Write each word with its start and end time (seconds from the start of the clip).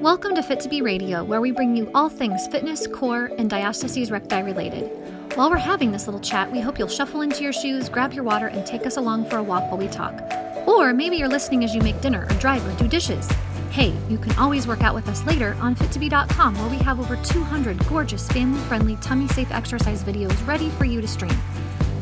Welcome 0.00 0.34
to 0.34 0.42
Fit 0.42 0.58
to 0.60 0.68
Be 0.68 0.82
Radio, 0.82 1.22
where 1.22 1.40
we 1.40 1.52
bring 1.52 1.76
you 1.76 1.88
all 1.94 2.08
things 2.08 2.48
fitness, 2.48 2.88
core, 2.88 3.30
and 3.38 3.48
diastasis 3.48 4.10
recti 4.10 4.42
related. 4.42 4.90
While 5.36 5.50
we're 5.50 5.58
having 5.58 5.92
this 5.92 6.08
little 6.08 6.18
chat, 6.20 6.50
we 6.50 6.58
hope 6.58 6.76
you'll 6.76 6.88
shuffle 6.88 7.20
into 7.20 7.44
your 7.44 7.52
shoes, 7.52 7.88
grab 7.88 8.12
your 8.12 8.24
water, 8.24 8.48
and 8.48 8.66
take 8.66 8.84
us 8.84 8.96
along 8.96 9.26
for 9.26 9.36
a 9.36 9.42
walk 9.44 9.70
while 9.70 9.78
we 9.78 9.86
talk. 9.86 10.20
Or 10.66 10.92
maybe 10.92 11.16
you're 11.16 11.28
listening 11.28 11.62
as 11.62 11.72
you 11.72 11.82
make 11.82 12.00
dinner 12.00 12.26
or 12.28 12.34
drive 12.40 12.66
or 12.66 12.76
do 12.82 12.88
dishes. 12.88 13.30
Hey, 13.70 13.94
you 14.08 14.18
can 14.18 14.36
always 14.36 14.66
work 14.66 14.82
out 14.82 14.96
with 14.96 15.08
us 15.08 15.24
later 15.26 15.56
on 15.60 15.76
fit2be.com 15.76 16.58
where 16.58 16.68
we 16.68 16.78
have 16.78 16.98
over 16.98 17.14
200 17.22 17.78
gorgeous 17.86 18.26
family 18.28 18.58
friendly 18.62 18.96
tummy 18.96 19.28
safe 19.28 19.52
exercise 19.52 20.02
videos 20.02 20.44
ready 20.48 20.68
for 20.70 20.84
you 20.84 21.00
to 21.00 21.06
stream. 21.06 21.38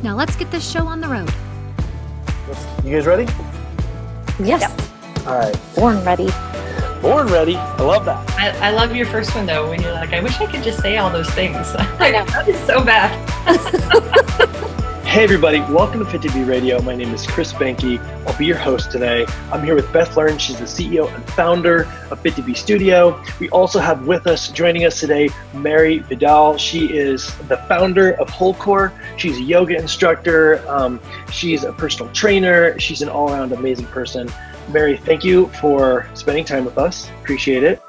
Now 0.03 0.17
let's 0.17 0.37
get 0.37 0.51
this 0.51 0.67
show 0.67 0.87
on 0.87 1.03
the 1.03 1.09
road. 1.09 1.31
You 2.83 2.93
guys 2.97 3.05
ready? 3.05 3.27
Yes. 4.41 4.73
All 5.27 5.37
right. 5.39 5.57
Born 5.75 6.03
ready. 6.05 6.29
Born 7.03 7.27
ready. 7.29 7.57
I 7.57 7.83
love 7.83 8.05
that. 8.05 8.31
I, 8.39 8.69
I 8.69 8.71
love 8.71 8.95
your 8.95 9.07
first 9.07 9.35
one 9.35 9.47
though, 9.47 9.69
when 9.69 9.81
you're 9.83 9.93
like, 9.93 10.13
I 10.13 10.21
wish 10.21 10.41
I 10.41 10.47
could 10.47 10.63
just 10.63 10.81
say 10.81 10.97
all 10.97 11.11
those 11.11 11.31
things. 11.31 11.57
I 11.79 12.11
know 12.11 12.25
that 12.27 12.49
is 12.49 12.59
so 12.67 12.85
bad. 12.85 13.15
Hey 15.09 15.25
everybody, 15.25 15.61
welcome 15.73 16.01
to 16.01 16.07
Fit 16.07 16.21
to 16.21 16.33
Be 16.33 16.45
Radio. 16.45 16.83
My 16.83 16.95
name 16.95 17.15
is 17.15 17.27
Chris 17.27 17.55
Benke. 17.55 17.99
I'll 18.27 18.37
be 18.37 18.45
your 18.45 18.59
host 18.59 18.93
today. 18.93 19.25
I'm 19.51 19.65
here 19.65 19.75
with 19.75 19.91
Beth 19.91 20.15
Learn. 20.19 20.37
She's 20.37 20.59
the 20.59 20.67
CEO 20.67 21.13
and 21.13 21.25
founder 21.31 21.89
of 22.11 22.21
Fit 22.21 22.37
to 22.37 22.43
Be 22.43 22.53
Studio. 22.53 23.21
We 23.41 23.49
also 23.49 23.81
have 23.81 24.07
with 24.07 24.27
us, 24.27 24.49
joining 24.49 24.85
us 24.85 25.01
today, 25.01 25.31
Mary 25.55 26.01
Vidal. 26.01 26.59
She 26.59 26.95
is 26.95 27.35
the 27.49 27.57
founder 27.69 28.13
of 28.21 28.29
Whole 28.29 28.53
Core. 28.53 28.93
She's 29.17 29.39
a 29.39 29.43
yoga 29.43 29.79
instructor. 29.79 30.63
Um, 30.69 31.01
she's 31.33 31.65
a 31.65 31.73
personal 31.73 32.13
trainer. 32.13 32.79
She's 32.79 33.01
an 33.01 33.09
all-around 33.09 33.53
amazing 33.53 33.87
person. 33.87 34.31
Mary, 34.69 34.99
thank 34.99 35.25
you 35.25 35.49
for 35.59 36.07
spending 36.13 36.45
time 36.45 36.67
with 36.67 36.77
us. 36.77 37.09
Appreciate 37.23 37.65
it. 37.65 37.83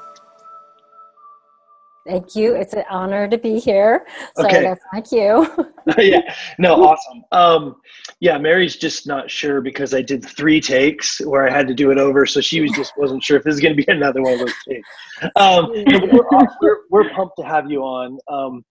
Thank 2.06 2.34
you. 2.34 2.54
It's 2.54 2.72
an 2.72 2.84
honor 2.90 3.28
to 3.28 3.36
be 3.36 3.58
here. 3.58 4.06
So 4.34 4.44
Okay. 4.44 4.62
that's 4.62 4.84
my 4.92 5.00
cue. 5.00 5.46
yeah 5.98 6.34
no 6.58 6.84
awesome 6.84 7.22
um 7.32 7.74
yeah 8.20 8.38
mary's 8.38 8.76
just 8.76 9.06
not 9.06 9.30
sure 9.30 9.60
because 9.60 9.94
i 9.94 10.02
did 10.02 10.24
three 10.24 10.60
takes 10.60 11.20
where 11.22 11.48
i 11.48 11.50
had 11.50 11.66
to 11.66 11.74
do 11.74 11.90
it 11.90 11.98
over 11.98 12.26
so 12.26 12.40
she 12.40 12.60
was 12.60 12.72
just 12.72 12.92
wasn't 12.96 13.22
sure 13.22 13.36
if 13.36 13.44
this 13.44 13.54
is 13.54 13.60
going 13.60 13.74
to 13.74 13.82
be 13.82 13.90
another 13.92 14.22
one 14.22 14.34
of 14.34 14.40
those 14.40 14.54
takes 14.68 14.88
um 15.36 15.68
we're, 15.70 16.46
we're, 16.60 16.76
we're 16.90 17.10
pumped 17.10 17.34
to 17.38 17.44
have 17.44 17.70
you 17.70 17.80
on 17.82 18.18
um 18.30 18.64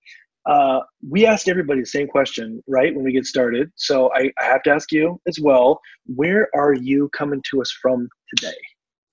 uh, 0.45 0.79
we 1.07 1.27
asked 1.27 1.47
everybody 1.47 1.81
the 1.81 1.85
same 1.85 2.07
question 2.07 2.63
right 2.67 2.95
when 2.95 3.03
we 3.03 3.11
get 3.11 3.25
started 3.25 3.71
so 3.75 4.11
I, 4.13 4.31
I 4.41 4.45
have 4.45 4.63
to 4.63 4.71
ask 4.71 4.91
you 4.91 5.19
as 5.27 5.39
well 5.39 5.79
where 6.15 6.47
are 6.55 6.73
you 6.73 7.09
coming 7.09 7.41
to 7.51 7.61
us 7.61 7.71
from 7.81 8.07
today 8.35 8.57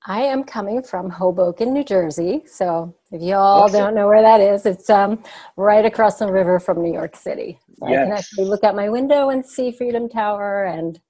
I 0.09 0.23
am 0.23 0.45
coming 0.45 0.83
from 0.83 1.11
Hoboken, 1.11 1.73
New 1.73 1.83
Jersey. 1.83 2.43
So 2.47 2.95
if 3.11 3.21
you 3.21 3.35
all 3.35 3.63
Awesome. 3.63 3.81
don't 3.81 3.95
know 3.95 4.07
where 4.07 4.23
that 4.23 4.41
is, 4.41 4.65
it's 4.65 4.89
um, 4.89 5.23
right 5.57 5.85
across 5.85 6.21
the 6.21 6.31
river 6.31 6.61
from 6.61 6.81
New 6.81 6.93
York 6.93 7.17
City. 7.17 7.59
So 7.81 7.87
I 7.87 7.91
can 7.91 8.13
actually 8.13 8.45
look 8.45 8.63
out 8.63 8.77
my 8.77 8.89
window 8.89 9.31
and 9.31 9.45
see 9.45 9.73
Freedom 9.73 10.09
Tower 10.09 10.65
and 10.65 11.01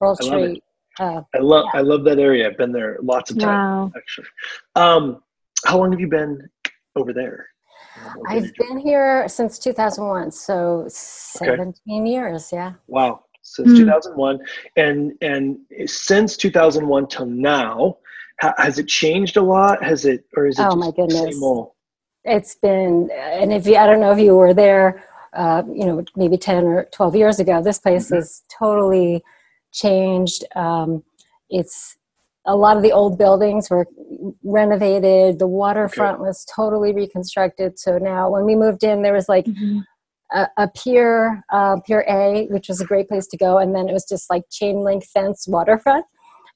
World 0.00 0.18
I 0.20 0.24
love. 0.24 0.56
Uh, 0.98 1.20
i 1.34 1.38
love 1.38 1.66
i 1.74 1.80
love 1.82 2.04
that 2.04 2.18
area 2.18 2.48
i've 2.48 2.56
been 2.56 2.72
there 2.72 2.96
lots 3.02 3.30
of 3.30 3.38
times 3.38 3.46
wow. 3.46 3.92
actually 3.94 4.26
um 4.76 5.22
how 5.66 5.78
long 5.78 5.92
have 5.92 6.00
you 6.00 6.08
been 6.08 6.48
over 6.96 7.12
there 7.12 7.46
I've 8.28 8.52
been 8.54 8.78
here 8.78 9.26
since 9.28 9.58
2001, 9.58 10.30
so 10.30 10.84
17 10.88 12.06
years. 12.06 12.50
Yeah. 12.52 12.74
Wow, 12.88 13.24
since 13.42 13.70
Hmm. 13.70 13.76
2001, 13.76 14.38
and 14.76 15.12
and 15.22 15.58
since 15.86 16.36
2001 16.36 17.06
till 17.08 17.26
now, 17.26 17.96
has 18.38 18.78
it 18.78 18.88
changed 18.88 19.36
a 19.36 19.42
lot? 19.42 19.82
Has 19.82 20.04
it, 20.04 20.24
or 20.36 20.46
is 20.46 20.58
it 20.58 20.62
Oh, 20.62 20.74
just 20.74 20.78
my 20.78 20.86
the 20.86 20.92
goodness. 20.92 21.34
same 21.34 21.42
old? 21.42 21.70
it's 22.28 22.56
been 22.56 23.08
and 23.12 23.52
if 23.52 23.68
you 23.68 23.76
i 23.76 23.86
don't 23.86 24.00
know 24.00 24.10
if 24.10 24.18
you 24.18 24.34
were 24.34 24.52
there 24.52 25.04
uh, 25.32 25.62
you 25.72 25.84
know 25.86 26.02
maybe 26.16 26.36
10 26.36 26.64
or 26.64 26.84
12 26.92 27.14
years 27.14 27.38
ago 27.38 27.62
this 27.62 27.78
place 27.78 28.10
Mhm. 28.10 28.16
has 28.16 28.42
totally 28.58 29.22
changed 29.72 30.44
um, 30.56 31.04
it's 31.50 31.96
a 32.44 32.56
lot 32.56 32.76
of 32.76 32.82
the 32.82 32.90
old 32.90 33.16
buildings 33.16 33.70
were 33.70 33.86
renovated 34.42 35.38
the 35.38 35.46
waterfront 35.46 36.18
was 36.18 36.44
totally 36.46 36.92
reconstructed 36.92 37.78
so 37.78 37.96
now 37.98 38.28
when 38.28 38.44
we 38.44 38.56
moved 38.56 38.82
in 38.82 39.02
there 39.02 39.12
was 39.12 39.28
like 39.28 39.46
a, 40.32 40.48
a 40.56 40.68
pier 40.68 41.44
uh, 41.52 41.76
pier 41.86 42.04
a 42.08 42.46
which 42.50 42.66
was 42.68 42.80
a 42.80 42.84
great 42.84 43.06
place 43.08 43.28
to 43.28 43.36
go 43.36 43.58
and 43.58 43.72
then 43.72 43.88
it 43.88 43.92
was 43.92 44.04
just 44.08 44.28
like 44.30 44.42
chain 44.50 44.80
link 44.80 45.04
fence 45.04 45.46
waterfront 45.46 46.04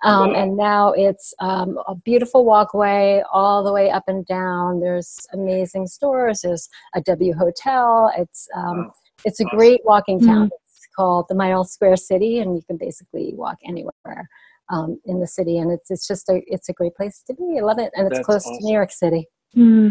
um, 0.02 0.34
and 0.34 0.56
now 0.56 0.92
it's 0.92 1.34
um, 1.40 1.78
a 1.86 1.94
beautiful 1.94 2.44
walkway 2.44 3.22
all 3.32 3.62
the 3.62 3.72
way 3.72 3.90
up 3.90 4.04
and 4.06 4.24
down. 4.26 4.80
There's 4.80 5.26
amazing 5.32 5.86
stores. 5.88 6.40
There's 6.42 6.68
a 6.94 7.00
W 7.02 7.34
Hotel. 7.34 8.10
It's 8.16 8.48
um, 8.54 8.78
Wow. 8.78 8.92
it's 9.24 9.40
a 9.40 9.44
Awesome. 9.44 9.58
great 9.58 9.80
walking 9.84 10.20
town. 10.20 10.50
It's 10.76 10.88
called 10.96 11.26
the 11.28 11.34
Mile 11.34 11.64
Square 11.64 11.96
City, 11.98 12.38
and 12.38 12.56
you 12.56 12.62
can 12.62 12.76
basically 12.78 13.34
walk 13.34 13.58
anywhere 13.66 14.28
um, 14.70 14.98
in 15.04 15.20
the 15.20 15.26
city. 15.26 15.58
And 15.58 15.70
it's 15.70 15.90
it's 15.90 16.06
just 16.06 16.28
a 16.30 16.40
it's 16.46 16.68
a 16.68 16.72
great 16.72 16.94
place 16.94 17.22
to 17.26 17.34
be. 17.34 17.58
I 17.58 17.62
love 17.62 17.78
it, 17.78 17.90
and 17.94 18.06
it's 18.06 18.18
That's 18.18 18.26
close 18.26 18.46
awesome. 18.46 18.58
to 18.58 18.64
New 18.64 18.72
York 18.72 18.92
City. 18.92 19.28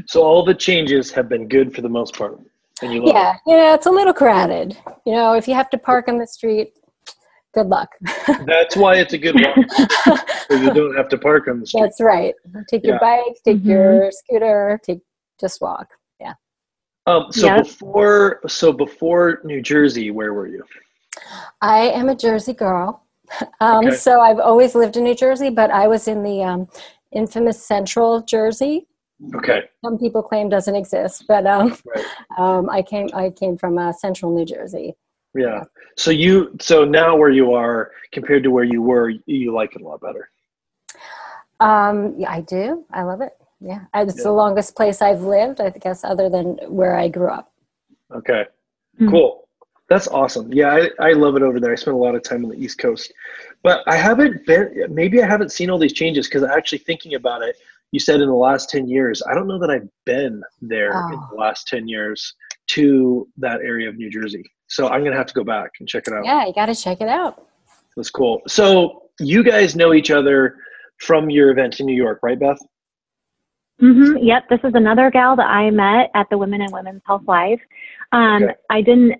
So 0.08 0.24
all 0.24 0.44
the 0.44 0.56
changes 0.56 1.12
have 1.12 1.28
been 1.28 1.48
good 1.48 1.76
for 1.76 1.82
the 1.82 1.90
most 1.90 2.18
part, 2.18 2.40
and 2.82 2.94
you 2.94 3.06
love 3.06 3.14
Yeah, 3.14 3.36
yeah, 3.46 3.74
it's 3.76 3.86
a 3.86 3.92
little 3.92 4.14
crowded. 4.14 4.76
You 5.06 5.12
know, 5.14 5.34
if 5.34 5.48
you 5.50 5.54
have 5.54 5.70
to 5.72 5.78
park 5.78 6.08
on 6.08 6.18
the 6.18 6.26
street, 6.28 6.74
good 7.54 7.68
luck. 7.68 7.90
That's 8.46 8.76
why 8.76 8.96
it's 8.98 9.14
a 9.14 9.18
good 9.18 9.36
walk, 9.44 10.30
so 10.48 10.56
you 10.56 10.72
don't 10.74 10.96
have 10.96 11.10
to 11.10 11.18
park 11.18 11.48
on 11.48 11.60
the 11.60 11.68
street. 11.68 11.82
That's 11.82 12.02
right. 12.02 12.34
Take 12.68 12.84
your 12.86 12.96
Yeah. 12.96 13.00
bike, 13.00 13.38
take 13.44 13.58
Mhm. 13.60 13.66
your 13.66 14.12
scooter, 14.12 14.80
take 14.84 15.00
just 15.40 15.62
walk. 15.62 15.88
Yeah. 16.20 16.34
Um, 17.06 17.32
so 17.32 17.48
Yeah. 17.48 17.62
before, 17.62 18.42
so 18.48 18.72
before 18.74 19.40
New 19.44 19.62
Jersey, 19.62 20.12
where 20.12 20.34
were 20.34 20.48
you? 20.48 20.64
I 21.62 21.90
am 21.90 22.10
a 22.10 22.16
Jersey 22.16 22.54
girl. 22.54 23.04
Um, 23.62 23.86
Okay. 23.86 23.96
So 23.96 24.22
I've 24.22 24.40
always 24.40 24.74
lived 24.74 24.98
in 24.98 25.04
New 25.04 25.14
Jersey, 25.16 25.50
but 25.52 25.70
I 25.70 25.88
was 25.88 26.08
in 26.08 26.24
the 26.24 26.42
um, 26.44 26.68
infamous 27.12 27.64
Central 27.64 28.22
Jersey. 28.22 28.88
Okay, 29.36 29.64
Some 29.84 29.98
people 30.00 30.24
claim 30.24 30.48
doesn't 30.50 30.74
exist, 30.76 31.26
but 31.28 31.46
um, 31.46 31.78
right. 31.86 32.06
um, 32.38 32.70
I 32.70 32.82
came 32.82 33.10
I 33.14 33.30
came 33.30 33.58
from 33.58 33.78
uh, 33.78 33.92
Central 33.92 34.34
New 34.34 34.46
Jersey. 34.46 34.96
Yeah. 35.36 35.64
So 35.98 36.12
you, 36.12 36.56
so 36.60 36.86
now 36.86 37.16
where 37.16 37.30
you 37.30 37.54
are 37.54 37.92
compared 38.12 38.44
to 38.44 38.52
where 38.52 38.64
you 38.64 38.82
were, 38.82 39.10
you 39.26 39.54
like 39.54 39.76
it 39.76 39.82
a 39.82 39.86
lot 39.88 40.02
better. 40.02 40.30
Um, 41.60 42.16
yeah, 42.18 42.32
I 42.32 42.42
do. 42.42 42.86
I 42.92 43.04
love 43.04 43.22
it. 43.22 43.34
Yeah, 43.60 43.82
it's 43.94 44.18
Yeah. 44.18 44.24
the 44.24 44.32
longest 44.32 44.76
place 44.76 45.02
I've 45.02 45.22
lived, 45.22 45.60
I 45.60 45.70
guess, 45.72 46.04
other 46.04 46.30
than 46.30 46.58
where 46.68 46.96
I 46.96 47.10
grew 47.10 47.30
up. 47.30 47.52
Okay. 48.14 48.46
Hmm. 48.98 49.10
Cool. 49.10 49.48
That's 49.90 50.08
awesome. 50.08 50.54
Yeah, 50.54 50.88
I, 51.00 51.10
I 51.10 51.14
love 51.14 51.36
it 51.36 51.42
over 51.42 51.60
there. 51.60 51.72
I 51.72 51.76
spent 51.76 51.96
a 51.96 52.00
lot 52.00 52.16
of 52.16 52.24
time 52.24 52.46
on 52.46 52.52
the 52.52 52.58
East 52.58 52.78
Coast. 52.78 53.12
But 53.64 53.82
I 53.88 53.96
haven't 53.98 54.46
been, 54.46 54.86
maybe 54.90 55.22
I 55.22 55.28
haven't 55.28 55.52
seen 55.52 55.70
all 55.70 55.80
these 55.80 55.94
changes 55.94 56.28
because 56.28 56.44
actually 56.44 56.78
thinking 56.78 57.16
about 57.16 57.42
it, 57.42 57.58
you 57.92 58.00
said 58.00 58.22
in 58.22 58.28
the 58.30 58.36
last 58.36 58.70
10 58.70 58.88
years, 58.88 59.22
I 59.30 59.34
don't 59.34 59.48
know 59.48 59.58
that 59.60 59.72
I've 59.72 59.90
been 60.06 60.44
there 60.62 60.92
in 60.92 61.16
Oh. 61.16 61.28
the 61.32 61.36
last 61.38 61.68
10 61.68 61.88
years 61.88 62.34
to 62.70 63.28
that 63.38 63.62
area 63.62 63.90
of 63.90 63.96
New 63.96 64.10
Jersey. 64.10 64.44
So 64.68 64.88
I'm 64.88 65.02
going 65.02 65.12
to 65.12 65.18
have 65.18 65.28
to 65.28 65.34
go 65.34 65.44
back 65.44 65.72
and 65.80 65.90
check 65.90 66.04
it 66.08 66.14
out. 66.14 66.26
Yeah, 66.26 66.46
you 66.46 66.54
got 66.54 66.68
to 66.68 66.76
check 66.76 67.02
it 67.02 67.08
out. 67.08 67.48
That's 67.96 68.10
cool. 68.10 68.42
So 68.48 69.10
you 69.20 69.44
guys 69.44 69.76
know 69.76 69.94
each 69.94 70.12
other 70.12 70.58
from 70.98 71.30
your 71.30 71.50
event 71.50 71.80
in 71.80 71.86
New 71.86 71.96
York, 71.96 72.20
right, 72.22 72.40
Beth? 72.40 72.60
Mm-hmm. 73.82 74.18
Yep, 74.24 74.50
this 74.50 74.60
is 74.64 74.74
another 74.76 75.10
gal 75.10 75.36
that 75.38 75.48
I 75.48 75.70
met 75.72 76.12
at 76.14 76.30
the 76.30 76.38
Women 76.38 76.62
and 76.62 76.72
Women's 76.72 77.02
Health 77.06 77.24
Live. 77.28 77.60
Um, 78.12 78.44
Okay. 78.44 78.54
I 78.70 78.82
didn't 78.82 79.14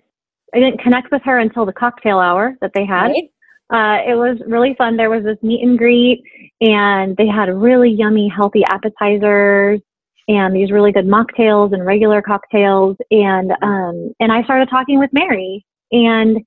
I 0.54 0.58
didn't 0.58 0.80
connect 0.80 1.12
with 1.12 1.22
her 1.24 1.38
until 1.38 1.64
the 1.64 1.72
cocktail 1.72 2.18
hour 2.18 2.56
that 2.60 2.72
they 2.74 2.84
had. 2.84 3.06
Right? 3.06 3.30
Uh, 3.72 4.02
it 4.10 4.16
was 4.16 4.36
really 4.46 4.74
fun. 4.74 4.96
There 4.96 5.10
was 5.10 5.22
this 5.22 5.38
meet 5.42 5.62
and 5.62 5.78
greet, 5.78 6.24
and 6.60 7.16
they 7.16 7.28
had 7.28 7.48
really 7.48 7.90
yummy, 7.90 8.28
healthy 8.28 8.64
appetizers 8.64 9.80
and 10.28 10.54
these 10.54 10.70
really 10.70 10.92
good 10.92 11.06
mocktails 11.06 11.72
and 11.72 11.84
regular 11.84 12.22
cocktails. 12.22 12.96
And 13.10 13.52
um, 13.62 14.12
and 14.20 14.32
I 14.32 14.42
started 14.44 14.68
talking 14.70 14.98
with 14.98 15.10
Mary, 15.12 15.64
and 15.92 16.38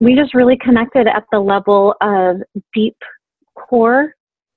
we 0.00 0.14
just 0.14 0.34
really 0.34 0.58
connected 0.58 1.06
at 1.06 1.24
the 1.32 1.40
level 1.40 1.94
of 2.00 2.36
deep 2.74 2.96
core 3.54 4.14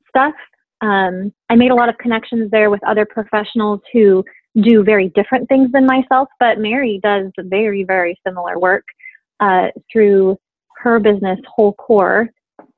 stuff. 0.07 0.33
Um, 0.81 1.33
I 1.49 1.55
made 1.55 1.71
a 1.71 1.75
lot 1.75 1.89
of 1.89 1.97
connections 1.97 2.51
there 2.51 2.69
with 2.69 2.83
other 2.85 3.05
professionals 3.05 3.81
who 3.93 4.23
do 4.61 4.83
very 4.83 5.09
different 5.09 5.47
things 5.47 5.71
than 5.71 5.85
myself, 5.85 6.27
but 6.39 6.57
Mary 6.57 6.99
does 7.03 7.31
very, 7.37 7.83
very 7.83 8.19
similar 8.25 8.59
work 8.59 8.83
uh, 9.39 9.67
through 9.91 10.37
her 10.77 10.99
business, 10.99 11.39
Whole 11.47 11.73
Core. 11.73 12.29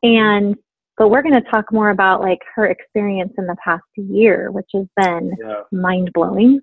And 0.03 0.55
but 0.97 1.09
we're 1.09 1.21
going 1.21 1.33
to 1.41 1.49
talk 1.49 1.71
more 1.71 1.89
about 1.89 2.21
like 2.21 2.39
her 2.55 2.67
experience 2.67 3.33
in 3.37 3.47
the 3.47 3.55
past 3.63 3.83
year, 3.95 4.51
which 4.51 4.69
has 4.73 4.85
been 4.97 5.33
Yeah. 5.39 5.61
mind 5.71 6.11
blowing. 6.13 6.59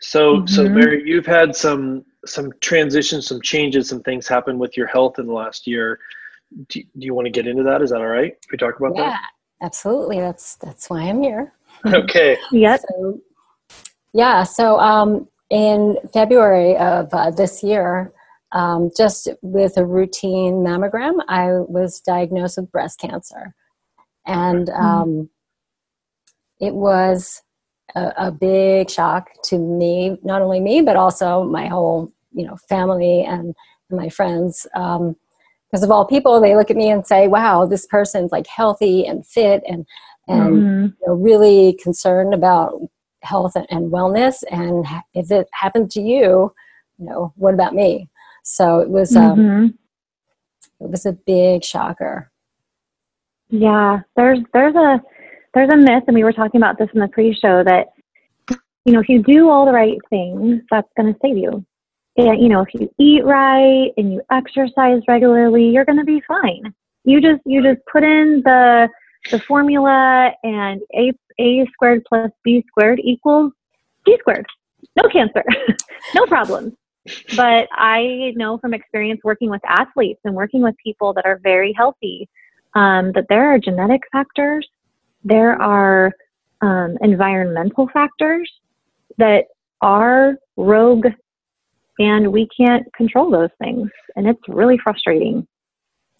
So, 0.00 0.44
so 0.46 0.64
Mhm. 0.64 0.74
Mary, 0.74 1.02
you've 1.04 1.26
had 1.26 1.54
some 1.54 2.04
some 2.26 2.52
transitions, 2.60 3.26
some 3.26 3.40
changes, 3.40 3.88
some 3.88 4.02
things 4.02 4.28
happen 4.28 4.58
with 4.58 4.76
your 4.76 4.86
health 4.86 5.18
in 5.18 5.26
the 5.26 5.32
last 5.32 5.66
year. 5.66 5.98
do, 6.68 6.82
do 6.82 7.06
you 7.06 7.14
want 7.14 7.24
to 7.26 7.30
get 7.30 7.46
into 7.46 7.62
that? 7.62 7.80
Is 7.80 7.90
that 7.90 7.98
all 8.00 8.08
right? 8.08 8.32
If 8.44 8.50
we 8.52 8.58
talk 8.58 8.76
about 8.78 8.94
that? 8.96 9.02
yeah, 9.06 9.18
absolutely. 9.62 10.18
That's 10.20 10.56
that's 10.56 10.90
why 10.90 11.02
I'm 11.02 11.22
here. 11.22 11.52
Okay. 11.86 12.36
Yep. 12.52 12.80
So, 12.90 13.20
yeah. 14.12 14.42
So 14.42 14.78
um, 14.80 15.28
in 15.50 15.96
February 16.12 16.76
of 16.76 17.08
uh, 17.14 17.30
this 17.30 17.62
year, 17.62 18.12
um, 18.52 18.90
just 18.96 19.28
with 19.42 19.76
a 19.78 19.86
routine 19.86 20.54
mammogram, 20.54 21.20
I 21.28 21.52
was 21.52 22.00
diagnosed 22.00 22.58
with 22.58 22.70
breast 22.72 22.98
cancer, 22.98 23.54
and 24.26 24.68
um, 24.70 25.30
it 26.60 26.74
was 26.74 27.42
a, 27.94 28.12
a 28.16 28.30
big 28.30 28.90
shock 28.90 29.30
to 29.44 29.58
me, 29.58 30.18
not 30.22 30.42
only 30.42 30.60
me 30.60 30.82
but 30.82 30.96
also 30.96 31.44
my 31.44 31.66
whole 31.66 32.12
you 32.32 32.46
know 32.46 32.56
family 32.68 33.22
and, 33.22 33.54
and 33.90 33.98
my 33.98 34.08
friends. 34.08 34.66
Um, 34.74 35.16
because 35.70 35.84
of 35.84 35.90
all 35.92 36.04
people, 36.04 36.40
they 36.40 36.56
look 36.56 36.68
at 36.70 36.76
me 36.76 36.90
and 36.90 37.06
say, 37.06 37.28
"Wow, 37.28 37.64
this 37.64 37.86
person's 37.86 38.32
like 38.32 38.46
healthy 38.48 39.06
and 39.06 39.24
fit 39.26 39.62
and 39.68 39.86
and 40.28 40.54
Mhm. 40.62 40.94
you 41.00 41.06
know, 41.06 41.14
really 41.14 41.74
concerned 41.82 42.34
about 42.34 42.80
health 43.22 43.54
and, 43.56 43.92
wellness. 43.92 44.42
And 44.50 44.84
if 45.14 45.30
it 45.30 45.48
happened 45.52 45.90
to 45.92 46.00
you, 46.00 46.52
you 46.98 47.06
know, 47.06 47.32
what 47.36 47.54
about 47.54 47.74
me?" 47.74 48.08
So 48.42 48.80
it 48.80 48.90
was 48.90 49.14
um, 49.16 49.38
Mhm. 49.38 49.74
it 50.80 50.90
was 50.90 51.06
a 51.06 51.12
big 51.12 51.62
shocker. 51.64 52.29
Yeah, 53.50 54.00
there's 54.16 54.38
there's 54.52 54.74
a 54.74 55.00
there's 55.54 55.70
a 55.72 55.76
myth, 55.76 56.04
and 56.06 56.14
we 56.14 56.24
were 56.24 56.32
talking 56.32 56.60
about 56.60 56.78
this 56.78 56.88
in 56.94 57.00
the 57.00 57.08
pre-show 57.08 57.64
that 57.64 57.88
you 58.84 58.92
know 58.92 59.00
if 59.00 59.08
you 59.08 59.22
do 59.22 59.50
all 59.50 59.66
the 59.66 59.72
right 59.72 59.98
things, 60.08 60.62
that's 60.70 60.88
going 60.96 61.12
to 61.12 61.18
save 61.20 61.36
you. 61.36 61.64
And 62.16 62.40
you 62.40 62.48
know 62.48 62.62
if 62.62 62.68
you 62.74 62.88
eat 62.98 63.24
right 63.24 63.90
and 63.96 64.12
you 64.12 64.22
exercise 64.30 65.02
regularly, 65.08 65.68
you're 65.68 65.84
going 65.84 65.98
to 65.98 66.04
be 66.04 66.22
fine. 66.26 66.72
You 67.04 67.20
just 67.20 67.40
you 67.44 67.62
just 67.62 67.80
put 67.90 68.04
in 68.04 68.42
the 68.44 68.88
the 69.30 69.40
formula, 69.40 70.32
and 70.44 70.80
a 70.94 71.12
a 71.40 71.66
squared 71.72 72.04
plus 72.08 72.30
b 72.44 72.64
squared 72.68 73.00
equals 73.02 73.52
c 74.06 74.16
squared. 74.20 74.46
No 75.02 75.08
cancer, 75.08 75.44
no 76.14 76.24
problems. 76.26 76.74
But 77.34 77.68
I 77.72 78.32
know 78.36 78.58
from 78.58 78.74
experience 78.74 79.22
working 79.24 79.50
with 79.50 79.62
athletes 79.66 80.20
and 80.24 80.34
working 80.34 80.62
with 80.62 80.76
people 80.82 81.12
that 81.14 81.26
are 81.26 81.40
very 81.42 81.72
healthy 81.72 82.28
um, 82.74 83.12
that 83.12 83.26
there 83.28 83.52
are 83.52 83.58
genetic 83.58 84.02
factors, 84.12 84.66
there 85.24 85.60
are 85.60 86.12
um, 86.60 86.96
environmental 87.00 87.88
factors 87.92 88.50
that 89.18 89.44
are 89.80 90.36
rogue, 90.56 91.06
and 91.98 92.32
we 92.32 92.48
can't 92.56 92.86
control 92.94 93.30
those 93.30 93.50
things. 93.58 93.90
And 94.16 94.26
it's 94.26 94.40
really 94.48 94.78
frustrating. 94.78 95.46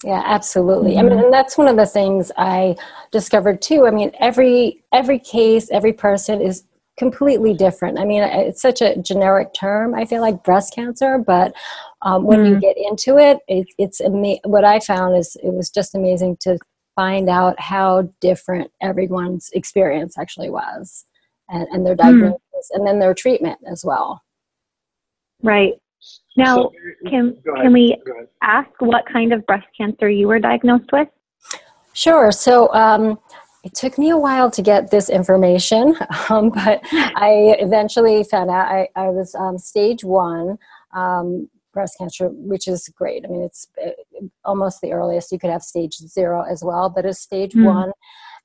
Yeah, 0.04 0.22
absolutely. 0.24 0.96
I 0.96 1.02
mean, 1.02 1.18
and 1.18 1.32
that's 1.32 1.58
one 1.58 1.68
of 1.68 1.76
the 1.76 1.86
things 1.86 2.32
I 2.38 2.76
discovered 3.12 3.60
too. 3.60 3.86
I 3.86 3.90
mean, 3.90 4.10
every 4.18 4.82
every 4.92 5.18
case, 5.18 5.70
every 5.70 5.92
person 5.92 6.40
is 6.40 6.64
completely 6.96 7.52
different. 7.52 7.98
I 7.98 8.04
mean, 8.04 8.22
it's 8.22 8.62
such 8.62 8.80
a 8.80 8.96
generic 8.96 9.52
term. 9.52 9.94
I 9.94 10.06
feel 10.06 10.22
like 10.22 10.42
breast 10.42 10.74
cancer, 10.74 11.18
but 11.18 11.54
um, 12.02 12.24
when 12.24 12.44
you 12.44 12.58
get 12.58 12.76
into 12.78 13.18
it, 13.18 13.38
it 13.48 13.66
it's 13.78 14.00
ama- 14.00 14.38
what 14.44 14.64
I 14.64 14.80
found 14.80 15.16
is 15.16 15.36
it 15.42 15.52
was 15.52 15.70
just 15.70 15.94
amazing 15.94 16.38
to 16.40 16.58
find 16.96 17.28
out 17.28 17.58
how 17.60 18.10
different 18.20 18.70
everyone's 18.80 19.50
experience 19.52 20.18
actually 20.18 20.50
was, 20.50 21.04
and, 21.48 21.68
and 21.68 21.86
their 21.86 21.94
diagnosis, 21.94 22.70
and 22.72 22.86
then 22.86 22.98
their 22.98 23.14
treatment 23.14 23.58
as 23.70 23.84
well. 23.84 24.22
Right. 25.42 25.74
Now, 26.36 26.56
So- 26.56 26.72
can 27.08 27.36
can 27.56 27.72
we 27.72 27.96
ask 28.42 28.70
what 28.78 29.04
kind 29.06 29.32
of 29.32 29.44
breast 29.46 29.66
cancer 29.76 30.08
you 30.08 30.28
were 30.28 30.38
diagnosed 30.38 30.90
with? 30.92 31.08
Sure. 31.92 32.32
So 32.32 32.72
um, 32.72 33.18
it 33.62 33.74
took 33.74 33.98
me 33.98 34.10
a 34.10 34.16
while 34.16 34.50
to 34.52 34.62
get 34.62 34.90
this 34.90 35.10
information, 35.10 35.96
um, 36.30 36.50
but 36.50 36.80
I 36.92 37.56
eventually 37.58 38.24
found 38.24 38.48
out 38.48 38.68
I, 38.68 38.88
I 38.96 39.08
was 39.10 39.34
um, 39.34 39.58
stage 39.58 40.02
one 40.02 40.56
um, 40.94 41.48
breast 41.72 41.96
cancer, 41.98 42.28
which 42.28 42.68
is 42.68 42.88
great. 42.88 43.24
I 43.24 43.28
mean, 43.28 43.42
it's 43.42 43.68
uh, 43.84 43.90
almost 44.44 44.80
the 44.80 44.92
earliest 44.92 45.32
you 45.32 45.38
could 45.38 45.50
have 45.50 45.62
stage 45.62 45.96
zero 45.96 46.42
as 46.42 46.62
well, 46.64 46.90
but 46.90 47.04
it's 47.04 47.20
stage 47.20 47.52
Mm. 47.54 47.64
one. 47.64 47.92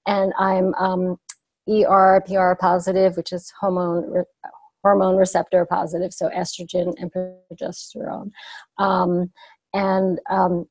And 0.07 0.33
I'm 0.37 0.73
um, 0.75 1.17
ER, 1.67 2.21
PR 2.27 2.53
positive, 2.59 3.17
which 3.17 3.33
is 3.33 3.51
hormone. 3.59 4.09
Re- 4.09 4.23
hormone 4.83 5.15
receptor 5.15 5.65
positive 5.65 6.13
so 6.13 6.29
estrogen 6.29 6.93
and 6.99 7.11
progesterone 7.11 8.29
um, 8.77 9.31
and 9.73 10.19
um, 10.29 10.67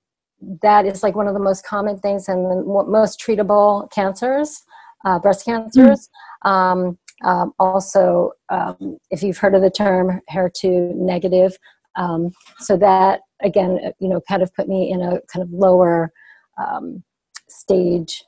that 0.62 0.86
is 0.86 1.02
like 1.02 1.14
one 1.14 1.28
of 1.28 1.34
the 1.34 1.40
most 1.40 1.66
common 1.66 1.98
things 1.98 2.28
and 2.28 2.44
the 2.50 2.62
most 2.86 3.20
treatable 3.20 3.90
cancers, 3.90 4.62
uh, 5.04 5.18
breast 5.18 5.44
cancers. 5.44 6.08
Um, 6.42 6.98
um, 7.22 7.52
also, 7.58 8.32
um, 8.50 8.98
if 9.10 9.22
you've 9.22 9.38
heard 9.38 9.54
of 9.54 9.62
the 9.62 9.70
term 9.70 10.20
HER2 10.30 10.94
negative, 10.96 11.56
um, 11.96 12.32
so 12.58 12.76
that 12.76 13.20
again, 13.42 13.78
uh, 13.84 13.90
you 13.98 14.08
know, 14.08 14.20
kind 14.28 14.42
of 14.42 14.54
put 14.54 14.68
me 14.68 14.90
in 14.90 15.00
a 15.02 15.20
kind 15.32 15.42
of 15.42 15.50
lower 15.50 16.12
um, 16.58 17.02
stage 17.48 18.24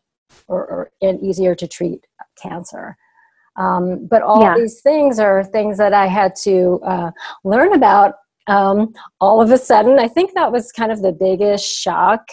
or, 0.48 0.66
or 0.66 0.90
an 1.02 1.18
easier 1.24 1.54
to 1.54 1.66
treat 1.66 2.06
cancer. 2.40 2.96
Um, 3.56 4.06
but 4.06 4.22
all 4.22 4.42
Yeah. 4.42 4.54
these 4.54 4.80
things 4.82 5.18
are 5.18 5.42
things 5.42 5.78
that 5.78 5.94
I 5.94 6.06
had 6.06 6.34
to 6.42 6.80
uh, 6.84 7.10
learn 7.44 7.72
about 7.72 8.14
um, 8.48 8.92
all 9.20 9.40
of 9.40 9.50
a 9.50 9.58
sudden. 9.58 9.98
I 9.98 10.08
think 10.08 10.34
that 10.34 10.52
was 10.52 10.70
kind 10.72 10.92
of 10.92 11.02
the 11.02 11.12
biggest 11.12 11.64
shock 11.64 12.28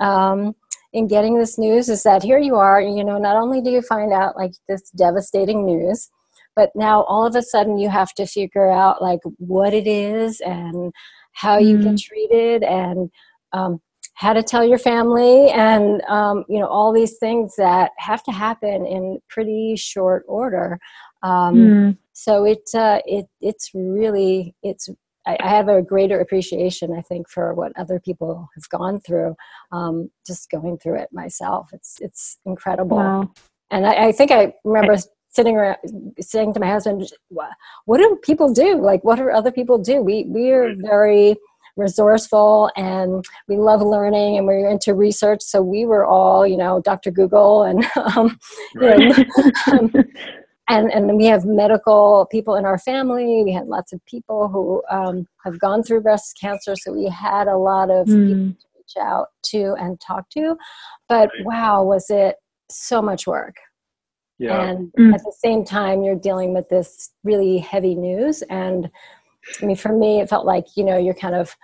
um, 0.00 0.54
in 0.92 1.06
getting 1.06 1.38
this 1.38 1.58
news 1.58 1.88
is 1.88 2.02
that 2.02 2.22
here 2.22 2.38
you 2.38 2.56
are, 2.56 2.80
you 2.80 3.04
know, 3.04 3.18
not 3.18 3.36
only 3.36 3.60
do 3.60 3.70
you 3.70 3.82
find 3.82 4.12
out 4.12 4.36
like 4.36 4.52
this 4.68 4.90
devastating 4.90 5.64
news, 5.64 6.10
but 6.56 6.70
now 6.74 7.02
all 7.04 7.26
of 7.26 7.34
a 7.36 7.42
sudden 7.42 7.78
you 7.78 7.88
have 7.88 8.12
to 8.14 8.26
figure 8.26 8.70
out 8.70 9.00
like 9.02 9.20
what 9.38 9.72
it 9.74 9.86
is 9.86 10.40
and 10.40 10.92
how 11.32 11.58
you 11.58 11.78
get 11.78 11.98
treated 11.98 12.62
and 12.62 13.10
um, 13.52 13.80
how 14.14 14.32
to 14.32 14.42
tell 14.42 14.64
your 14.64 14.78
family 14.78 15.50
and 15.50 16.02
um, 16.02 16.44
you 16.48 16.58
know 16.60 16.66
all 16.66 16.92
these 16.92 17.16
things 17.18 17.54
that 17.56 17.90
have 17.98 18.22
to 18.22 18.32
happen 18.32 18.86
in 18.86 19.18
pretty 19.28 19.74
short 19.76 20.24
order 20.28 20.78
um, 21.22 21.54
Mm. 21.54 21.96
so 22.12 22.44
it 22.44 22.68
uh, 22.74 23.00
it 23.06 23.26
it's 23.40 23.70
really 23.74 24.54
it's 24.62 24.88
I, 25.26 25.36
I 25.40 25.48
have 25.48 25.68
a 25.68 25.82
greater 25.82 26.20
appreciation 26.20 26.92
I 26.96 27.00
think 27.00 27.28
for 27.28 27.54
what 27.54 27.72
other 27.76 28.00
people 28.00 28.48
have 28.54 28.68
gone 28.68 29.00
through 29.00 29.34
um, 29.70 30.10
just 30.26 30.50
going 30.50 30.78
through 30.78 30.98
it 31.00 31.08
myself 31.12 31.70
it's 31.72 31.96
it's 32.00 32.38
incredible 32.44 32.96
Wow. 32.98 33.30
and 33.70 33.86
I, 33.86 34.08
I 34.08 34.12
think 34.12 34.30
I 34.30 34.52
remember 34.64 34.96
sitting 35.32 35.56
around 35.56 35.76
saying 36.20 36.52
to 36.54 36.60
my 36.60 36.68
husband 36.68 37.06
"Wha- 37.30 37.56
what 37.86 37.98
do 37.98 38.18
people 38.22 38.52
do 38.52 38.80
like 38.80 39.02
what 39.04 39.16
do 39.16 39.28
other 39.30 39.50
people 39.52 39.78
do 39.78 40.00
we 40.02 40.24
we 40.28 40.50
are 40.52 40.74
very 40.76 41.36
resourceful 41.76 42.70
and 42.76 43.24
we 43.48 43.56
love 43.56 43.80
learning 43.80 44.36
and 44.36 44.46
we're 44.46 44.68
into 44.68 44.94
research 44.94 45.40
so 45.42 45.62
we 45.62 45.86
were 45.86 46.04
all 46.04 46.46
you 46.46 46.56
know 46.56 46.80
dr 46.82 47.10
google 47.12 47.62
and 47.62 47.84
um, 48.16 48.38
you 48.74 48.80
know, 48.80 49.24
um, 49.72 49.90
and 50.68 50.92
and 50.92 51.16
we 51.16 51.24
have 51.26 51.44
medical 51.44 52.26
people 52.30 52.54
in 52.54 52.64
our 52.64 52.78
family. 52.78 53.42
We 53.44 53.52
had 53.52 53.66
lots 53.66 53.92
of 53.92 54.00
people 54.06 54.48
who 54.48 54.82
um, 54.90 55.26
have 55.44 55.58
gone 55.58 55.82
through 55.82 56.02
breast 56.02 56.38
cancer, 56.40 56.76
so 56.76 56.92
we 56.92 57.06
had 57.08 57.48
a 57.48 57.56
lot 57.58 57.90
of 57.90 58.06
people 58.06 58.22
Mm. 58.22 58.58
to 58.58 58.66
reach 58.76 58.96
out 59.00 59.28
to 59.50 59.74
and 59.78 60.00
talk 60.00 60.28
to. 60.30 60.56
But 61.08 61.30
wow, 61.44 61.82
was 61.82 62.06
it 62.10 62.36
so 62.70 63.02
much 63.02 63.26
work? 63.26 63.56
Yeah. 64.42 64.60
And 64.70 64.92
Mm. 64.98 65.14
at 65.14 65.22
the 65.22 65.32
same 65.44 65.64
time, 65.64 66.02
you're 66.02 66.16
dealing 66.28 66.52
with 66.52 66.68
this 66.68 67.10
really 67.22 67.58
heavy 67.58 67.94
news. 67.94 68.42
And 68.50 68.90
I 69.62 69.66
mean, 69.66 69.76
for 69.76 69.92
me, 69.92 70.20
it 70.20 70.28
felt 70.28 70.46
like 70.46 70.66
you 70.76 70.84
know 70.84 70.98
you're 70.98 71.14
kind 71.26 71.34
of 71.34 71.56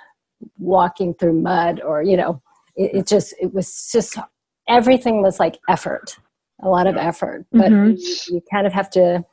walking 0.58 1.14
through 1.14 1.35
mud, 1.35 1.80
or 1.80 2.02
you 2.02 2.16
know, 2.16 2.40
it, 2.76 2.90
it 2.99 3.06
just 3.06 3.35
it 3.40 3.52
was 3.52 3.90
just 3.92 4.16
everything 4.68 5.23
was 5.23 5.40
like 5.40 5.58
effort, 5.68 6.16
a 6.62 6.68
lot 6.68 6.87
of 6.87 6.97
effort. 6.97 7.44
But 7.52 7.73
Mhm. 7.73 7.99
you, 7.99 8.35
you 8.37 8.42
kind 8.52 8.66
of 8.66 8.73
have 8.73 8.90
to 8.90 9.25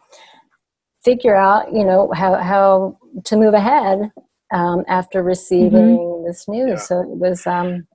figure 1.03 1.35
out, 1.35 1.71
you 1.71 1.85
know, 1.85 2.11
how 2.13 2.35
how 2.35 2.97
to 3.25 3.37
move 3.37 3.53
ahead 3.53 4.11
um, 4.51 4.83
after 4.87 5.21
receiving 5.21 6.23
this 6.25 6.47
news. 6.47 6.69
Yeah. 6.69 6.75
So 6.77 7.01
it 7.01 7.17
was 7.25 7.45
um, 7.45 7.87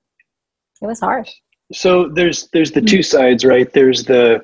it 0.81 0.85
was 0.87 0.99
hard. 1.01 1.27
so 1.73 2.09
there's 2.09 2.47
there's 2.53 2.71
the 2.71 2.81
two 2.81 3.01
sides 3.03 3.45
right 3.45 3.71
there's 3.73 4.03
the 4.03 4.43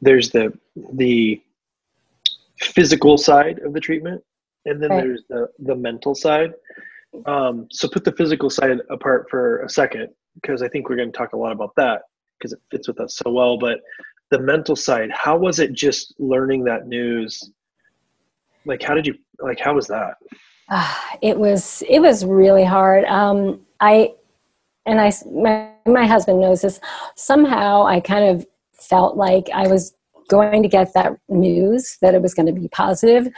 there's 0.00 0.30
the 0.30 0.52
the 0.94 1.40
physical 2.58 3.16
side 3.16 3.58
of 3.60 3.72
the 3.72 3.80
treatment 3.80 4.22
and 4.66 4.82
then 4.82 4.90
Right. 4.90 5.04
there's 5.04 5.24
the 5.28 5.48
the 5.60 5.74
mental 5.74 6.14
side 6.14 6.52
um, 7.26 7.66
so 7.72 7.88
put 7.88 8.04
the 8.04 8.12
physical 8.12 8.50
side 8.50 8.78
apart 8.90 9.26
for 9.30 9.62
a 9.62 9.68
second 9.68 10.08
because 10.34 10.62
i 10.62 10.68
think 10.68 10.88
we're 10.88 10.96
going 10.96 11.10
to 11.10 11.16
talk 11.16 11.32
a 11.32 11.36
lot 11.36 11.52
about 11.52 11.72
that 11.76 12.02
because 12.38 12.52
it 12.52 12.60
fits 12.70 12.86
with 12.88 13.00
us 13.00 13.16
so 13.16 13.30
well 13.30 13.58
but 13.58 13.80
the 14.30 14.38
mental 14.38 14.76
side 14.76 15.10
how 15.12 15.36
was 15.36 15.58
it 15.58 15.72
just 15.72 16.14
learning 16.18 16.62
that 16.64 16.86
news 16.86 17.50
like 18.64 18.82
how 18.82 18.94
did 18.94 19.06
you 19.06 19.14
like 19.40 19.58
how 19.58 19.74
was 19.74 19.86
that 19.86 20.14
Ah, 20.72 21.16
it 21.20 21.36
was 21.36 21.82
it 21.88 21.98
was 21.98 22.24
really 22.24 22.62
hard. 22.64 23.04
Um, 23.06 23.60
I 23.80 24.14
and 24.86 25.00
I, 25.00 25.12
my, 25.28 25.70
my 25.84 26.06
husband 26.06 26.40
knows 26.40 26.62
this. 26.62 26.80
Somehow, 27.16 27.84
I 27.84 27.98
kind 27.98 28.24
of 28.24 28.46
felt 28.82 29.16
like 29.16 29.48
I 29.54 29.68
was 29.68 29.94
going 30.28 30.62
to 30.62 30.68
get 30.68 30.94
that 30.94 31.16
news 31.28 31.98
that 32.00 32.14
it 32.14 32.22
was 32.22 32.34
going 32.34 32.46
to 32.46 32.52
be 32.52 32.68
positive. 32.68 33.28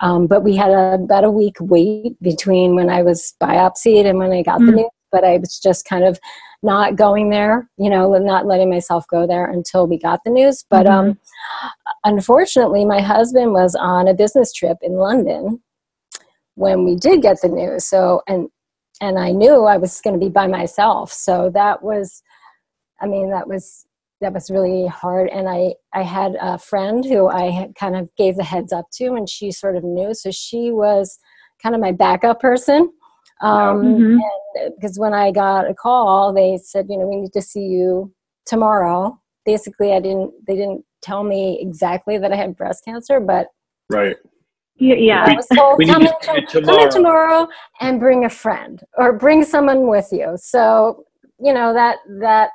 Um, 0.00 0.26
but 0.26 0.42
we 0.42 0.54
had 0.54 0.70
a, 0.70 0.94
about 0.94 1.24
a 1.24 1.30
week 1.30 1.56
wait 1.60 2.20
between 2.22 2.76
when 2.76 2.90
I 2.90 3.02
was 3.02 3.34
biopsied 3.42 4.06
and 4.06 4.18
when 4.18 4.32
I 4.32 4.42
got 4.42 4.60
mm. 4.60 4.66
the 4.66 4.72
news. 4.72 4.90
But 5.10 5.24
I 5.24 5.38
was 5.38 5.58
just 5.58 5.84
kind 5.84 6.04
of 6.04 6.18
not 6.62 6.96
going 6.96 7.30
there, 7.30 7.68
you 7.76 7.90
know, 7.90 8.12
not 8.14 8.46
letting 8.46 8.70
myself 8.70 9.06
go 9.08 9.26
there 9.26 9.50
until 9.50 9.86
we 9.86 9.98
got 9.98 10.20
the 10.24 10.30
news. 10.30 10.64
But 10.70 10.86
mm-hmm. 10.86 11.10
um, 11.10 11.18
unfortunately, 12.04 12.84
my 12.84 13.00
husband 13.00 13.52
was 13.52 13.74
on 13.74 14.08
a 14.08 14.14
business 14.14 14.52
trip 14.52 14.78
in 14.80 14.92
London 14.92 15.60
when 16.54 16.84
we 16.84 16.96
did 16.96 17.22
get 17.22 17.40
the 17.42 17.48
news. 17.48 17.84
So, 17.86 18.22
and 18.26 18.48
and 19.00 19.18
I 19.18 19.32
knew 19.32 19.64
I 19.64 19.76
was 19.78 20.00
going 20.00 20.18
to 20.18 20.24
be 20.24 20.30
by 20.30 20.46
myself. 20.46 21.12
So 21.12 21.50
that 21.54 21.82
was, 21.82 22.22
I 23.00 23.06
mean, 23.06 23.30
that 23.30 23.48
was 23.48 23.84
that 24.22 24.32
was 24.32 24.50
really 24.50 24.86
hard. 24.86 25.28
And 25.28 25.48
I 25.48 25.74
I 25.92 26.02
had 26.02 26.36
a 26.40 26.56
friend 26.56 27.04
who 27.04 27.28
I 27.28 27.68
kind 27.78 27.96
of 27.96 28.08
gave 28.16 28.36
the 28.36 28.44
heads 28.44 28.72
up 28.72 28.86
to, 28.94 29.14
and 29.14 29.28
she 29.28 29.52
sort 29.52 29.76
of 29.76 29.84
knew. 29.84 30.14
So 30.14 30.30
she 30.30 30.70
was 30.70 31.18
kind 31.62 31.74
of 31.74 31.80
my 31.80 31.92
backup 31.92 32.40
person. 32.40 32.90
Um, 33.42 33.82
mm-hmm. 33.82 34.68
because 34.76 34.98
when 34.98 35.12
I 35.12 35.32
got 35.32 35.68
a 35.68 35.74
call, 35.74 36.32
they 36.32 36.58
said, 36.62 36.86
you 36.88 36.96
know, 36.96 37.08
we 37.08 37.16
need 37.16 37.32
to 37.32 37.42
see 37.42 37.64
you 37.64 38.12
tomorrow. 38.46 39.20
Basically, 39.44 39.92
I 39.92 40.00
didn't. 40.00 40.32
They 40.46 40.56
didn't 40.56 40.84
tell 41.02 41.24
me 41.24 41.58
exactly 41.60 42.16
that 42.18 42.32
I 42.32 42.36
had 42.36 42.56
breast 42.56 42.84
cancer, 42.84 43.20
but 43.20 43.48
right. 43.90 44.16
Yeah, 44.76 45.24
I 45.26 45.34
was 45.34 45.46
told 45.54 45.80
come 45.86 46.02
in, 46.02 46.12
tomorrow. 46.20 46.64
come 46.64 46.80
in 46.80 46.90
tomorrow 46.90 47.48
and 47.80 48.00
bring 48.00 48.24
a 48.24 48.30
friend 48.30 48.82
or 48.96 49.12
bring 49.12 49.44
someone 49.44 49.86
with 49.86 50.08
you. 50.10 50.36
So 50.36 51.04
you 51.38 51.52
know 51.52 51.72
that 51.74 51.98
that 52.20 52.50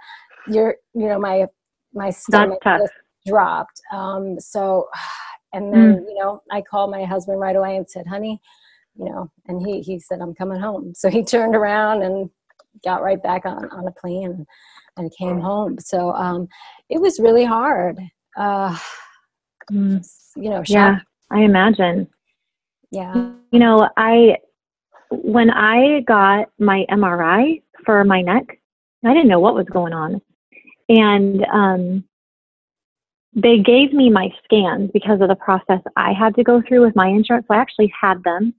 you're 0.47 0.75
you 0.93 1.07
know 1.07 1.19
my 1.19 1.45
my 1.98 2.10
stomach 2.10 2.60
just 2.63 2.94
dropped. 3.25 3.82
Um, 3.92 4.39
so 4.39 4.89
and 5.54 5.74
then 5.74 5.96
mm. 5.96 6.01
you 6.08 6.16
know 6.20 6.42
I 6.51 6.62
called 6.62 6.92
my 6.92 7.04
husband 7.04 7.39
right 7.39 7.56
away 7.56 7.77
and 7.77 7.89
said, 7.89 8.08
"Honey, 8.08 8.39
you 8.96 9.06
know," 9.06 9.32
and 9.48 9.66
he 9.66 9.82
he 9.82 10.00
said, 10.00 10.22
"I'm 10.22 10.34
coming 10.34 10.60
home." 10.60 10.94
So 10.96 11.10
he 11.10 11.24
turned 11.24 11.56
around 11.56 12.04
and 12.04 12.30
got 12.84 13.04
right 13.04 13.22
back 13.22 13.46
on 13.46 13.70
on 13.72 13.88
a 13.88 13.92
plane 13.92 14.25
and, 14.25 14.48
and 14.98 15.16
came 15.18 15.39
home. 15.39 15.80
So 15.80 16.13
um, 16.13 16.48
it 16.89 17.01
was 17.01 17.20
really 17.20 17.46
hard. 17.46 18.00
Uh, 18.38 18.77
mm. 19.72 20.06
You 20.36 20.50
know, 20.50 20.63
yeah, 20.68 21.00
I 21.32 21.42
imagine. 21.42 22.08
Yeah. 22.92 23.32
You 23.51 23.60
know, 23.60 23.89
I 23.98 24.38
when 25.12 25.50
I 25.50 26.01
got 26.01 26.50
my 26.60 26.86
MRI 26.89 27.62
for 27.86 28.04
my 28.04 28.22
neck, 28.22 28.60
I 29.06 29.13
didn't 29.13 29.30
know 29.30 29.39
what 29.39 29.56
was 29.56 29.68
going 29.68 29.94
on. 29.94 30.22
And 30.89 31.46
um, 31.46 32.03
they 33.34 33.60
gave 33.60 33.94
me 33.94 34.10
my 34.10 34.29
scans 34.44 34.89
because 34.94 35.22
of 35.22 35.27
the 35.27 35.36
process 35.36 35.82
I 35.96 36.13
had 36.13 36.36
to 36.36 36.44
go 36.44 36.62
through 36.67 36.86
with 36.86 36.96
my 36.96 37.08
insurance. 37.08 37.46
So 37.48 37.53
I 37.53 37.58
actually 37.58 37.94
had 38.00 38.24
them. 38.24 38.53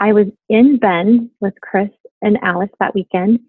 I 0.00 0.12
was 0.12 0.26
in 0.48 0.78
Bend 0.78 1.30
with 1.40 1.54
Chris 1.60 1.90
and 2.22 2.38
Alice 2.42 2.70
that 2.80 2.94
weekend. 2.94 3.40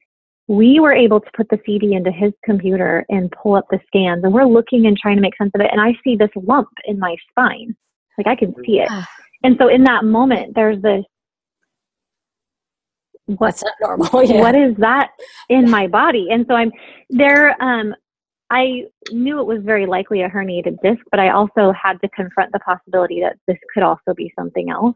We 0.47 0.79
were 0.79 0.93
able 0.93 1.19
to 1.19 1.29
put 1.37 1.47
the 1.49 1.59
CD 1.63 1.93
into 1.93 2.11
his 2.11 2.33
computer 2.43 3.05
and 3.09 3.31
pull 3.31 3.55
up 3.55 3.67
the 3.69 3.79
scans, 3.85 4.23
and 4.23 4.33
we're 4.33 4.45
looking 4.45 4.87
and 4.87 4.97
trying 4.97 5.15
to 5.15 5.21
make 5.21 5.37
sense 5.37 5.51
of 5.53 5.61
it. 5.61 5.69
And 5.71 5.79
I 5.79 5.93
see 6.03 6.15
this 6.15 6.31
lump 6.35 6.69
in 6.85 6.97
my 6.97 7.15
spine. 7.29 7.75
Like 8.17 8.25
I 8.25 8.35
can 8.35 8.55
see 8.65 8.79
it. 8.79 8.89
And 9.43 9.55
so 9.59 9.67
in 9.67 9.83
that 9.83 10.03
moment, 10.03 10.55
there's 10.55 10.81
this 10.81 11.05
what's 13.37 13.63
not 13.63 13.73
normal? 13.81 14.23
Yeah. 14.29 14.39
what 14.41 14.55
is 14.55 14.75
that 14.77 15.11
in 15.49 15.69
my 15.69 15.87
body? 15.87 16.27
And 16.31 16.45
so 16.47 16.55
i'm 16.55 16.71
there 17.09 17.61
um 17.61 17.93
i 18.49 18.83
knew 19.11 19.39
it 19.39 19.45
was 19.45 19.59
very 19.63 19.85
likely 19.85 20.21
a 20.21 20.29
herniated 20.29 20.77
disc 20.81 21.01
but 21.11 21.19
i 21.19 21.29
also 21.29 21.71
had 21.71 21.99
to 22.01 22.09
confront 22.09 22.51
the 22.51 22.59
possibility 22.59 23.21
that 23.21 23.37
this 23.47 23.57
could 23.73 23.83
also 23.83 24.13
be 24.15 24.31
something 24.37 24.69
else. 24.69 24.95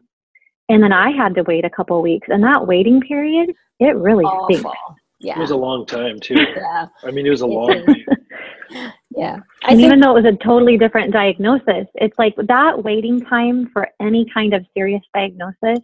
And 0.68 0.82
then 0.82 0.92
i 0.92 1.10
had 1.10 1.34
to 1.36 1.42
wait 1.44 1.64
a 1.64 1.70
couple 1.70 2.00
weeks 2.02 2.28
and 2.30 2.42
that 2.42 2.66
waiting 2.66 3.00
period 3.00 3.52
it 3.80 3.96
really 3.96 4.24
Awful. 4.24 4.56
stinks. 4.56 4.78
Yeah. 5.20 5.36
It 5.36 5.40
was 5.40 5.50
a 5.50 5.56
long 5.56 5.86
time 5.86 6.20
too. 6.20 6.34
Yeah. 6.56 6.86
I 7.02 7.10
mean 7.10 7.26
it 7.26 7.30
was 7.30 7.40
a 7.40 7.46
long 7.46 7.70
yeah. 9.16 9.38
I 9.64 9.72
and 9.72 9.80
even 9.80 10.00
though 10.00 10.16
it 10.16 10.22
was 10.22 10.32
a 10.34 10.36
totally 10.44 10.76
different 10.76 11.12
diagnosis, 11.12 11.86
it's 11.94 12.18
like 12.18 12.34
that 12.36 12.82
waiting 12.82 13.20
time 13.24 13.70
for 13.72 13.88
any 14.00 14.26
kind 14.32 14.54
of 14.54 14.64
serious 14.76 15.02
diagnosis 15.14 15.80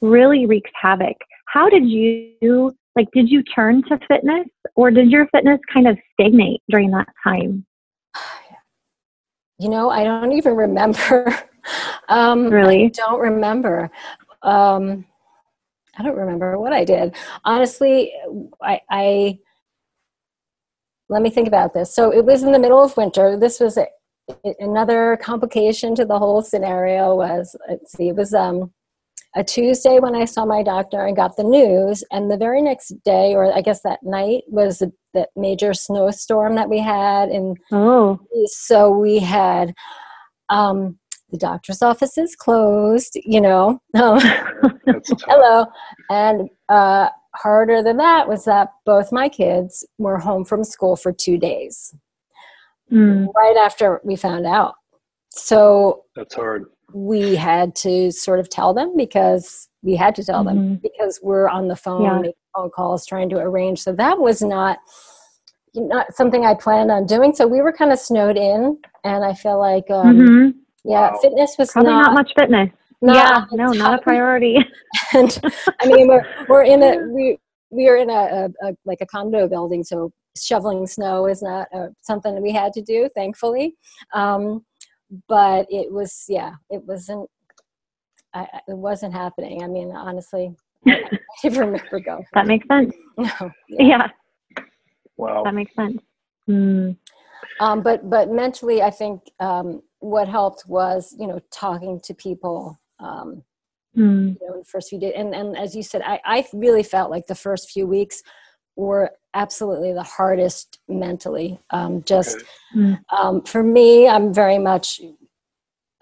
really 0.00 0.46
wreaks 0.46 0.70
havoc. 0.80 1.16
How 1.46 1.68
did 1.68 1.88
you, 1.88 2.76
like, 2.96 3.08
did 3.12 3.28
you 3.28 3.42
turn 3.42 3.82
to 3.88 3.98
fitness 4.08 4.46
or 4.76 4.90
did 4.90 5.10
your 5.10 5.26
fitness 5.28 5.58
kind 5.72 5.88
of 5.88 5.98
stagnate 6.12 6.62
during 6.68 6.90
that 6.92 7.08
time? 7.24 7.64
You 9.58 9.68
know, 9.68 9.90
I 9.90 10.04
don't 10.04 10.32
even 10.32 10.56
remember. 10.56 11.36
um, 12.08 12.48
really? 12.48 12.86
I 12.86 12.88
don't 12.88 13.20
remember. 13.20 13.90
Um, 14.42 15.04
I 15.98 16.02
don't 16.02 16.16
remember 16.16 16.58
what 16.58 16.72
I 16.72 16.84
did. 16.84 17.14
Honestly, 17.44 18.12
I, 18.62 18.80
I 18.90 19.38
let 21.10 21.22
me 21.22 21.28
think 21.28 21.48
about 21.48 21.74
this. 21.74 21.94
So 21.94 22.12
it 22.12 22.24
was 22.24 22.42
in 22.42 22.52
the 22.52 22.58
middle 22.58 22.82
of 22.82 22.96
winter. 22.96 23.36
This 23.36 23.60
was 23.60 23.76
a, 23.76 23.86
another 24.60 25.18
complication 25.20 25.94
to 25.96 26.04
the 26.04 26.18
whole 26.18 26.40
scenario. 26.40 27.14
Was 27.16 27.54
let's 27.68 27.92
see, 27.92 28.08
it 28.08 28.16
was 28.16 28.32
um, 28.32 28.72
a 29.36 29.44
Tuesday 29.44 29.98
when 30.00 30.14
I 30.14 30.24
saw 30.24 30.44
my 30.44 30.62
doctor 30.62 31.04
and 31.04 31.16
got 31.16 31.36
the 31.36 31.44
news, 31.44 32.02
and 32.10 32.30
the 32.30 32.36
very 32.36 32.62
next 32.62 32.92
day, 33.04 33.34
or 33.34 33.52
I 33.52 33.60
guess 33.60 33.82
that 33.82 34.02
night, 34.02 34.42
was 34.48 34.78
the, 34.78 34.92
the 35.14 35.28
major 35.36 35.72
snowstorm 35.72 36.56
that 36.56 36.68
we 36.68 36.80
had, 36.80 37.28
and 37.28 37.56
oh. 37.72 38.18
so 38.46 38.90
we 38.90 39.18
had. 39.18 39.74
Um, 40.48 40.98
the 41.30 41.38
doctor's 41.38 41.80
office 41.80 42.18
is 42.18 42.34
closed, 42.34 43.16
you 43.24 43.40
know. 43.40 43.80
Hello. 43.94 45.66
And 46.10 46.50
uh, 46.68 47.10
harder 47.36 47.82
than 47.82 47.98
that 47.98 48.28
was 48.28 48.44
that 48.46 48.70
both 48.84 49.12
my 49.12 49.28
kids 49.28 49.86
were 49.98 50.18
home 50.18 50.44
from 50.44 50.64
school 50.64 50.96
for 50.96 51.12
two 51.12 51.38
days 51.38 51.94
mm. 52.92 53.26
right 53.34 53.56
after 53.56 54.00
we 54.04 54.16
found 54.16 54.46
out. 54.46 54.74
So 55.30 56.04
that's 56.16 56.34
hard. 56.34 56.66
We 56.92 57.36
had 57.36 57.74
to 57.76 58.10
sort 58.10 58.40
of 58.40 58.48
tell 58.48 58.74
them 58.74 58.96
because 58.96 59.68
we 59.82 59.96
had 59.96 60.14
to 60.16 60.24
tell 60.24 60.44
mm-hmm. 60.44 60.56
them 60.56 60.80
because 60.82 61.20
we're 61.22 61.48
on 61.48 61.68
the 61.68 61.76
phone 61.76 62.02
yeah. 62.02 62.16
making 62.16 62.32
phone 62.54 62.70
calls 62.70 63.06
trying 63.06 63.28
to 63.30 63.36
arrange. 63.38 63.80
So 63.80 63.92
that 63.92 64.18
was 64.18 64.42
not 64.42 64.78
not 65.74 66.12
something 66.12 66.44
I 66.44 66.54
planned 66.54 66.90
on 66.90 67.06
doing. 67.06 67.32
So 67.34 67.46
we 67.46 67.60
were 67.62 67.72
kind 67.72 67.92
of 67.92 67.98
snowed 67.98 68.36
in, 68.36 68.78
and 69.04 69.24
I 69.24 69.34
feel 69.34 69.58
like 69.58 69.88
um, 69.90 70.18
mm-hmm. 70.18 70.58
yeah, 70.84 71.12
wow. 71.12 71.18
fitness 71.22 71.54
was 71.58 71.70
probably 71.70 71.92
not, 71.92 72.06
not 72.06 72.14
much 72.14 72.32
fitness 72.36 72.70
yeah, 73.02 73.44
no, 73.52 73.72
not 73.72 73.98
a 73.98 74.02
priority. 74.02 74.58
and 75.14 75.38
I 75.80 75.86
mean, 75.86 76.08
we're 76.08 76.24
we're 76.48 76.64
in 76.64 76.82
a 76.82 76.98
we 77.12 77.38
we 77.70 77.88
are 77.88 77.96
in 77.96 78.10
a, 78.10 78.12
a, 78.62 78.68
a 78.68 78.76
like 78.84 78.98
a 79.00 79.06
condo 79.06 79.48
building, 79.48 79.82
so 79.82 80.12
shoveling 80.36 80.86
snow 80.86 81.26
is 81.26 81.42
not 81.42 81.68
uh, 81.74 81.88
something 82.02 82.34
that 82.34 82.42
we 82.42 82.52
had 82.52 82.72
to 82.74 82.82
do, 82.82 83.08
thankfully. 83.14 83.74
Um, 84.12 84.64
but 85.28 85.66
it 85.70 85.92
was, 85.92 86.24
yeah, 86.28 86.52
it 86.70 86.82
wasn't. 86.84 87.28
I, 88.32 88.46
it 88.68 88.76
wasn't 88.76 89.12
happening. 89.12 89.64
I 89.64 89.66
mean, 89.66 89.90
honestly, 89.90 90.54
I, 90.86 91.02
I 91.44 91.48
don't 91.48 91.58
remember 91.58 91.98
going. 91.98 92.24
That 92.32 92.46
makes 92.46 92.66
sense. 92.68 92.94
No, 93.16 93.26
yeah. 93.68 93.84
yeah. 93.84 94.08
Wow. 95.16 95.42
That 95.44 95.54
makes 95.54 95.74
sense. 95.74 96.00
Mm. 96.48 96.96
Um, 97.58 97.82
but 97.82 98.08
but 98.08 98.30
mentally, 98.30 98.82
I 98.82 98.90
think 98.90 99.22
um, 99.40 99.82
what 99.98 100.28
helped 100.28 100.64
was 100.68 101.14
you 101.18 101.26
know 101.26 101.40
talking 101.50 102.00
to 102.04 102.14
people 102.14 102.78
um, 103.00 103.42
mm. 103.96 104.36
you 104.40 104.48
know, 104.48 104.58
the 104.58 104.64
first 104.64 104.88
few 104.90 104.98
days. 104.98 105.14
And, 105.16 105.34
and 105.34 105.56
as 105.56 105.74
you 105.74 105.82
said, 105.82 106.02
I, 106.02 106.20
I 106.24 106.46
really 106.52 106.82
felt 106.82 107.10
like 107.10 107.26
the 107.26 107.34
first 107.34 107.70
few 107.70 107.86
weeks 107.86 108.22
were 108.76 109.10
absolutely 109.34 109.92
the 109.92 110.02
hardest 110.02 110.78
mentally. 110.88 111.60
Um, 111.70 112.02
just 112.04 112.36
okay. 112.38 112.46
mm. 112.76 113.00
um, 113.16 113.42
for 113.42 113.62
me, 113.62 114.08
I'm 114.08 114.32
very 114.32 114.58
much 114.58 115.00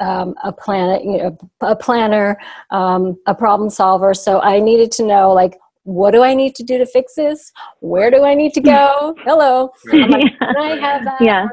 um, 0.00 0.34
a 0.44 0.52
planet, 0.52 1.04
you 1.04 1.18
know, 1.18 1.38
a 1.60 1.76
planner, 1.76 2.38
um, 2.70 3.18
a 3.26 3.34
problem 3.34 3.70
solver. 3.70 4.14
So 4.14 4.40
I 4.40 4.60
needed 4.60 4.92
to 4.92 5.02
know 5.02 5.32
like, 5.32 5.58
what 5.84 6.10
do 6.10 6.22
I 6.22 6.34
need 6.34 6.54
to 6.56 6.62
do 6.62 6.78
to 6.78 6.86
fix 6.86 7.14
this? 7.14 7.50
Where 7.80 8.10
do 8.10 8.22
I 8.24 8.34
need 8.34 8.52
to 8.54 8.60
go? 8.60 9.14
Hello. 9.24 9.70
Like, 9.86 10.10
Can 10.38 10.56
I 10.56 10.76
have 10.76 11.04
that? 11.04 11.20
Yeah. 11.20 11.48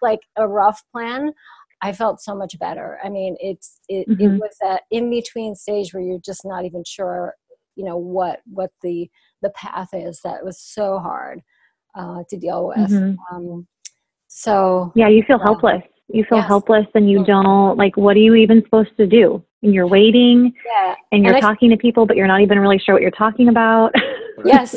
Like 0.00 0.20
a 0.36 0.46
rough 0.46 0.82
plan. 0.92 1.32
I 1.82 1.92
felt 1.92 2.20
so 2.20 2.34
much 2.34 2.58
better. 2.58 2.98
I 3.02 3.08
mean, 3.08 3.36
it's 3.40 3.80
it, 3.88 4.08
mm-hmm. 4.08 4.22
it 4.22 4.38
was 4.38 4.54
that 4.60 4.82
in 4.90 5.10
between 5.10 5.54
stage 5.54 5.92
where 5.92 6.02
you're 6.02 6.20
just 6.20 6.44
not 6.44 6.64
even 6.64 6.84
sure, 6.84 7.34
you 7.74 7.84
know, 7.84 7.96
what 7.96 8.40
what 8.44 8.70
the 8.82 9.10
the 9.42 9.50
path 9.50 9.90
is. 9.92 10.20
That 10.22 10.44
was 10.44 10.58
so 10.58 10.98
hard 10.98 11.40
uh, 11.94 12.22
to 12.28 12.36
deal 12.36 12.68
with. 12.68 12.90
Mm-hmm. 12.90 13.34
Um, 13.34 13.66
so 14.28 14.92
yeah, 14.94 15.08
you 15.08 15.22
feel 15.26 15.36
uh, 15.36 15.44
helpless. 15.44 15.82
You 16.08 16.24
feel 16.24 16.38
yes. 16.38 16.48
helpless, 16.48 16.86
and 16.94 17.10
you 17.10 17.24
don't 17.24 17.76
like. 17.76 17.96
What 17.96 18.16
are 18.16 18.20
you 18.20 18.34
even 18.34 18.62
supposed 18.62 18.96
to 18.96 19.06
do? 19.06 19.44
And 19.62 19.74
you're 19.74 19.86
waiting, 19.86 20.52
yeah. 20.66 20.94
and 21.12 21.22
you're 21.22 21.34
and 21.34 21.42
talking 21.42 21.68
to 21.70 21.76
people, 21.76 22.06
but 22.06 22.16
you're 22.16 22.26
not 22.26 22.40
even 22.40 22.58
really 22.58 22.78
sure 22.78 22.94
what 22.94 23.02
you're 23.02 23.10
talking 23.10 23.48
about. 23.48 23.94
yes 24.44 24.74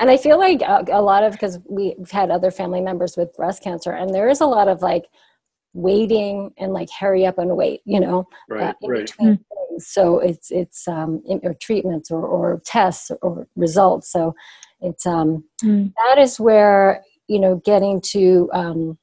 and 0.00 0.10
i 0.10 0.16
feel 0.16 0.38
like 0.38 0.60
a, 0.62 0.84
a 0.92 1.00
lot 1.00 1.24
of 1.24 1.32
because 1.32 1.58
we've 1.68 2.10
had 2.10 2.30
other 2.30 2.50
family 2.50 2.80
members 2.80 3.16
with 3.16 3.34
breast 3.34 3.62
cancer 3.62 3.92
and 3.92 4.14
there 4.14 4.28
is 4.28 4.40
a 4.40 4.46
lot 4.46 4.68
of 4.68 4.82
like 4.82 5.06
waiting 5.76 6.50
and 6.58 6.72
like 6.72 6.88
hurry 6.98 7.26
up 7.26 7.38
and 7.38 7.56
wait 7.56 7.80
you 7.84 8.00
know 8.00 8.26
Right, 8.48 8.62
uh, 8.70 8.72
in 8.82 8.90
right. 8.90 9.06
between 9.06 9.36
things. 9.36 9.86
so 9.86 10.18
it's 10.18 10.50
it's 10.50 10.88
um 10.88 11.22
in, 11.26 11.40
or 11.44 11.54
treatments 11.54 12.10
or, 12.10 12.24
or 12.24 12.62
tests 12.64 13.10
or 13.22 13.46
results 13.56 14.10
so 14.10 14.34
it's 14.80 15.06
um 15.06 15.44
Mm. 15.62 15.92
that 16.06 16.18
is 16.18 16.38
where 16.38 17.02
you 17.28 17.38
know 17.40 17.56
getting 17.64 18.00
to 18.02 18.50
um 18.52 18.98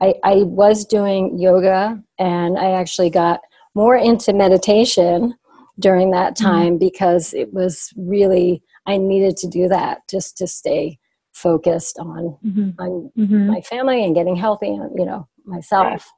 I, 0.00 0.14
I 0.24 0.34
was 0.42 0.84
doing 0.84 1.38
yoga 1.38 2.02
and 2.18 2.58
I 2.58 2.72
actually 2.72 3.10
got 3.10 3.40
more 3.74 3.96
into 3.96 4.32
meditation 4.32 5.34
during 5.78 6.10
that 6.10 6.34
Mm-hmm. 6.36 6.46
time 6.46 6.78
because 6.78 7.32
it 7.32 7.52
was 7.52 7.92
really 7.96 8.62
I 8.86 8.96
needed 8.98 9.36
to 9.38 9.48
do 9.48 9.68
that 9.68 10.00
just 10.10 10.36
to 10.38 10.46
stay 10.46 10.98
focused 11.32 11.98
on 11.98 12.36
Mhm. 12.44 12.74
on 12.78 13.10
Mhm. 13.18 13.46
my 13.46 13.60
family 13.62 14.04
and 14.04 14.14
getting 14.14 14.36
healthy 14.36 14.68
and 14.68 14.90
you 14.98 15.04
know 15.06 15.26
myself. 15.44 16.10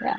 Yeah. 0.00 0.16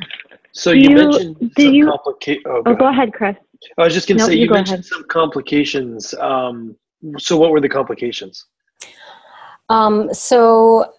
So 0.54 0.72
you, 0.72 0.90
you- 0.90 0.96
mentioned 0.96 1.52
do 1.56 1.64
some 1.66 1.74
you- 1.74 1.86
complica- 1.88 2.40
Oh, 2.46 2.58
Oh, 2.58 2.62
go 2.64 2.76
go 2.76 2.86
ahead. 2.88 3.10
ahead, 3.10 3.14
Chris. 3.14 3.36
I 3.78 3.84
was 3.84 3.94
just 3.94 4.08
going 4.08 4.18
to 4.18 4.24
No, 4.24 4.28
say 4.28 4.36
you 4.36 4.46
you, 4.46 4.50
mentioned 4.52 4.80
ahead. 4.80 4.86
some 4.86 5.04
complications. 5.06 6.14
Um, 6.16 6.76
so 7.18 7.38
what 7.38 7.52
were 7.52 7.62
the 7.62 7.70
complications? 7.70 8.46
Um, 9.70 10.14
so 10.14 10.94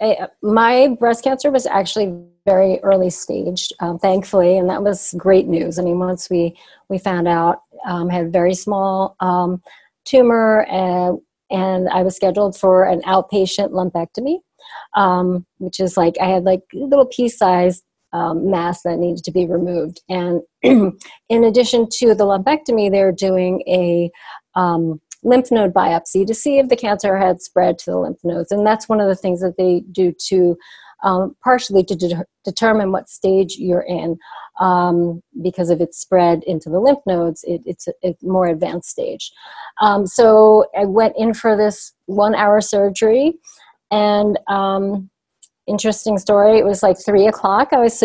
I, 0.00 0.28
my 0.42 0.96
breast 0.98 1.22
cancer 1.24 1.50
was 1.50 1.66
actually 1.66 2.18
very 2.46 2.80
early 2.82 3.10
stage, 3.10 3.72
um, 3.80 3.98
thankfully, 3.98 4.56
and 4.58 4.68
that 4.70 4.82
was 4.82 5.14
great 5.16 5.46
news. 5.46 5.78
I 5.78 5.82
mean, 5.82 5.98
once 5.98 6.30
we 6.30 6.56
we 6.88 6.98
found 6.98 7.28
out, 7.28 7.62
um, 7.86 8.08
had 8.08 8.26
a 8.26 8.28
very 8.30 8.54
small 8.54 9.16
um, 9.20 9.62
tumor, 10.04 10.64
and 10.70 11.18
and 11.50 11.88
I 11.90 12.02
was 12.02 12.16
scheduled 12.16 12.56
for 12.58 12.84
an 12.84 13.02
outpatient 13.02 13.70
lumpectomy, 13.70 14.38
um, 14.96 15.46
which 15.58 15.78
is 15.78 15.96
like 15.96 16.16
I 16.20 16.26
had 16.26 16.44
like 16.44 16.62
little 16.72 17.06
pea-sized 17.06 17.84
um, 18.12 18.50
mass 18.50 18.82
that 18.82 18.98
needed 18.98 19.24
to 19.24 19.30
be 19.30 19.46
removed, 19.46 20.02
and 20.08 20.42
in 20.62 21.44
addition 21.44 21.88
to 21.98 22.14
the 22.14 22.24
lumpectomy, 22.24 22.90
they're 22.90 23.12
doing 23.12 23.62
a 23.68 24.10
um, 24.54 25.00
lymph 25.22 25.50
node 25.50 25.74
biopsy 25.74 26.26
to 26.26 26.34
see 26.34 26.58
if 26.58 26.68
the 26.68 26.76
cancer 26.76 27.16
had 27.16 27.42
spread 27.42 27.78
to 27.78 27.90
the 27.90 27.98
lymph 27.98 28.18
nodes. 28.24 28.52
And 28.52 28.66
that's 28.66 28.88
one 28.88 29.00
of 29.00 29.08
the 29.08 29.16
things 29.16 29.40
that 29.40 29.56
they 29.56 29.82
do 29.92 30.12
to 30.28 30.56
um, 31.02 31.36
partially 31.44 31.84
to 31.84 31.94
de- 31.94 32.24
determine 32.44 32.92
what 32.92 33.08
stage 33.08 33.56
you're 33.58 33.82
in. 33.82 34.18
Um, 34.60 35.22
because 35.42 35.68
if 35.68 35.80
it's 35.80 36.00
spread 36.00 36.42
into 36.44 36.70
the 36.70 36.80
lymph 36.80 37.00
nodes, 37.06 37.44
it, 37.46 37.60
it's 37.66 37.86
a, 37.88 37.92
a 38.02 38.16
more 38.22 38.46
advanced 38.46 38.88
stage. 38.88 39.30
Um, 39.80 40.06
so 40.06 40.66
I 40.78 40.86
went 40.86 41.14
in 41.18 41.34
for 41.34 41.56
this 41.56 41.92
one 42.06 42.34
hour 42.34 42.60
surgery. 42.60 43.34
And 43.90 44.38
um, 44.48 45.10
interesting 45.66 46.18
story, 46.18 46.58
it 46.58 46.64
was 46.64 46.82
like 46.82 46.96
three 46.98 47.26
o'clock. 47.26 47.68
I 47.72 47.78
was 47.78 48.02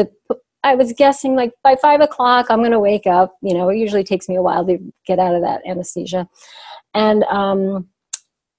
I 0.63 0.75
was 0.75 0.93
guessing 0.93 1.35
like 1.35 1.53
by 1.63 1.75
five 1.75 2.01
o'clock 2.01 2.47
I'm 2.49 2.59
going 2.59 2.71
to 2.71 2.79
wake 2.79 3.07
up. 3.07 3.35
You 3.41 3.53
know, 3.55 3.69
it 3.69 3.77
usually 3.77 4.03
takes 4.03 4.29
me 4.29 4.35
a 4.35 4.41
while 4.41 4.65
to 4.65 4.77
get 5.07 5.19
out 5.19 5.35
of 5.35 5.41
that 5.41 5.61
anesthesia. 5.65 6.27
And 6.93 7.23
um, 7.23 7.87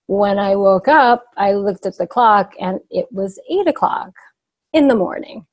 when 0.07 0.39
I 0.39 0.57
woke 0.57 0.89
up, 0.89 1.25
I 1.37 1.53
looked 1.53 1.87
at 1.87 1.97
the 1.99 2.07
clock 2.07 2.55
and 2.61 2.81
it 2.91 3.07
was 3.13 3.39
eight 3.49 3.69
o'clock 3.69 4.11
in 4.73 4.89
the 4.89 4.97
morning. 4.97 5.47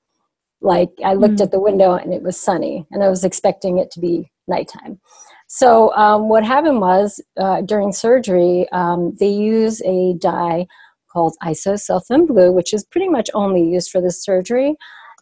Like 0.61 0.89
I 1.05 1.13
looked 1.13 1.35
Mm. 1.35 1.41
at 1.43 1.51
the 1.51 1.59
window 1.59 1.93
and 1.93 2.13
it 2.13 2.23
was 2.23 2.35
sunny, 2.35 2.85
and 2.91 3.03
I 3.03 3.09
was 3.09 3.23
expecting 3.23 3.77
it 3.77 3.91
to 3.91 3.99
be 3.99 4.29
nighttime. 4.47 4.99
So 5.47 5.93
um, 5.95 6.29
what 6.29 6.43
happened 6.43 6.81
was 6.81 7.21
uh, 7.37 7.61
during 7.61 7.93
surgery, 7.93 8.67
um, 8.71 9.15
they 9.19 9.29
use 9.29 9.81
a 9.83 10.13
dye 10.19 10.67
called 11.11 11.35
isosulfan 11.43 12.27
blue, 12.27 12.51
which 12.51 12.73
is 12.73 12.85
pretty 12.85 13.09
much 13.09 13.29
only 13.33 13.63
used 13.63 13.91
for 13.91 14.01
this 14.01 14.23
surgery, 14.23 14.75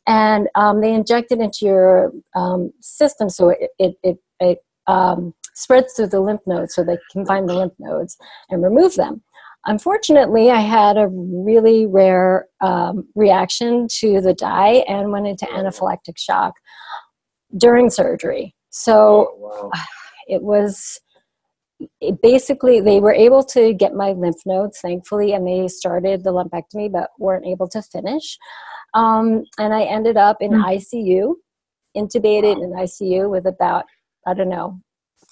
and 0.08 0.48
um, 0.56 0.82
they 0.82 0.94
inject 0.94 1.32
it 1.32 1.40
into 1.40 1.66
your 1.66 2.12
um, 2.36 2.72
system 2.82 3.30
so 3.30 3.50
it 3.50 3.72
it 3.80 3.96
it, 4.04 4.18
it 4.40 4.60
um, 4.88 5.34
spreads 5.54 5.94
through 5.94 6.08
the 6.08 6.22
lymph 6.22 6.42
nodes, 6.46 6.76
so 6.76 6.84
they 6.84 6.98
can 7.12 7.26
find 7.26 7.50
the 7.50 7.54
lymph 7.54 7.74
nodes 7.80 8.18
and 8.50 8.64
remove 8.64 8.96
them. 8.96 9.22
Unfortunately, 9.66 10.50
I 10.50 10.62
had 10.62 10.98
a 10.98 11.10
really 11.10 11.86
rare 11.86 12.48
um, 12.62 13.08
reaction 13.16 13.88
to 14.00 14.22
the 14.22 14.34
dye 14.34 14.86
and 14.88 15.12
went 15.12 15.28
into 15.28 15.46
anaphylactic 15.46 16.18
shock 16.18 16.54
during 17.58 17.90
surgery. 17.90 18.56
So 18.70 19.34
wow. 19.38 19.72
it 20.28 20.42
was 20.42 21.00
it 22.02 22.22
basically 22.22 22.82
they 22.82 23.00
were 23.00 23.14
able 23.14 23.44
to 23.44 23.74
get 23.74 23.94
my 23.94 24.12
lymph 24.14 24.42
nodes 24.46 24.80
thankfully 24.80 25.34
and 25.34 25.48
they 25.48 25.68
started 25.68 26.24
the 26.24 26.32
lumpectomy 26.34 26.92
but 26.92 27.10
weren't 27.20 27.46
able 27.46 27.68
to 27.68 27.82
finish. 27.82 28.38
Um, 28.94 29.44
and 29.60 29.74
i 29.74 29.84
ended 29.84 30.18
up 30.18 30.38
in 30.42 30.52
Mm. 30.52 30.64
icu 30.76 31.36
intubated 31.96 32.64
in 32.64 32.72
icu 32.74 33.30
with 33.30 33.46
about 33.46 33.86
i 34.26 34.34
don't 34.34 34.50
know 34.50 34.80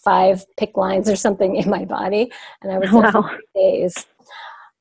five 0.03 0.45
PICC 0.59 0.77
lines 0.77 1.09
or 1.09 1.15
something 1.15 1.55
in 1.55 1.69
my 1.69 1.83
body 1.85 2.31
and 2.61 2.71
i 2.71 2.77
was 2.77 2.91
there 2.91 3.11
for 3.11 3.39
days. 3.55 3.93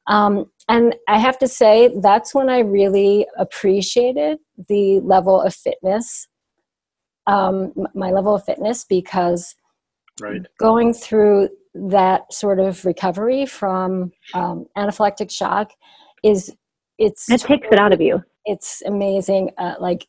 Um, 0.07 0.51
and 0.69 0.95
i 1.09 1.19
have 1.19 1.39
to 1.39 1.49
say 1.49 1.95
that's 2.03 2.35
when 2.35 2.49
i 2.51 2.59
really 2.59 3.27
appreciated 3.39 4.39
the 4.69 5.01
level 5.01 5.41
of 5.41 5.55
fitness 5.55 6.29
um, 7.27 7.73
my 7.95 8.11
level 8.11 8.35
of 8.35 8.45
fitness 8.45 8.85
because 8.85 9.55
Right. 10.21 10.43
going 10.59 10.95
through 10.95 11.49
that 11.75 12.33
sort 12.33 12.61
of 12.61 12.85
recovery 12.85 13.47
from 13.47 14.13
um, 14.33 14.67
anaphylactic 14.79 15.31
shock 15.31 15.73
is 16.23 16.55
it's 16.99 17.29
It 17.29 17.41
takes 17.41 17.67
it 17.71 17.79
out 17.81 17.93
of 17.93 18.01
you. 18.01 18.23
it's 18.45 18.81
amazing 18.87 19.51
uh, 19.59 19.75
like 19.81 20.07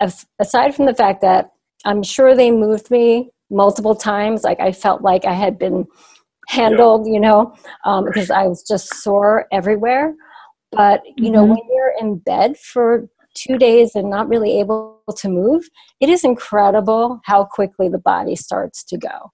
af- 0.00 0.26
aside 0.38 0.74
from 0.74 0.84
the 0.84 0.94
fact 0.94 1.22
that 1.22 1.52
i'm 1.86 2.02
sure 2.02 2.34
they 2.34 2.50
moved 2.50 2.90
me 2.90 3.30
multiple 3.50 3.94
times 3.94 4.44
like 4.44 4.60
i 4.60 4.72
felt 4.72 5.00
like 5.00 5.24
i 5.24 5.32
had 5.32 5.58
been 5.58 5.86
handled 6.48 7.06
you 7.06 7.18
know 7.18 7.54
um, 7.86 8.04
because 8.04 8.30
i 8.30 8.46
was 8.46 8.62
just 8.62 8.92
sore 9.02 9.46
everywhere 9.52 10.14
but 10.72 11.00
you 11.16 11.30
know 11.30 11.44
Mhm. 11.46 11.48
when 11.50 11.62
you're 11.72 11.94
in 12.00 12.18
bed 12.18 12.58
for 12.58 13.08
two 13.34 13.56
days 13.56 13.94
and 13.94 14.10
not 14.10 14.28
really 14.28 14.60
able 14.60 15.00
to 15.16 15.28
move 15.30 15.64
it 16.00 16.08
is 16.10 16.24
incredible 16.24 17.20
how 17.24 17.44
quickly 17.44 17.88
the 17.88 17.98
body 17.98 18.36
starts 18.36 18.84
to 18.84 18.98
go 18.98 19.30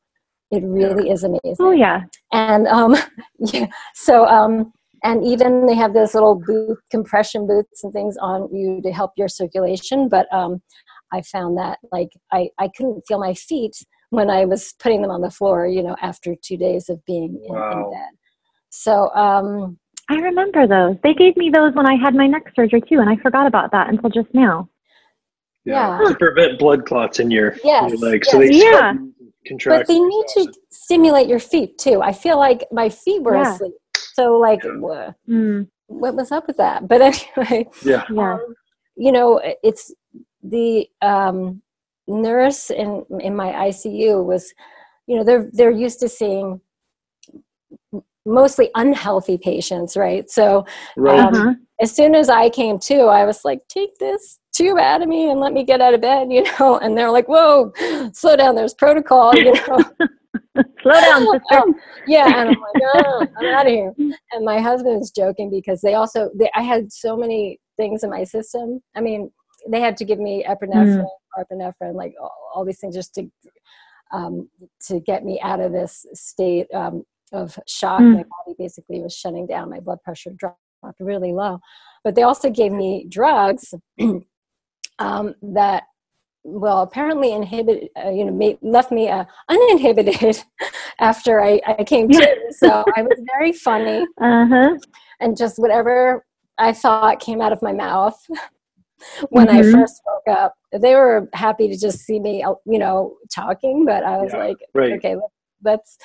it 0.53 0.63
really 0.65 1.11
is 1.11 1.25
amazing 1.25 1.57
Oh 1.59 1.73
yeah. 1.73 2.03
and 2.33 2.69
um, 2.69 2.95
yeah, 3.39 3.67
so 3.95 4.27
um, 4.27 4.73
and 5.03 5.25
even 5.25 5.67
they 5.67 5.75
have 5.75 5.95
those 5.95 6.15
little 6.15 6.37
boot 6.37 6.79
compression 6.91 7.47
boots 7.47 7.83
and 7.83 7.93
things 7.93 8.17
on 8.19 8.49
you 8.55 8.81
to 8.83 8.93
help 8.93 9.13
your 9.17 9.29
circulation. 9.29 10.09
But 10.09 10.33
um, 10.33 10.63
I 11.13 11.23
found 11.23 11.59
that 11.59 11.79
like 11.91 12.11
I 12.31 12.51
I 12.59 12.69
couldn't 12.69 13.03
feel 13.09 13.19
my 13.19 13.35
feet 13.35 13.77
when 14.11 14.31
I 14.31 14.45
was 14.45 14.75
putting 14.79 15.03
them 15.03 15.11
on 15.11 15.23
the 15.23 15.31
floor. 15.31 15.67
You 15.67 15.83
know, 15.83 15.97
after 16.01 16.37
two 16.41 16.57
days 16.57 16.89
of 16.89 17.05
being 17.05 17.41
in, 17.49 17.55
in 17.55 17.91
bed. 17.91 18.13
So 18.71 19.11
um, 19.15 19.79
I 20.09 20.17
remember 20.17 20.67
those. 20.67 20.97
They 21.03 21.15
gave 21.15 21.37
me 21.37 21.51
those 21.51 21.75
when 21.75 21.87
I 21.87 21.97
had 21.97 22.15
my 22.15 22.27
neck 22.27 22.53
surgery 22.55 22.81
too, 22.83 23.01
and 23.01 23.11
I 23.11 23.17
forgot 23.17 23.47
about 23.47 23.73
that 23.73 23.89
until 23.89 24.11
just 24.11 24.33
now. 24.33 24.69
Yeah. 25.65 25.99
Yeah. 26.01 26.09
To 26.09 26.15
prevent 26.17 26.59
blood 26.59 26.87
clots 26.87 27.21
in 27.21 27.31
your, 27.31 27.57
Yes, 27.63 27.91
your 27.91 27.99
legs. 28.11 28.29
So 28.29 28.39
they 28.39 28.51
Yeah. 28.51 28.95
Contract. 29.47 29.81
but 29.81 29.87
they 29.93 29.99
need 30.01 30.25
to 30.35 30.53
stimulate 30.71 31.29
your 31.29 31.39
feet 31.41 31.79
too. 31.79 32.01
I 32.03 32.13
feel 32.13 32.39
like 32.39 32.67
my 32.73 32.89
feet 32.89 33.23
were 33.23 33.37
Yeah. 33.37 33.55
asleep. 33.55 33.75
So 34.15 34.39
like, 34.39 34.61
wha- 34.65 35.13
Mm, 35.29 35.69
what 35.87 36.15
was 36.15 36.33
up 36.33 36.47
with 36.47 36.57
that? 36.59 36.87
But 36.89 37.01
anyway. 37.03 37.69
Yeah. 37.85 38.05
yeah. 38.11 38.35
um, 38.35 38.55
you 38.97 39.11
know 39.13 39.41
it's 39.63 39.93
the 40.43 40.87
um, 41.01 41.63
nurse 42.07 42.71
in 42.71 43.05
in 43.21 43.35
my 43.35 43.51
ICU 43.69 44.23
was 44.25 44.53
you 45.07 45.17
know 45.17 45.25
they're 45.25 45.49
they're 45.53 45.71
used 45.71 45.99
to 46.01 46.09
seeing 46.09 46.61
mostly 48.25 48.71
unhealthy 48.75 49.37
patients 49.39 49.97
right 49.97 50.31
so 50.31 50.65
Right. 50.97 51.19
Um, 51.21 51.35
Uh-huh. 51.35 51.55
as 51.81 51.91
soon 51.93 52.15
as 52.15 52.29
I 52.29 52.49
came 52.51 52.79
to 52.81 52.97
I 53.05 53.25
was 53.25 53.45
like 53.45 53.61
take 53.69 53.97
this 53.99 54.39
tube 54.63 54.79
out 54.79 55.03
of 55.03 55.09
me 55.09 55.31
and 55.31 55.41
let 55.41 55.53
me 55.53 55.65
get 55.65 55.81
out 55.81 55.95
of 55.95 56.01
bed 56.01 56.31
you 56.31 56.45
know 56.59 56.79
and 56.83 56.97
they're 56.97 57.11
like 57.11 57.29
whoa 57.29 57.73
slow 58.13 58.37
down 58.37 58.55
there's 58.55 58.75
protocol 58.75 59.35
you 59.35 59.53
know 59.53 59.79
Slow 60.83 61.01
down, 61.01 61.23
sister. 61.33 61.59
Um, 61.59 61.75
yeah, 62.07 62.27
and 62.27 62.51
I'm 62.51 62.61
like, 62.61 62.83
oh, 62.95 63.27
I'm 63.39 63.47
out 63.55 63.67
of 63.67 63.73
here. 63.73 63.95
And 64.33 64.45
my 64.45 64.61
husband's 64.61 65.11
joking 65.11 65.51
because 65.51 65.81
they 65.81 65.95
also, 65.95 66.31
they, 66.35 66.51
I 66.55 66.63
had 66.63 66.93
so 66.93 67.17
many 67.17 67.59
things 67.77 68.05
in 68.05 68.11
my 68.11 68.25
system. 68.25 68.81
I 68.95 69.01
mean, 69.01 69.31
they 69.69 69.81
had 69.81 69.97
to 69.99 70.05
give 70.05 70.19
me 70.19 70.45
epinephrine, 70.47 71.07
epinephrine, 71.39 71.95
like 71.95 72.15
all, 72.21 72.35
all 72.55 72.65
these 72.65 72.79
things 72.79 72.95
just 72.95 73.15
to, 73.15 73.31
um, 74.13 74.49
to 74.89 75.01
get 75.01 75.25
me 75.25 75.41
out 75.41 75.61
of 75.61 75.73
this 75.73 76.05
state 76.13 76.67
um, 76.75 77.05
of 77.33 77.59
shock. 77.67 78.01
Mm. 78.01 78.17
My 78.17 78.25
body 78.25 78.57
basically 78.59 79.01
was 79.01 79.15
shutting 79.15 79.47
down. 79.47 79.71
My 79.71 79.81
blood 79.81 80.03
pressure 80.03 80.33
dropped 80.37 80.59
really 81.01 81.33
low. 81.33 81.61
But 82.05 82.15
they 82.15 82.23
also 82.23 82.51
gave 82.51 82.73
me 82.73 83.07
drugs 83.09 83.73
um, 84.99 85.35
that 85.43 85.85
well 86.45 86.83
apparently 86.83 87.33
inhibited 87.33 87.89
uh, 88.05 88.11
you 88.11 88.25
know 88.25 88.33
made, 88.33 88.59
left 88.63 88.91
me 88.91 89.09
uh, 89.09 89.25
uninhibited 89.49 90.43
after 90.99 91.41
I, 91.41 91.61
I 91.67 91.85
came 91.85 92.09
to 92.09 92.37
so 92.51 92.85
i 92.97 93.03
was 93.03 93.21
very 93.39 93.53
funny 93.53 94.05
Uh-huh. 94.21 94.77
and 95.21 95.37
just 95.37 95.59
whatever 95.59 96.25
i 96.59 96.73
thought 96.73 97.21
came 97.21 97.41
out 97.41 97.53
of 97.53 97.63
my 97.63 97.73
mouth 97.73 98.21
when 99.31 99.47
Mhm. 99.49 99.59
i 99.59 99.63
first 99.73 100.03
woke 100.07 100.37
up 100.37 100.55
they 100.81 100.95
were 100.97 101.29
happy 101.33 101.69
to 101.69 101.77
just 101.79 102.01
see 102.01 102.19
me 102.19 102.43
uh, 102.43 102.55
you 102.67 102.79
know 102.79 103.17
talking 103.33 103.85
but 103.85 104.03
i 104.05 104.17
was 104.19 104.33
Yeah, 104.33 104.39
like 104.41 104.59
right. 104.75 104.93
okay 104.95 105.15
let- 105.15 105.31
let's 105.65 105.97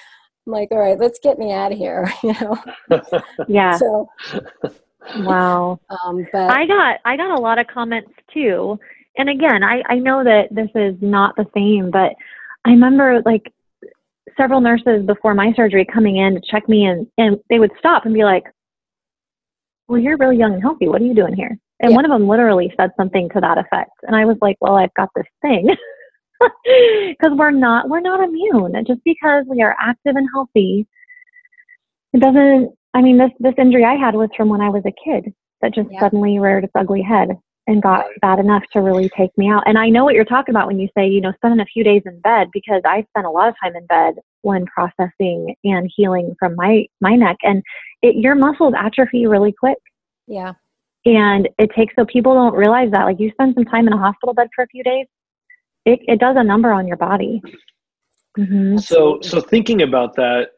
I'm 0.45 0.53
like 0.53 0.69
all 0.71 0.77
right 0.79 0.99
let's 0.99 1.19
get 1.21 1.39
me 1.39 1.51
out 1.51 1.71
of 1.71 1.77
here 1.79 2.09
you 2.23 2.33
know 2.41 2.57
Yeah. 3.47 3.77
so 3.77 4.07
Wow. 5.15 5.79
um 5.89 6.27
but 6.31 6.51
I 6.51 6.65
got 6.65 6.97
I 7.05 7.17
got 7.17 7.37
a 7.37 7.41
lot 7.41 7.59
of 7.59 7.67
comments 7.67 8.11
too. 8.33 8.79
And 9.17 9.29
again, 9.29 9.63
I, 9.63 9.81
I 9.89 9.95
know 9.95 10.23
that 10.23 10.49
this 10.51 10.69
is 10.75 10.95
not 11.01 11.35
the 11.35 11.47
same, 11.55 11.89
but 11.89 12.13
I 12.65 12.69
remember 12.69 13.21
like 13.25 13.51
several 14.39 14.61
nurses 14.61 15.05
before 15.05 15.33
my 15.33 15.51
surgery 15.55 15.85
coming 15.91 16.17
in 16.17 16.35
to 16.35 16.41
check 16.49 16.69
me 16.69 16.85
and, 16.85 17.07
and 17.17 17.37
they 17.49 17.57
would 17.59 17.71
stop 17.79 18.05
and 18.05 18.13
be 18.13 18.23
like, 18.23 18.43
Well, 19.87 19.99
you're 19.99 20.17
really 20.17 20.37
young 20.37 20.53
and 20.53 20.61
healthy. 20.61 20.87
What 20.87 21.01
are 21.01 21.05
you 21.05 21.15
doing 21.15 21.33
here? 21.33 21.57
And 21.79 21.91
Yeah. 21.91 21.95
one 21.95 22.05
of 22.05 22.11
them 22.11 22.27
literally 22.27 22.71
said 22.77 22.91
something 22.95 23.29
to 23.29 23.41
that 23.41 23.57
effect. 23.57 23.91
And 24.03 24.15
I 24.15 24.25
was 24.25 24.37
like, 24.41 24.57
Well, 24.61 24.75
I've 24.75 24.93
got 24.93 25.09
this 25.15 25.27
thing. 25.41 25.69
Because 26.39 27.35
we're 27.35 27.49
not 27.49 27.89
we're 27.89 27.99
not 27.99 28.23
immune. 28.23 28.73
Just 28.85 29.03
because 29.03 29.45
we 29.47 29.63
are 29.63 29.75
active 29.81 30.15
and 30.15 30.29
healthy, 30.31 30.85
it 32.13 32.21
doesn't 32.21 32.77
I 32.97 33.01
mean 33.01 33.17
this 33.17 33.31
this 33.39 33.53
injury 33.57 33.85
I 33.85 33.95
had 33.95 34.15
was 34.15 34.29
from 34.35 34.49
when 34.49 34.61
I 34.61 34.69
was 34.69 34.83
a 34.85 34.93
kid 35.05 35.33
that 35.61 35.73
just 35.75 35.89
Yeah. 35.91 35.99
suddenly 35.99 36.39
reared 36.39 36.63
its 36.63 36.73
ugly 36.75 37.01
head 37.01 37.29
and 37.67 37.81
got 37.81 38.05
Right. 38.05 38.19
bad 38.21 38.39
enough 38.39 38.63
to 38.73 38.81
really 38.81 39.09
take 39.15 39.37
me 39.37 39.49
out. 39.49 39.63
And 39.67 39.77
I 39.77 39.89
know 39.89 40.03
what 40.05 40.15
you're 40.15 40.25
talking 40.25 40.53
about 40.53 40.67
when 40.67 40.79
you 40.79 40.87
say, 40.97 41.07
you 41.07 41.21
know, 41.21 41.33
spending 41.35 41.59
a 41.59 41.65
few 41.65 41.83
days 41.83 42.01
in 42.05 42.19
bed 42.21 42.47
because 42.53 42.81
I 42.85 43.05
spent 43.09 43.27
a 43.27 43.29
lot 43.29 43.49
of 43.49 43.55
time 43.61 43.75
in 43.75 43.85
bed 43.85 44.15
when 44.41 44.65
processing 44.65 45.53
and 45.63 45.91
healing 45.95 46.35
from 46.39 46.55
my 46.55 46.85
my 47.01 47.15
neck 47.15 47.37
and 47.43 47.61
it 48.01 48.15
your 48.15 48.35
muscles 48.35 48.73
atrophy 48.77 49.27
really 49.27 49.51
quick 49.51 49.77
yeah 50.27 50.53
and 51.05 51.49
it 51.57 51.69
takes 51.75 51.93
so 51.95 52.05
people 52.05 52.33
don't 52.33 52.53
realize 52.53 52.89
that 52.91 53.03
like 53.05 53.19
you 53.19 53.29
spend 53.31 53.53
some 53.55 53.65
time 53.65 53.87
in 53.87 53.93
a 53.93 53.97
hospital 53.97 54.33
bed 54.33 54.47
for 54.55 54.63
a 54.63 54.67
few 54.67 54.83
days 54.83 55.05
it, 55.85 55.99
it 56.07 56.19
does 56.19 56.35
a 56.37 56.43
number 56.43 56.71
on 56.71 56.87
your 56.87 56.97
body 56.97 57.41
hmm 58.37 58.77
So, 58.77 59.19
so 59.21 59.41
thinking 59.41 59.81
about 59.81 60.15
that, 60.15 60.49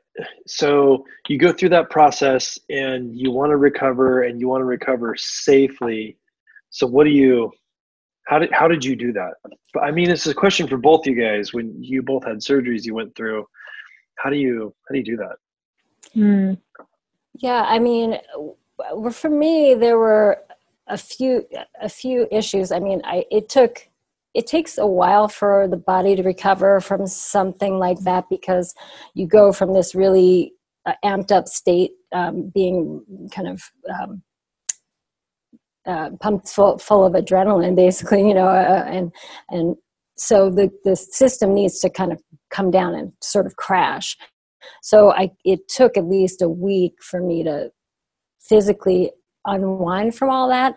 so 0.47 1.05
you 1.27 1.37
go 1.37 1.51
through 1.51 1.69
that 1.69 1.89
process 1.89 2.57
and 2.69 3.15
you 3.15 3.31
want 3.31 3.51
to 3.51 3.57
recover 3.57 4.23
and 4.23 4.39
you 4.39 4.47
want 4.47 4.61
to 4.61 4.65
recover 4.65 5.15
safely. 5.17 6.17
So, 6.69 6.87
what 6.87 7.05
do 7.05 7.11
you? 7.11 7.51
How 8.27 8.39
did 8.39 8.51
how 8.51 8.67
did 8.67 8.85
you 8.85 8.95
do 8.95 9.11
that? 9.13 9.33
But 9.73 9.83
I 9.83 9.91
mean, 9.91 10.09
it's 10.09 10.27
a 10.27 10.33
question 10.33 10.67
for 10.67 10.77
both 10.77 11.05
you 11.05 11.19
guys. 11.19 11.53
When 11.53 11.75
you 11.81 12.01
both 12.01 12.25
had 12.25 12.37
surgeries, 12.37 12.85
you 12.85 12.93
went 12.93 13.15
through. 13.15 13.45
How 14.15 14.29
do 14.29 14.35
you 14.35 14.73
how 14.87 14.93
do 14.93 14.99
you 14.99 15.05
do 15.05 15.17
that? 15.17 15.35
mm. 16.15 16.57
Yeah, 17.35 17.63
I 17.67 17.79
mean, 17.79 18.17
for 19.11 19.29
me, 19.29 19.73
there 19.73 19.97
were 19.97 20.43
a 20.87 20.97
few 20.97 21.45
a 21.81 21.89
few 21.89 22.27
issues. 22.31 22.71
I 22.71 22.79
mean, 22.79 23.01
I 23.03 23.25
it 23.31 23.49
took 23.49 23.88
it 24.33 24.45
takes 24.47 24.77
a 24.77 24.87
while 24.87 25.27
for 25.27 25.67
the 25.67 25.77
body 25.77 26.15
to 26.15 26.23
recover 26.23 26.79
from 26.79 27.07
something 27.07 27.79
like 27.79 27.99
that 28.01 28.25
because 28.29 28.73
you 29.15 29.27
go 29.27 29.51
from 29.51 29.73
this 29.73 29.95
really 29.95 30.53
uh, 30.85 30.93
amped 31.03 31.31
up 31.31 31.47
state, 31.47 31.91
um, 32.13 32.51
being 32.53 33.03
kind 33.33 33.47
of 33.47 33.61
um, 33.99 34.21
uh, 35.85 36.11
pumped 36.21 36.47
full, 36.47 36.77
full 36.77 37.05
of 37.05 37.13
adrenaline, 37.13 37.75
basically, 37.75 38.27
you 38.27 38.33
know, 38.33 38.47
uh, 38.47 38.85
and 38.87 39.11
and 39.49 39.75
so 40.15 40.49
the 40.49 40.69
the 40.83 40.95
system 40.95 41.53
needs 41.53 41.79
to 41.79 41.89
kind 41.89 42.11
of 42.11 42.21
come 42.51 42.69
down 42.69 42.93
and 42.93 43.11
sort 43.21 43.45
of 43.45 43.55
crash. 43.55 44.17
So 44.83 45.11
I 45.11 45.31
it 45.43 45.67
took 45.67 45.97
at 45.97 46.05
least 46.05 46.41
a 46.41 46.49
week 46.49 46.93
for 47.01 47.21
me 47.21 47.43
to 47.43 47.71
physically 48.39 49.11
unwind 49.53 50.15
from 50.15 50.29
all 50.29 50.47
that. 50.49 50.75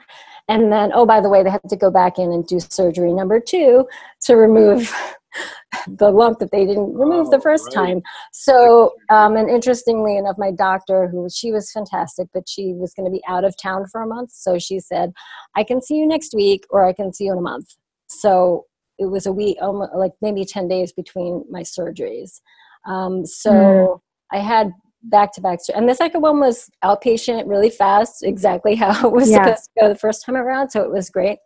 And 0.49 0.73
then, 0.73 0.91
oh, 0.93 1.07
by 1.07 1.21
the 1.21 1.29
way, 1.29 1.43
they 1.43 1.51
had 1.51 1.69
to 1.69 1.77
go 1.77 1.91
back 1.91 2.19
in 2.19 2.33
and 2.33 2.47
do 2.47 2.59
surgery 2.61 3.13
number 3.13 3.41
two 3.41 3.87
to 4.23 4.35
remove 4.37 4.93
the 5.89 6.11
lump 6.11 6.39
that 6.41 6.51
they 6.51 6.67
didn't 6.67 6.95
remove 6.95 7.31
the 7.31 7.37
Oh, 7.37 7.41
first 7.41 7.67
right. 7.67 7.87
time. 7.87 8.03
So, 8.33 8.95
um, 9.09 9.37
and 9.37 9.49
interestingly 9.49 10.17
enough, 10.17 10.37
my 10.39 10.51
doctor, 10.51 11.09
who 11.09 11.29
she 11.31 11.53
was 11.53 11.71
fantastic, 11.71 12.29
but 12.35 12.49
she 12.49 12.75
was 12.75 12.93
going 12.95 13.07
to 13.07 13.13
be 13.13 13.23
out 13.29 13.45
of 13.45 13.57
town 13.57 13.87
for 13.87 14.03
a 14.03 14.07
month. 14.07 14.33
So 14.33 14.59
she 14.59 14.81
said, 14.81 15.13
I 15.55 15.65
can 15.65 15.81
see 15.81 15.97
you 15.97 16.07
next 16.07 16.35
week 16.35 16.67
or 16.71 16.85
I 16.85 16.93
can 16.93 17.13
see 17.13 17.25
you 17.25 17.33
in 17.33 17.39
a 17.39 17.43
month. 17.43 17.77
So 18.09 18.67
it 18.99 19.07
was 19.07 19.27
a 19.27 19.33
week, 19.33 19.59
almost 19.61 19.95
like 19.95 20.13
maybe 20.21 20.45
10 20.45 20.69
days 20.69 20.93
between 20.93 21.45
my 21.51 21.63
surgeries. 21.63 22.41
Um, 22.87 23.25
so 23.25 24.03
I 24.31 24.39
had 24.39 24.73
back 25.05 25.33
to 25.35 25.41
back, 25.41 25.59
and 25.75 25.89
the 25.89 25.95
second 25.95 26.21
one 26.23 26.41
was 26.41 26.71
outpatient, 26.85 27.49
really 27.49 27.71
fast, 27.71 28.23
exactly 28.23 28.75
how 28.75 29.07
it 29.09 29.13
was 29.13 29.31
Yeah. 29.31 29.45
supposed 29.45 29.65
to 29.65 29.81
go 29.81 29.89
the 29.89 29.99
first 29.99 30.25
time 30.25 30.37
around. 30.37 30.71
So 30.71 30.83
it 30.83 30.91
was 30.91 31.11
great. 31.11 31.39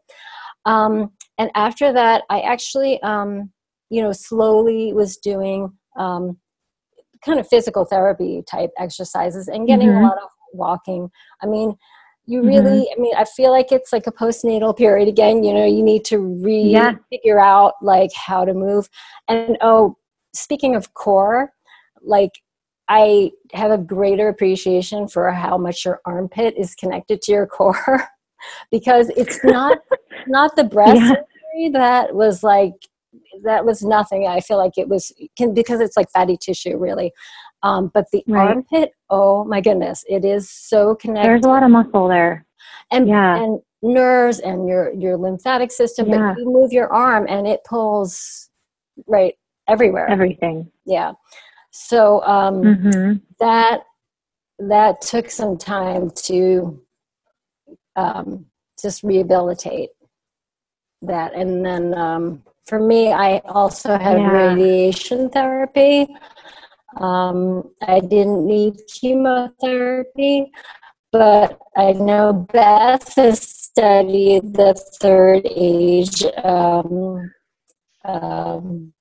Um, 0.64 1.12
and 1.38 1.50
after 1.54 1.92
that, 1.92 2.24
I 2.28 2.40
actually, 2.40 3.00
um, 3.02 3.50
you 3.88 4.02
know, 4.02 4.12
slowly 4.12 4.92
was 4.92 5.16
doing 5.16 5.72
um, 5.96 6.38
kind 7.24 7.38
of 7.40 7.48
physical 7.48 7.84
therapy 7.84 8.42
type 8.48 8.70
exercises 8.78 9.48
and 9.48 9.66
getting 9.66 9.88
Mhm. 9.88 9.96
a 10.00 10.02
lot 10.06 10.18
of 10.22 10.28
walking. 10.52 11.10
I 11.42 11.46
mean, 11.46 11.76
you 12.26 12.42
really, 12.42 12.90
I 12.90 13.00
mean, 13.00 13.14
I 13.16 13.24
feel 13.24 13.50
like 13.52 13.70
it's 13.70 13.92
like 13.92 14.06
a 14.06 14.12
postnatal 14.12 14.76
period 14.76 15.08
again. 15.08 15.44
You 15.44 15.54
know, 15.54 15.64
you 15.64 15.82
need 15.82 16.04
to 16.06 16.18
re 16.18 16.54
Yeah. 16.60 16.94
figure 17.10 17.38
out 17.38 17.74
like 17.80 18.10
how 18.14 18.44
to 18.44 18.52
move. 18.52 18.88
And 19.28 19.56
oh, 19.60 19.96
speaking 20.34 20.74
of 20.74 20.92
core, 20.94 21.52
like 22.02 22.32
I 22.88 23.32
have 23.52 23.70
a 23.70 23.78
greater 23.78 24.28
appreciation 24.28 25.08
for 25.08 25.30
how 25.32 25.58
much 25.58 25.84
your 25.84 26.00
armpit 26.04 26.54
is 26.56 26.74
connected 26.74 27.20
to 27.22 27.32
your 27.32 27.46
core 27.46 28.04
because 28.70 29.10
it's 29.16 29.42
not 29.44 29.78
not 30.26 30.54
the 30.56 30.64
breast 30.64 30.96
Yeah. 31.00 31.08
surgery 31.08 31.70
that 31.72 32.14
was 32.14 32.42
like 32.42 32.74
that 33.44 33.64
was 33.66 33.82
nothing. 33.82 34.26
I 34.26 34.40
feel 34.40 34.56
like 34.56 34.78
it 34.78 34.88
was 34.88 35.12
can 35.36 35.52
because 35.52 35.80
it's 35.80 35.96
like 35.96 36.10
fatty 36.10 36.36
tissue 36.36 36.76
really. 36.78 37.12
Um, 37.62 37.90
but 37.92 38.06
the 38.12 38.22
Right. 38.28 38.48
armpit, 38.54 38.92
oh 39.10 39.44
my 39.44 39.60
goodness, 39.60 40.04
it 40.08 40.24
is 40.24 40.48
so 40.50 40.94
connected 40.94 41.28
there's 41.28 41.44
a 41.44 41.48
lot 41.48 41.62
of 41.62 41.70
muscle 41.70 42.08
there 42.08 42.46
and 42.92 43.08
yeah. 43.08 43.42
and 43.42 43.60
nerves 43.82 44.38
and 44.40 44.68
your 44.68 44.92
your 44.92 45.16
lymphatic 45.16 45.72
system. 45.72 46.08
Yeah. 46.08 46.34
But 46.34 46.38
you 46.40 46.50
move 46.50 46.72
your 46.72 46.92
arm 46.92 47.26
and 47.28 47.46
it 47.46 47.60
pulls 47.68 48.48
right 49.06 49.34
everywhere. 49.68 50.08
everything 50.08 50.70
yeah. 50.86 51.12
So 51.76 52.22
um, 52.24 52.74
hmm 52.76 53.14
that 53.38 53.80
that 54.58 55.00
took 55.02 55.30
some 55.30 55.58
time 55.58 56.10
to 56.24 56.80
um, 57.96 58.46
just 58.80 59.02
rehabilitate 59.02 59.90
that. 61.02 61.34
And 61.34 61.64
then 61.64 61.94
um, 61.94 62.42
for 62.66 62.80
me 62.80 63.12
i 63.12 63.38
also 63.46 63.96
had 63.98 64.16
Yeah. 64.18 64.30
radiation 64.32 65.30
therapy. 65.30 66.08
Um, 66.96 67.70
i 67.82 68.00
didn't 68.00 68.46
need 68.46 68.74
chemotherapy 68.88 70.50
but 71.12 71.60
i 71.76 71.92
know 71.92 72.32
beth 72.52 73.14
has 73.16 73.40
studied 73.42 74.54
the 74.54 74.74
third 75.00 75.42
age 75.46 76.24
um, 76.44 77.30
um, 78.04 78.92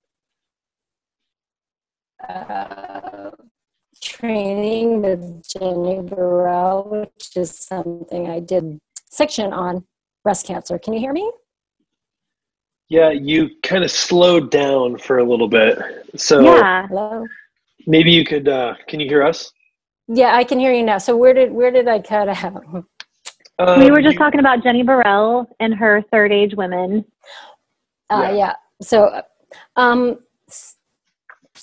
uh, 2.30 3.32
training 4.02 5.02
with 5.02 5.44
Jenny 5.48 6.02
Burrell, 6.02 6.84
which 6.90 7.36
is 7.36 7.52
something 7.58 8.30
I 8.30 8.40
did 8.40 8.80
section 9.10 9.54
on 9.54 9.86
breast 10.24 10.46
cancer. 10.46 10.78
Can 10.80 10.94
you 10.94 11.00
hear 11.00 11.14
me? 11.14 11.32
Yeah, 12.90 13.10
you 13.10 13.50
kind 13.64 13.84
of 13.84 13.90
slowed 13.92 14.52
down 14.52 14.98
for 15.00 15.18
a 15.20 15.24
little 15.24 15.48
bit. 15.48 15.78
So 16.16 16.42
yeah 16.42 16.88
Hello. 16.88 17.26
maybe 17.88 18.12
you 18.12 18.24
could. 18.24 18.48
Uh, 18.48 18.76
can 18.88 19.00
you 19.00 19.08
hear 19.08 19.24
us? 19.24 19.52
Yeah, 20.08 20.36
I 20.36 20.44
can 20.44 20.60
hear 20.60 20.72
you 20.72 20.84
now. 20.84 21.00
So 21.00 21.16
where 21.18 21.34
did 21.34 21.52
where 21.52 21.72
did 21.72 21.88
I 21.88 22.00
cut 22.00 22.30
out? 22.30 22.64
Um, 23.58 23.80
we 23.80 23.90
were 23.90 24.02
just 24.02 24.14
you- 24.14 24.20
talking 24.20 24.40
about 24.42 24.62
jenny 24.64 24.84
burrell 24.84 25.48
and 25.62 25.74
her 25.74 26.02
third 26.12 26.32
age 26.34 26.56
women 26.56 27.06
Uh, 28.12 28.22
Yeah. 28.30 28.32
yeah. 28.38 28.54
So, 28.84 29.22
um, 29.78 30.20
s- 30.48 30.75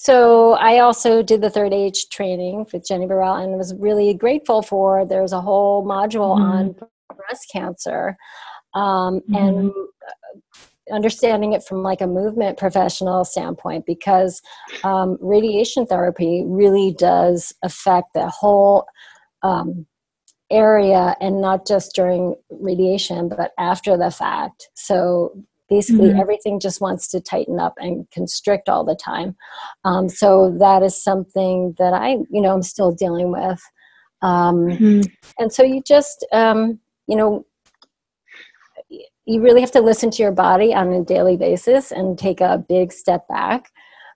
so 0.02 0.54
I 0.54 0.80
also 0.80 1.22
did 1.22 1.42
the 1.42 1.48
third 1.50 1.72
age 1.72 2.08
training 2.08 2.66
with 2.72 2.84
Jenny 2.84 3.06
Burrell 3.06 3.36
and 3.36 3.56
was 3.56 3.72
really 3.76 4.12
grateful 4.14 4.60
for. 4.60 5.06
There's 5.06 5.32
a 5.32 5.40
whole 5.40 5.84
module 5.86 6.36
Mhm. 6.36 6.50
on 6.52 6.74
breast 7.16 7.48
cancer, 7.52 8.16
um, 8.74 9.20
and 9.32 9.70
uh, 9.70 10.92
understanding 10.92 11.52
it 11.52 11.62
from 11.62 11.84
like 11.84 12.00
a 12.00 12.08
movement 12.08 12.58
professional 12.58 13.24
standpoint 13.24 13.86
because 13.86 14.42
um, 14.82 15.16
radiation 15.20 15.86
therapy 15.86 16.42
really 16.48 16.92
does 16.98 17.54
affect 17.62 18.08
the 18.14 18.28
whole 18.28 18.84
um, 19.44 19.86
area 20.50 21.14
and 21.20 21.40
not 21.40 21.64
just 21.64 21.94
during 21.94 22.34
radiation 22.50 23.28
but 23.28 23.52
after 23.56 23.96
the 23.96 24.10
fact 24.10 24.68
so 24.74 25.32
basically 25.74 26.10
Mhm. 26.10 26.20
everything 26.22 26.60
just 26.66 26.80
wants 26.86 27.04
to 27.12 27.18
tighten 27.32 27.58
up 27.66 27.74
and 27.84 27.94
constrict 28.18 28.66
all 28.72 28.84
the 28.84 29.00
time 29.10 29.30
um, 29.88 30.04
so 30.20 30.28
that 30.64 30.80
is 30.88 30.94
something 31.10 31.56
that 31.80 31.94
i 32.06 32.08
you 32.34 32.42
know 32.42 32.52
i'm 32.56 32.66
still 32.74 32.92
dealing 33.04 33.30
with 33.38 33.60
um, 34.30 34.56
Mhm. 34.76 35.02
and 35.40 35.48
so 35.56 35.62
you 35.72 35.80
just 35.94 36.18
um, 36.42 36.60
you 37.10 37.16
know 37.16 37.30
you 39.24 39.40
really 39.40 39.60
have 39.60 39.70
to 39.72 39.80
listen 39.80 40.10
to 40.12 40.22
your 40.22 40.32
body 40.32 40.74
on 40.74 40.92
a 40.92 41.04
daily 41.04 41.36
basis 41.36 41.92
and 41.92 42.18
take 42.18 42.40
a 42.40 42.64
big 42.74 42.92
step 42.92 43.26
back 43.28 43.70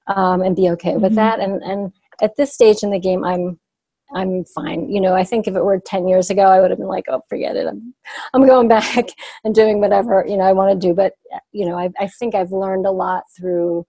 um, 0.09 0.43
and 0.43 0.57
be 0.57 0.69
okay 0.71 0.97
with 0.97 1.13
Mhm. 1.13 1.17
that 1.23 1.41
and 1.41 1.63
and 1.63 1.93
at 2.27 2.37
this 2.37 2.53
stage 2.59 2.83
in 2.83 2.91
the 2.91 2.99
game 3.09 3.23
i'm 3.25 3.59
i'm 4.15 4.45
fine 4.45 4.89
you 4.91 5.01
know 5.01 5.15
i 5.15 5.25
think 5.25 5.47
if 5.49 5.55
it 5.57 5.65
were 5.65 5.81
10 5.81 6.07
years 6.09 6.31
ago 6.31 6.43
i 6.43 6.61
would 6.61 6.71
have 6.71 6.79
been 6.79 6.89
like 6.89 7.07
oh 7.09 7.21
forget 7.29 7.57
it 7.57 7.67
i'm, 7.67 7.95
I'm 8.35 8.47
going 8.47 8.69
back 8.79 9.09
and 9.45 9.55
doing 9.55 9.81
whatever 9.81 10.25
you 10.29 10.37
know 10.37 10.45
i 10.45 10.53
want 10.53 10.71
to 10.81 10.87
do 10.89 10.95
but 10.95 11.15
you 11.53 11.67
know 11.67 11.77
i, 11.79 11.91
I 11.99 12.07
think 12.09 12.35
i've 12.35 12.53
learned 12.53 12.87
a 12.87 12.91
lot 12.91 13.25
through 13.37 13.85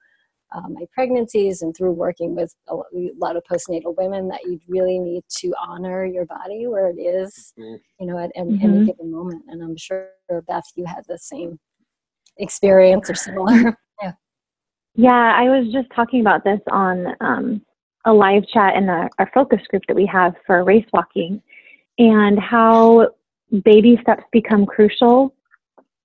uh, 0.54 0.68
my 0.70 0.86
pregnancies 0.94 1.62
and 1.62 1.76
through 1.76 1.92
working 1.92 2.34
with 2.34 2.56
a 2.70 2.76
lot 3.18 3.36
of 3.36 3.44
postnatal 3.44 3.96
women 3.98 4.30
that 4.30 4.44
you 4.46 4.60
really 4.68 4.98
need 4.98 5.24
to 5.30 5.54
honor 5.62 6.06
your 6.06 6.26
body 6.26 6.68
where 6.68 6.88
it 6.88 6.98
is, 6.98 7.54
Mhm. 7.60 7.80
you 8.00 8.08
know, 8.08 8.18
at, 8.18 8.32
at 8.38 8.46
Mhm. 8.48 8.64
any 8.64 8.86
given 8.86 9.12
moment. 9.12 9.44
And 9.50 9.62
I'm 9.62 9.76
sure 9.76 10.10
Beth, 10.48 10.64
you 10.76 10.86
had 10.86 11.04
the 11.10 11.18
same 11.18 11.60
experience 12.38 13.10
or 13.10 13.16
similar. 13.16 13.52
yeah. 14.02 14.14
Yeah, 14.96 15.34
I 15.36 15.50
was 15.50 15.72
just 15.74 15.90
talking 15.94 16.22
about 16.22 16.46
this 16.46 16.62
on 16.72 17.14
um, 17.20 17.62
a 18.08 18.14
live 18.14 18.48
chat 18.48 18.76
in 18.76 18.90
our 18.90 19.10
focus 19.34 19.60
group 19.70 19.84
that 19.88 19.96
we 19.96 20.06
have 20.06 20.34
for 20.46 20.64
race 20.64 20.86
walking, 20.94 21.42
and 22.00 22.40
how 22.40 23.10
baby 23.64 24.00
steps 24.02 24.24
become 24.32 24.66
crucial 24.66 25.34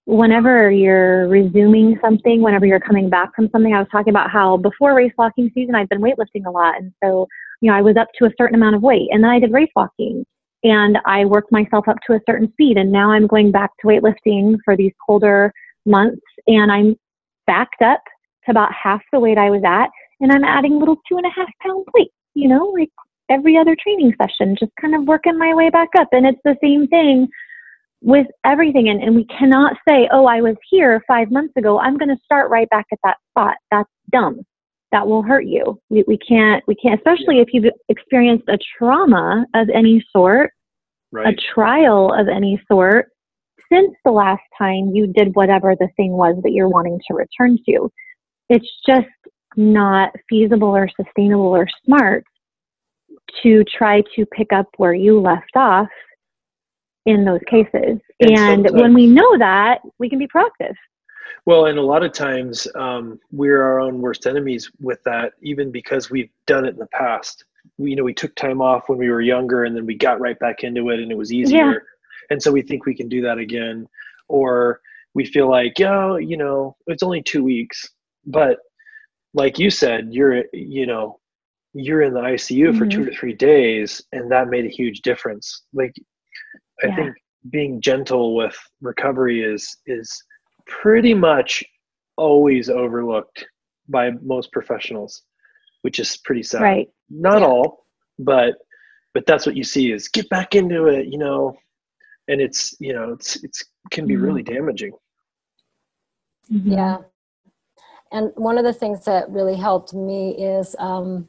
whenever 0.05 0.69
you're 0.69 1.29
resuming 1.29 1.97
something, 2.03 2.43
whenever 2.43 2.67
you're 2.67 2.81
coming 2.81 3.09
back 3.09 3.35
from 3.37 3.49
something. 3.53 3.73
I 3.73 3.79
was 3.79 3.89
talking 3.93 4.11
about 4.11 4.31
how 4.31 4.57
before 4.57 4.95
race 4.95 5.13
walking 5.17 5.49
season, 5.55 5.77
I'd 5.77 5.89
been 5.89 6.03
weightlifting 6.03 6.45
a 6.47 6.51
lot, 6.51 6.75
and 6.77 6.93
so 7.03 7.29
you 7.61 7.71
know 7.71 7.77
I 7.77 7.83
was 7.83 7.97
up 7.97 8.09
to 8.19 8.27
a 8.27 8.33
certain 8.37 8.57
amount 8.57 8.75
of 8.75 8.83
weight, 8.83 9.09
and 9.13 9.23
then 9.23 9.31
I 9.31 9.39
did 9.39 9.53
race 9.53 9.71
walking, 9.77 10.27
and 10.65 10.99
I 11.07 11.25
worked 11.25 11.53
myself 11.53 11.87
up 11.87 11.99
to 12.09 12.15
a 12.15 12.21
certain 12.29 12.51
speed, 12.53 12.79
and 12.79 12.91
now 12.91 13.13
I'm 13.13 13.29
going 13.29 13.53
back 13.53 13.71
to 13.81 13.87
weightlifting 13.87 14.59
for 14.65 14.77
these 14.77 14.93
colder 15.07 15.53
months, 15.87 16.23
and 16.49 16.73
I'm 16.73 16.97
backed 17.47 17.81
up 17.81 18.03
to 18.45 18.51
about 18.51 18.73
half 18.73 19.03
the 19.13 19.21
weight 19.21 19.39
I 19.39 19.51
was 19.51 19.63
at, 19.65 19.89
and 20.23 20.33
I'm 20.33 20.45
adding 20.45 20.79
little 20.79 20.97
two 21.09 21.17
and 21.19 21.27
a 21.27 21.31
half 21.31 21.49
pound 21.61 21.85
plates, 21.91 22.15
you 22.35 22.49
know, 22.49 22.67
like 22.67 22.89
every 23.29 23.57
other 23.59 23.77
training 23.83 24.15
session, 24.21 24.57
just 24.59 24.73
kind 24.81 24.95
of 24.95 25.05
working 25.05 25.39
my 25.39 25.55
way 25.55 25.69
back 25.71 25.89
up. 25.99 26.09
And 26.13 26.27
it's 26.27 26.41
the 26.45 26.57
same 26.63 26.87
thing 26.89 27.29
with 28.01 28.27
everything. 28.45 28.89
And, 28.89 29.03
and 29.03 29.15
we 29.15 29.25
cannot 29.27 29.77
say, 29.89 30.09
oh, 30.13 30.27
I 30.27 30.41
was 30.41 30.57
here 30.71 31.03
five 31.07 31.31
months 31.31 31.55
ago. 31.57 31.79
I'm 31.79 31.99
going 31.99 32.09
to 32.09 32.23
start 32.25 32.51
right 32.51 32.69
back 32.71 32.87
at 32.93 32.99
that 33.05 33.19
spot. 33.31 33.57
That's 33.71 33.91
dumb. 34.11 34.41
That 34.91 35.07
will 35.07 35.23
hurt 35.23 35.47
you. 35.47 35.79
We, 35.89 36.05
we 36.07 36.19
can't, 36.19 36.63
we 36.67 36.75
can't, 36.75 36.99
especially 36.99 37.39
if 37.41 37.49
you've 37.53 37.73
experienced 37.89 38.49
a 38.49 38.59
trauma 38.79 39.47
of 39.55 39.69
any 39.75 40.05
sort, 40.15 40.51
Right. 41.15 41.35
a 41.35 41.55
trial 41.55 42.11
of 42.19 42.27
any 42.29 42.59
sort 42.71 43.11
since 43.71 43.95
the 44.05 44.11
last 44.11 44.43
time 44.57 44.93
you 44.95 45.07
did 45.07 45.35
whatever 45.35 45.75
the 45.79 45.89
thing 45.97 46.13
was 46.13 46.37
that 46.43 46.53
you're 46.53 46.71
wanting 46.71 46.99
to 47.07 47.15
return 47.15 47.59
to. 47.69 47.91
It's 48.49 48.69
just 48.87 49.07
not 49.57 50.11
feasible 50.29 50.69
or 50.69 50.89
sustainable 50.97 51.55
or 51.55 51.67
smart 51.85 52.25
to 53.43 53.65
try 53.65 54.03
to 54.15 54.27
pick 54.27 54.53
up 54.53 54.67
where 54.77 54.95
you 54.95 55.21
left 55.21 55.57
off 55.57 55.89
in 57.07 57.25
those 57.25 57.41
cases. 57.49 57.99
And 58.21 58.67
And, 58.67 58.71
when 58.73 58.95
we 58.95 59.07
know 59.07 59.39
that, 59.39 59.81
we 59.99 60.09
can 60.09 60.19
be 60.19 60.29
proactive. 60.29 60.75
Well, 61.45 61.67
and 61.67 61.79
a 61.79 61.83
lot 61.83 62.05
of 62.05 62.13
times 62.13 62.69
um, 62.77 63.19
we're 63.33 63.63
our 63.63 63.81
own 63.81 64.01
worst 64.01 64.27
enemies 64.27 64.71
with 64.81 65.03
that, 65.05 65.33
even 65.43 65.73
because 65.73 66.11
we've 66.11 66.31
done 66.47 66.65
it 66.65 66.71
in 66.71 66.79
the 66.79 66.87
past. 66.87 67.45
We, 67.79 67.91
you 67.91 67.97
know, 67.97 68.05
we 68.05 68.15
took 68.15 68.35
time 68.37 68.61
off 68.61 68.89
when 68.89 68.99
we 68.99 69.11
were 69.11 69.21
younger, 69.21 69.65
and 69.65 69.75
then 69.75 69.87
we 69.87 69.97
got 69.97 70.21
right 70.21 70.39
back 70.39 70.63
into 70.63 70.91
it, 70.91 71.01
and 71.01 71.11
it 71.11 71.19
was 71.19 71.33
easier. 71.33 71.73
Yeah. 71.73 71.79
And 72.31 72.43
so 72.43 72.53
we 72.53 72.63
think 72.63 72.87
we 72.87 72.95
can 72.95 73.09
do 73.09 73.23
that 73.23 73.39
again, 73.39 73.89
or 74.29 74.81
we 75.15 75.25
feel 75.25 75.51
like, 75.51 75.79
yeah, 75.79 76.17
you 76.17 76.37
know, 76.37 76.77
it's 76.87 77.03
only 77.03 77.23
two 77.23 77.43
weeks, 77.43 77.91
but 78.27 78.59
like 79.35 79.59
you 79.59 79.71
said, 79.71 80.09
you're, 80.13 80.45
you 80.53 80.87
know, 80.87 81.19
you're 81.75 82.03
in 82.03 82.13
the 82.13 82.21
ICU 82.21 82.73
for 82.77 82.85
Mhm. 82.87 82.91
two 82.91 83.05
to 83.07 83.13
three 83.17 83.33
days, 83.35 84.03
and 84.13 84.31
that 84.31 84.49
made 84.49 84.67
a 84.67 84.69
huge 84.69 85.01
difference. 85.01 85.65
Like, 85.73 85.95
I 86.83 86.89
Yeah. 86.89 86.97
think 86.97 87.17
being 87.51 87.81
gentle 87.81 88.35
with 88.37 88.57
recovery 88.81 89.43
is 89.43 89.77
is 89.87 90.23
pretty 90.67 91.15
much 91.15 91.65
always 92.17 92.69
overlooked 92.71 93.47
by 93.89 94.11
most 94.23 94.53
professionals, 94.53 95.25
which 95.83 95.99
is 95.99 96.17
pretty 96.19 96.43
sad. 96.43 96.63
Right. 96.63 96.89
Not 97.11 97.41
Yeah. 97.41 97.49
all, 97.49 97.87
but 98.19 98.59
but 99.15 99.27
that's 99.27 99.45
what 99.47 99.57
you 99.57 99.65
see 99.65 99.93
is 99.93 100.09
get 100.09 100.29
back 100.31 100.55
into 100.55 100.87
it, 100.87 101.07
you 101.09 101.19
know, 101.19 101.57
and 102.29 102.41
it's 102.41 102.79
you 102.81 102.93
know 102.93 103.13
it's 103.13 103.43
it's 103.45 103.65
can 103.91 104.07
be 104.07 104.15
Mhm. 104.15 104.23
really 104.23 104.43
damaging. 104.43 104.93
Yeah. 106.49 107.03
And 108.13 108.31
one 108.37 108.59
of 108.59 108.65
the 108.65 108.73
things 108.75 109.05
that 109.07 109.29
really 109.31 109.57
helped 109.57 109.95
me 109.95 110.37
is 110.39 110.77
um, 110.79 111.29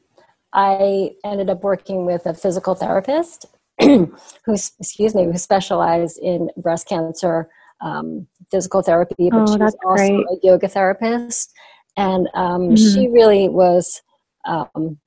I 0.53 1.11
ended 1.23 1.49
up 1.49 1.63
working 1.63 2.05
with 2.05 2.25
a 2.25 2.33
physical 2.33 2.75
therapist 2.75 3.45
who's, 3.81 4.71
excuse 4.79 5.15
me, 5.15 5.23
who 5.25 5.37
specialized 5.37 6.19
in 6.21 6.49
breast 6.57 6.87
cancer 6.87 7.49
um, 7.81 8.27
physical 8.51 8.81
therapy, 8.81 9.29
but 9.29 9.47
Oh, 9.47 9.55
she 9.57 9.63
was 9.63 9.75
also 9.85 10.13
great. 10.13 10.25
a 10.27 10.35
yoga 10.43 10.67
therapist. 10.67 11.53
And 11.97 12.27
um, 12.33 12.69
Mhm. 12.71 12.75
she 12.93 13.07
really 13.09 13.49
was 13.49 14.01
um, 14.45 14.99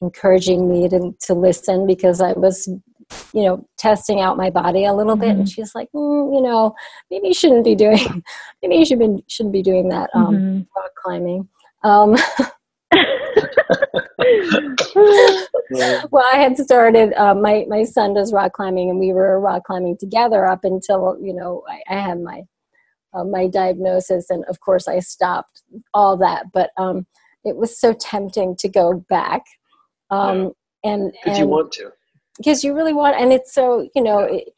encouraging 0.00 0.68
me 0.70 0.88
to, 0.88 1.14
to 1.22 1.34
listen 1.34 1.86
because 1.86 2.20
I 2.20 2.32
was, 2.32 2.68
you 3.32 3.42
know, 3.42 3.66
testing 3.78 4.20
out 4.20 4.36
my 4.36 4.50
body 4.50 4.84
a 4.84 4.92
little 4.94 5.16
bit. 5.16 5.30
And 5.36 5.44
Mhm. 5.46 5.52
she's 5.52 5.74
like, 5.74 5.88
mm, 5.92 6.34
you 6.34 6.40
know, 6.40 6.74
maybe 7.10 7.28
you 7.28 7.34
shouldn't 7.34 7.64
be 7.64 7.74
doing, 7.74 7.98
maybe 8.62 8.76
you 8.76 8.84
should 8.86 8.98
be, 8.98 9.24
shouldn't 9.28 9.52
be 9.52 9.62
doing 9.62 9.88
that 9.88 10.10
um, 10.14 10.36
Mhm. 10.36 10.66
rock 10.76 10.90
climbing. 11.02 11.48
Um, 11.82 12.16
well, 16.10 16.24
I 16.32 16.36
had 16.36 16.56
started. 16.56 17.12
Uh, 17.14 17.34
my 17.34 17.64
my 17.68 17.84
son 17.84 18.14
does 18.14 18.32
rock 18.32 18.52
climbing, 18.52 18.90
and 18.90 18.98
we 18.98 19.12
were 19.12 19.40
rock 19.40 19.64
climbing 19.64 19.96
together 19.98 20.46
up 20.46 20.64
until 20.64 21.16
you 21.20 21.34
know 21.34 21.62
I, 21.68 21.82
I 21.94 21.98
had 22.00 22.20
my 22.20 22.42
uh, 23.12 23.24
my 23.24 23.46
diagnosis, 23.48 24.30
and 24.30 24.44
of 24.46 24.60
course 24.60 24.88
I 24.88 25.00
stopped 25.00 25.62
all 25.92 26.16
that. 26.18 26.52
But 26.52 26.70
um, 26.76 27.06
it 27.44 27.56
was 27.56 27.78
so 27.78 27.92
tempting 27.92 28.56
to 28.56 28.68
go 28.68 29.04
back, 29.08 29.42
um, 30.10 30.52
and 30.82 31.12
Because 31.24 31.38
you 31.38 31.46
want 31.46 31.72
to. 31.72 31.92
Because 32.38 32.64
you 32.64 32.74
really 32.74 32.92
want 32.92 33.16
and 33.16 33.32
it's 33.32 33.52
so 33.52 33.88
you 33.94 34.02
know 34.02 34.20
it, 34.20 34.48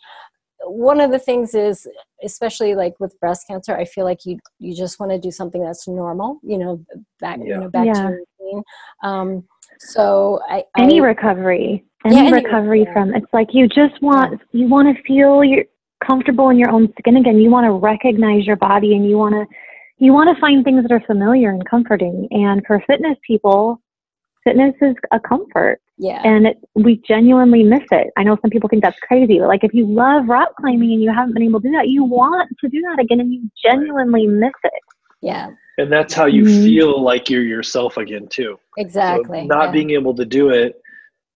one 0.64 1.00
of 1.00 1.10
the 1.10 1.18
things 1.18 1.54
is 1.54 1.86
especially 2.24 2.74
like 2.74 2.98
with 2.98 3.18
breast 3.20 3.46
cancer 3.46 3.76
i 3.76 3.84
feel 3.84 4.04
like 4.04 4.24
you 4.24 4.38
you 4.58 4.74
just 4.74 4.98
want 4.98 5.12
to 5.12 5.18
do 5.18 5.30
something 5.30 5.62
that's 5.62 5.86
normal 5.86 6.40
you 6.42 6.58
know 6.58 6.84
back 7.20 7.38
you 7.38 7.56
know 7.56 7.68
back 7.68 7.86
Yeah. 7.86 7.92
to 7.92 8.00
your 8.00 8.20
routine. 8.40 8.62
Um 9.02 9.44
so 9.78 10.40
i 10.48 10.64
any 10.78 11.00
I, 11.00 11.04
recovery 11.04 11.84
any 12.06 12.18
any 12.18 12.32
recovery 12.32 12.80
recovery. 12.80 12.92
from 12.92 13.14
it's 13.14 13.32
like 13.32 13.48
you 13.52 13.68
just 13.68 14.00
want 14.00 14.40
you 14.52 14.66
want 14.68 14.94
to 14.94 15.02
feel 15.02 15.44
your 15.44 15.64
comfortable 16.04 16.50
in 16.50 16.58
your 16.58 16.70
own 16.70 16.92
skin 16.98 17.16
again. 17.16 17.38
You 17.38 17.50
want 17.50 17.64
to 17.64 17.72
recognize 17.72 18.46
your 18.46 18.56
body 18.56 18.94
and 18.94 19.08
you 19.08 19.16
want 19.18 19.34
to 19.34 19.46
you 19.98 20.12
want 20.12 20.34
to 20.34 20.38
find 20.40 20.62
things 20.62 20.82
that 20.82 20.92
are 20.92 21.00
familiar 21.06 21.50
and 21.50 21.64
comforting. 21.68 22.28
And 22.30 22.62
for 22.66 22.82
fitness 22.86 23.16
people 23.26 23.80
fitness 24.44 24.74
is 24.80 24.94
a 25.12 25.20
comfort 25.20 25.80
yeah 25.98 26.20
and 26.24 26.46
it, 26.46 26.56
we 26.74 27.00
genuinely 27.08 27.62
miss 27.62 27.84
it 27.90 28.08
i 28.16 28.22
know 28.22 28.36
some 28.42 28.50
people 28.50 28.68
think 28.68 28.82
that's 28.82 28.98
crazy 29.00 29.38
but 29.38 29.48
like 29.48 29.64
if 29.64 29.72
you 29.72 29.86
love 29.86 30.28
rock 30.28 30.50
climbing 30.60 30.92
and 30.92 31.02
you 31.02 31.10
haven't 31.12 31.32
been 31.34 31.42
able 31.42 31.60
to 31.60 31.68
do 31.68 31.72
that 31.72 31.88
you 31.88 32.04
want 32.04 32.48
to 32.60 32.68
do 32.68 32.80
that 32.82 32.98
again 33.00 33.20
and 33.20 33.32
you 33.32 33.48
genuinely 33.64 34.26
miss 34.26 34.52
it 34.64 34.82
yeah 35.22 35.48
And 35.78 35.92
that's 35.92 36.14
how 36.14 36.26
you 36.26 36.42
Mhm. 36.44 36.64
feel 36.64 37.02
like 37.02 37.28
you're 37.30 37.42
yourself 37.56 37.96
again 37.98 38.26
too. 38.28 38.58
exactly 38.76 39.40
So 39.40 39.46
not 39.46 39.66
yeah. 39.66 39.72
being 39.72 39.90
able 39.90 40.14
to 40.14 40.24
do 40.24 40.48
it, 40.50 40.70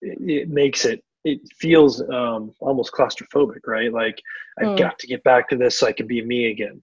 it, 0.01 0.17
it 0.37 0.49
makes 0.49 0.85
it. 0.85 1.03
It 1.23 1.39
feels 1.59 2.01
um, 2.19 2.51
almost 2.59 2.91
claustrophobic, 2.97 3.61
right? 3.67 3.91
Like 3.93 4.17
I've 4.59 4.69
Mm. 4.69 4.77
got 4.77 4.97
to 4.99 5.07
get 5.07 5.23
back 5.23 5.43
to 5.49 5.55
this 5.57 5.77
so 5.77 5.85
I 5.87 5.93
can 5.93 6.07
be 6.07 6.21
me 6.33 6.49
again. 6.55 6.81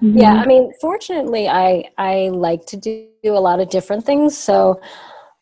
yeah 0.00 0.34
Mhm. 0.34 0.42
i 0.42 0.46
mean 0.46 0.72
fortunately 0.80 1.48
i 1.48 1.84
i 1.98 2.28
like 2.28 2.64
to 2.66 2.76
do, 2.76 3.08
do 3.22 3.36
a 3.36 3.44
lot 3.48 3.58
of 3.60 3.68
different 3.68 4.04
things 4.04 4.36
so 4.38 4.80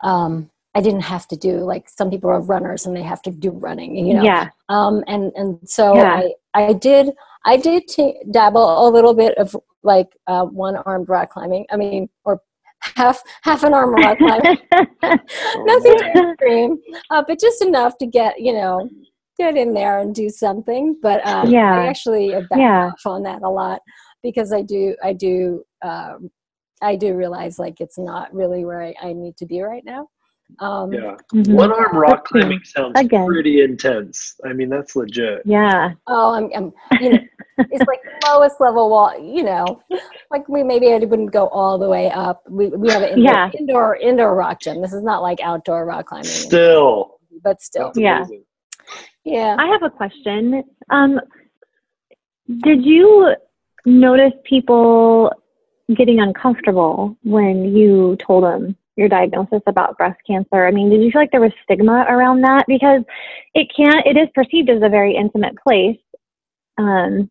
um 0.03 0.51
i 0.77 0.81
didn't 0.81 1.01
have 1.15 1.27
to 1.29 1.37
do 1.37 1.53
like 1.73 1.89
some 1.89 2.11
people 2.11 2.31
are 2.31 2.41
runners 2.41 2.87
and 2.87 2.97
they 2.97 3.03
have 3.03 3.23
to 3.23 3.31
do 3.31 3.51
running 3.51 3.97
you 3.97 4.15
know 4.15 4.23
yeah 4.23 4.49
um 4.69 5.03
and 5.09 5.33
and 5.35 5.59
so 5.69 5.97
Yeah. 5.97 6.21
i 6.55 6.63
i 6.69 6.73
did 6.73 7.11
i 7.45 7.57
did 7.57 7.89
t- 7.89 8.21
dabble 8.31 8.69
a 8.87 8.89
little 8.97 9.15
bit 9.15 9.37
of 9.39 9.57
like 9.83 10.09
uh, 10.27 10.45
one 10.45 10.77
armed 10.77 11.09
rock 11.09 11.31
climbing 11.31 11.67
i 11.73 11.77
mean 11.77 12.09
or 12.25 12.41
half 13.01 13.21
half 13.43 13.63
an 13.65 13.73
arm 13.75 13.91
rock 13.95 14.19
climbing 14.19 14.59
nothing 15.73 15.99
extreme 16.15 16.79
uh, 17.11 17.23
but 17.27 17.41
just 17.41 17.63
enough 17.63 17.97
to 17.99 18.07
get 18.07 18.41
you 18.41 18.53
know 18.53 18.89
get 19.39 19.57
in 19.57 19.75
there 19.75 19.99
and 19.99 20.15
do 20.15 20.29
something. 20.31 20.97
But 21.03 21.27
um, 21.27 21.51
Yeah. 21.51 21.75
I 21.75 21.87
actually 21.89 22.31
back 22.31 22.59
Yeah. 22.59 22.87
off 22.93 23.05
on 23.07 23.23
that 23.25 23.43
a 23.43 23.49
lot 23.49 23.81
because 24.23 24.53
I 24.53 24.63
do, 24.63 24.97
I 25.03 25.13
do, 25.13 25.63
um, 25.83 26.31
I 26.83 26.97
do 26.97 27.15
realize 27.15 27.59
like 27.59 27.81
it's 27.81 27.99
not 27.99 28.33
really 28.35 28.65
where 28.65 28.83
I, 28.83 28.95
I 29.03 29.13
need 29.13 29.37
to 29.39 29.47
be 29.47 29.61
right 29.63 29.85
now. 29.85 30.09
Um, 30.61 30.93
Yeah. 30.93 31.17
Mhm. 31.35 31.55
One 31.55 31.73
arm 31.73 31.97
rock 31.97 32.25
climbing 32.27 32.61
sounds 32.65 32.99
Again. 32.99 33.27
pretty 33.27 33.63
intense. 33.63 34.39
I 34.45 34.53
mean, 34.53 34.69
that's 34.69 34.95
legit. 34.97 35.43
Yeah. 35.45 35.93
Oh, 36.07 36.35
I'm, 36.35 36.51
I'm 36.55 36.73
you 37.01 37.11
know, 37.11 37.19
it's 37.59 37.85
like 37.87 38.01
lowest 38.27 38.61
level 38.61 38.89
wall, 38.91 39.19
you 39.19 39.43
know, 39.43 39.83
like 40.31 40.49
we 40.49 40.63
maybe 40.63 40.93
I 40.93 40.99
wouldn't 40.99 41.33
go 41.33 41.49
all 41.49 41.79
the 41.79 41.89
way 41.89 42.11
up. 42.11 42.43
We, 42.49 42.69
we 42.69 42.91
have 42.91 43.03
an 43.03 43.11
indoor, 43.19 43.25
Yeah. 43.33 43.51
indoor, 43.59 43.97
indoor 43.97 44.35
rock 44.35 44.61
gym. 44.61 44.81
This 44.81 44.93
is 44.93 45.03
not 45.03 45.21
like 45.21 45.41
outdoor 45.43 45.85
rock 45.85 46.07
climbing, 46.07 46.25
Still. 46.27 47.19
but 47.43 47.61
still, 47.61 47.87
That's 47.89 47.99
Yeah. 47.99 48.19
amazing. 48.19 48.45
yeah. 49.25 49.57
I 49.59 49.67
have 49.67 49.83
a 49.83 49.91
question. 49.91 50.63
Um, 50.91 51.21
did 52.63 52.85
you 52.85 53.35
notice 53.85 54.33
people 54.45 55.33
getting 55.97 56.21
uncomfortable 56.21 57.17
when 57.25 57.77
you 57.77 58.17
told 58.25 58.45
them 58.45 58.77
your 58.97 59.09
diagnosis 59.09 59.63
about 59.67 59.97
breast 59.97 60.19
cancer? 60.27 60.67
I 60.67 60.71
mean, 60.71 60.91
did 60.91 61.03
you 61.03 61.11
feel 61.11 61.21
like 61.23 61.31
there 61.31 61.41
was 61.41 61.53
stigma 61.63 62.07
around 62.09 62.43
that? 62.43 62.65
Because 62.67 63.03
it 63.55 63.69
can, 63.77 64.03
it 64.05 64.17
is 64.17 64.29
perceived 64.35 64.71
as 64.71 64.83
a 64.83 64.89
very 64.89 65.15
intimate 65.15 65.55
place. 65.63 65.99
Um, 66.79 67.31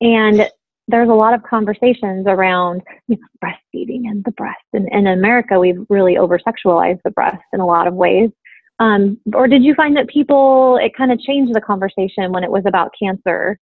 and 0.00 0.48
there's 0.88 1.08
a 1.08 1.14
lot 1.14 1.34
of 1.34 1.42
conversations 1.42 2.26
around 2.26 2.82
you 3.08 3.16
know, 3.16 3.26
breastfeeding 3.42 4.08
and 4.08 4.24
the 4.24 4.32
breast. 4.32 4.64
And, 4.72 4.88
and 4.92 5.06
in 5.08 5.18
America, 5.18 5.58
we've 5.58 5.86
really 5.88 6.18
over 6.18 6.38
sexualized 6.38 7.00
the 7.04 7.10
breast 7.10 7.42
in 7.52 7.60
a 7.60 7.66
lot 7.66 7.86
of 7.86 7.94
ways. 7.94 8.30
Um, 8.80 9.18
or 9.32 9.46
did 9.46 9.62
you 9.62 9.74
find 9.74 9.96
that 9.96 10.08
people, 10.08 10.78
it 10.82 10.96
kind 10.96 11.12
of 11.12 11.20
changed 11.20 11.54
the 11.54 11.60
conversation 11.60 12.32
when 12.32 12.42
it 12.42 12.50
was 12.50 12.64
about 12.66 12.92
cancer? 13.00 13.58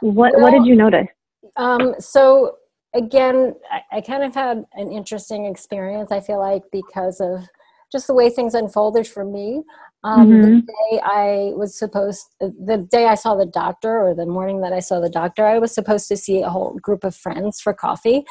What, 0.00 0.40
what 0.40 0.52
did 0.52 0.64
you 0.64 0.76
notice? 0.76 1.08
Um, 1.56 1.96
so 1.98 2.56
again, 2.94 3.54
I, 3.70 3.98
I 3.98 4.00
kind 4.00 4.22
of 4.22 4.34
had 4.34 4.64
an 4.74 4.90
interesting 4.92 5.44
experience. 5.46 6.10
I 6.10 6.20
feel 6.20 6.38
like 6.38 6.62
because 6.72 7.20
of 7.20 7.44
just 7.90 8.06
the 8.06 8.14
way 8.14 8.28
things 8.30 8.54
unfolded 8.54 9.06
for 9.06 9.24
me. 9.24 9.62
Um, 10.04 10.40
The 10.40 10.48
Mhm. 10.48 10.66
day 10.66 11.00
I 11.02 11.52
was 11.56 11.76
supposed, 11.76 12.26
the 12.40 12.86
day 12.90 13.06
I 13.06 13.14
saw 13.14 13.34
the 13.34 13.46
doctor, 13.46 14.00
or 14.06 14.14
the 14.14 14.26
morning 14.26 14.60
that 14.60 14.72
I 14.72 14.80
saw 14.80 15.00
the 15.00 15.08
doctor, 15.10 15.44
I 15.44 15.58
was 15.58 15.72
supposed 15.74 16.06
to 16.08 16.16
see 16.16 16.42
a 16.42 16.50
whole 16.50 16.74
group 16.80 17.02
of 17.04 17.16
friends 17.16 17.60
for 17.60 17.72
coffee, 17.74 18.24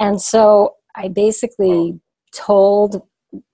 and 0.00 0.20
so 0.20 0.74
I 0.96 1.08
basically 1.08 1.98
told 2.32 3.02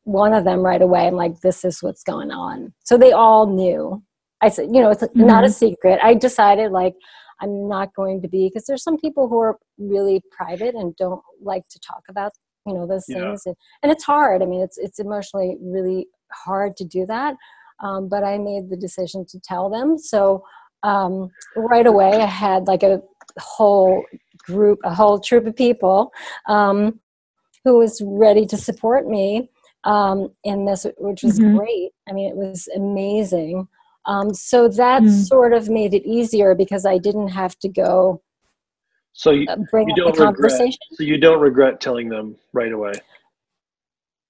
one 0.05 0.33
of 0.35 0.44
them 0.44 0.61
right 0.61 0.83
away. 0.83 1.07
I'm 1.07 1.14
like, 1.14 1.40
"This 1.40 1.64
is 1.64 1.83
what's 1.83 2.03
going 2.03 2.31
on." 2.33 2.73
So 2.85 2.99
they 2.99 3.12
all 3.12 3.46
knew. 3.46 4.03
I 4.40 4.49
said, 4.49 4.75
"You 4.75 4.81
know, 4.83 4.90
it's 4.90 5.05
not 5.14 5.44
a 5.44 5.49
Mhm. 5.49 5.55
secret." 5.55 6.01
I 6.03 6.14
decided 6.14 6.73
like 6.73 6.94
I'm 7.40 7.68
not 7.68 7.94
going 7.94 8.20
to 8.22 8.29
be 8.29 8.48
because 8.48 8.66
there's 8.66 8.83
some 8.83 8.98
people 8.98 9.29
who 9.29 9.38
are 9.40 9.59
really 9.79 10.22
private 10.31 10.74
and 10.74 10.94
don't 10.96 11.22
like 11.42 11.66
to 11.68 11.81
talk 11.81 12.03
about 12.09 12.33
you 12.66 12.74
know 12.74 12.87
those 12.87 13.07
Yeah. 13.09 13.16
things 13.16 13.42
and, 13.46 13.57
and 13.83 13.90
it's 13.92 14.05
hard. 14.05 14.42
I 14.42 14.46
mean, 14.46 14.62
it's 14.62 14.79
it's 14.79 14.98
emotionally 14.98 15.57
really 15.61 16.09
hard 16.33 16.76
to 16.79 16.85
do 16.85 17.07
that. 17.07 17.37
Um, 17.83 18.09
but 18.09 18.22
I 18.24 18.37
made 18.38 18.68
the 18.68 18.76
decision 18.76 19.24
to 19.26 19.40
tell 19.40 19.70
them. 19.70 19.96
So 19.98 20.44
um, 20.83 21.31
right 21.57 21.87
away, 21.87 22.20
I 22.20 22.26
had 22.26 22.66
like 22.66 22.83
a 22.83 23.03
whole 23.38 24.05
group, 24.38 24.79
a 24.85 24.94
whole 24.94 25.18
troop 25.18 25.46
of 25.46 25.57
people 25.57 26.12
um, 26.46 27.00
who 27.64 27.79
was 27.79 28.03
ready 28.05 28.44
to 28.46 28.57
support 28.57 29.07
me 29.07 29.50
um, 29.85 30.29
in 30.44 30.66
this, 30.66 30.87
which 30.98 31.22
was 31.22 31.38
Mhm. 31.38 31.57
great. 31.57 31.90
I 32.09 32.12
mean, 32.12 32.29
it 32.31 32.37
was 32.37 32.68
amazing. 32.76 33.66
Um, 34.06 34.32
so 34.34 34.68
that 34.68 35.02
Mm. 35.02 35.26
sort 35.26 35.52
of 35.52 35.68
made 35.68 35.94
it 35.94 36.06
easier 36.08 36.54
because 36.54 36.86
I 36.86 36.98
didn't 36.98 37.28
have 37.28 37.58
to 37.58 37.68
go 37.68 38.22
So 39.12 39.32
you, 39.32 39.46
uh, 39.48 39.56
bring 39.70 39.88
you 39.88 39.92
up 39.92 39.96
the 39.96 40.02
don't 40.02 40.18
regret. 40.18 40.26
conversation. 40.26 40.78
So 40.92 41.02
you 41.04 41.18
don't 41.18 41.40
regret 41.40 41.80
telling 41.80 42.08
them 42.08 42.36
right 42.52 42.72
away. 42.72 42.92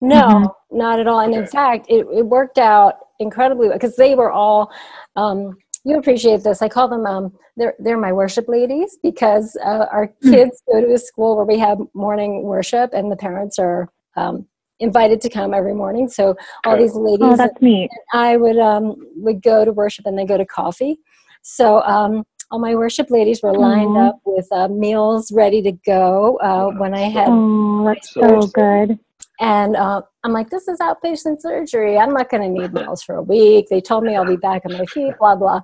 No, 0.00 0.24
Mhm. 0.26 0.54
not 0.70 0.98
at 0.98 1.06
all. 1.06 1.20
And 1.20 1.34
in 1.34 1.46
fact, 1.46 1.86
it, 1.88 2.06
it 2.12 2.26
worked 2.26 2.58
out 2.58 2.94
incredibly 3.18 3.68
because 3.68 3.96
they 3.96 4.14
were 4.14 4.30
all. 4.32 4.72
Um, 5.16 5.56
you 5.84 5.98
appreciate 5.98 6.42
this. 6.42 6.62
I 6.62 6.68
call 6.68 6.88
them. 6.88 7.06
Um, 7.06 7.32
they're 7.56 7.74
they're 7.78 7.98
my 7.98 8.12
worship 8.12 8.48
ladies 8.48 8.98
because 9.02 9.56
uh, 9.64 9.86
our 9.92 10.12
Hmm. 10.22 10.30
kids 10.30 10.62
go 10.70 10.80
to 10.80 10.92
a 10.94 10.98
school 10.98 11.36
where 11.36 11.44
we 11.44 11.58
have 11.58 11.78
morning 11.94 12.42
worship, 12.42 12.90
and 12.92 13.10
the 13.10 13.16
parents 13.16 13.58
are 13.58 13.88
um, 14.16 14.46
invited 14.80 15.20
to 15.22 15.28
come 15.28 15.54
every 15.54 15.74
morning. 15.74 16.08
So 16.08 16.34
all 16.64 16.76
these 16.76 16.94
ladies, 16.94 17.20
Oh, 17.22 17.36
that's 17.36 17.60
neat. 17.62 17.90
I 18.12 18.36
would 18.36 18.58
um, 18.58 18.96
would 19.16 19.42
go 19.42 19.64
to 19.64 19.72
worship 19.72 20.06
and 20.06 20.18
then 20.18 20.26
go 20.26 20.36
to 20.36 20.44
coffee. 20.46 20.98
So 21.42 21.82
um, 21.82 22.24
all 22.50 22.58
my 22.58 22.74
worship 22.74 23.10
ladies 23.10 23.42
were 23.42 23.52
lined 23.52 23.96
Aw. 23.96 24.08
up 24.08 24.20
with 24.24 24.46
uh, 24.52 24.68
meals 24.68 25.30
ready 25.32 25.62
to 25.62 25.72
go 25.86 26.36
uh, 26.38 26.70
when 26.78 26.94
I 26.94 27.02
had 27.02 27.28
Oh, 27.28 27.84
that's 27.84 28.12
So 28.12 28.40
so 28.40 28.46
good. 28.48 28.98
and 29.40 29.76
uh, 29.76 30.02
I'm 30.24 30.32
like, 30.32 30.50
this 30.50 30.68
is 30.68 30.80
outpatient 30.80 31.40
surgery. 31.40 31.96
I'm 31.98 32.12
not 32.12 32.28
going 32.28 32.42
to 32.42 32.48
need 32.48 32.74
meals 32.74 33.02
for 33.02 33.16
a 33.16 33.22
week. 33.22 33.68
They 33.70 33.80
told 33.80 34.04
me 34.04 34.16
I'll 34.16 34.26
be 34.26 34.36
back 34.36 34.66
on 34.66 34.72
my 34.72 34.84
feet, 34.86 35.14
blah, 35.18 35.36
blah. 35.36 35.60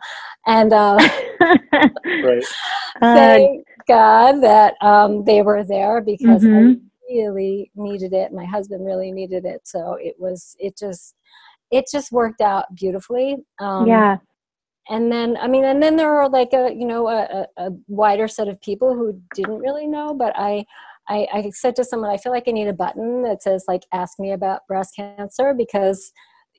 And 0.46 0.72
uh, 0.72 0.96
Right. 2.22 2.44
Uh, 3.02 3.14
thank 3.14 3.66
God 3.86 4.40
that 4.42 4.74
um, 4.80 5.24
they 5.24 5.42
were 5.42 5.62
there 5.64 6.00
because 6.00 6.42
Mhm. 6.44 6.80
Really 7.08 7.70
needed 7.74 8.12
it. 8.12 8.32
My 8.32 8.44
husband 8.44 8.84
really 8.84 9.12
needed 9.12 9.44
it. 9.44 9.60
So 9.64 9.96
it 10.00 10.14
was, 10.18 10.56
it 10.58 10.76
just, 10.78 11.14
it 11.70 11.86
just 11.90 12.12
worked 12.12 12.40
out 12.40 12.74
beautifully. 12.74 13.36
Um, 13.58 13.86
yeah. 13.86 14.18
and 14.88 15.10
then 15.10 15.36
i 15.40 15.48
mean 15.48 15.64
and 15.64 15.82
then 15.82 15.96
there 15.96 16.12
were 16.12 16.28
like 16.28 16.52
a 16.52 16.72
you 16.72 16.86
know 16.86 17.08
a, 17.08 17.46
a, 17.58 17.66
a 17.66 17.70
wider 17.88 18.28
set 18.28 18.48
of 18.48 18.60
people 18.60 18.94
who 18.94 19.20
didn't 19.34 19.58
really 19.58 19.86
know 19.86 20.14
but 20.14 20.32
I, 20.36 20.64
I 21.08 21.26
i 21.32 21.50
said 21.52 21.74
to 21.76 21.84
someone 21.84 22.10
i 22.10 22.16
feel 22.16 22.32
like 22.32 22.44
i 22.46 22.52
need 22.52 22.68
a 22.68 22.72
button 22.72 23.22
that 23.22 23.42
says 23.42 23.64
like 23.66 23.82
ask 23.92 24.18
me 24.18 24.32
about 24.32 24.66
breast 24.68 24.94
cancer 24.94 25.54
because 25.54 26.12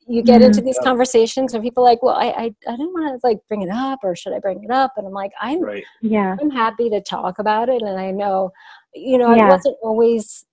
you 0.10 0.24
get 0.24 0.42
into 0.42 0.62
these 0.62 0.78
Yeah. 0.82 0.88
conversations 0.90 1.54
and 1.54 1.64
people 1.64 1.84
are 1.84 1.90
like 1.92 2.02
well 2.04 2.16
i 2.16 2.28
i, 2.28 2.44
I 2.68 2.76
don't 2.78 2.94
want 2.94 3.20
to 3.22 3.28
like 3.28 3.40
bring 3.48 3.62
it 3.62 3.70
up 3.70 4.00
or 4.04 4.16
should 4.16 4.34
i 4.34 4.40
bring 4.40 4.64
it 4.64 4.72
up 4.72 4.94
and 4.98 5.06
i'm 5.06 5.14
like 5.14 5.32
i'm 5.42 5.62
Right. 5.62 5.84
Yeah. 6.02 6.36
i'm 6.42 6.50
happy 6.50 6.90
to 6.90 7.02
talk 7.02 7.40
about 7.40 7.70
it 7.70 7.82
and 7.82 8.00
i 8.00 8.12
know 8.12 8.52
you 8.94 9.18
know 9.18 9.34
Yeah. 9.36 9.46
i 9.48 9.50
wasn't 9.50 9.78
always 9.84 10.46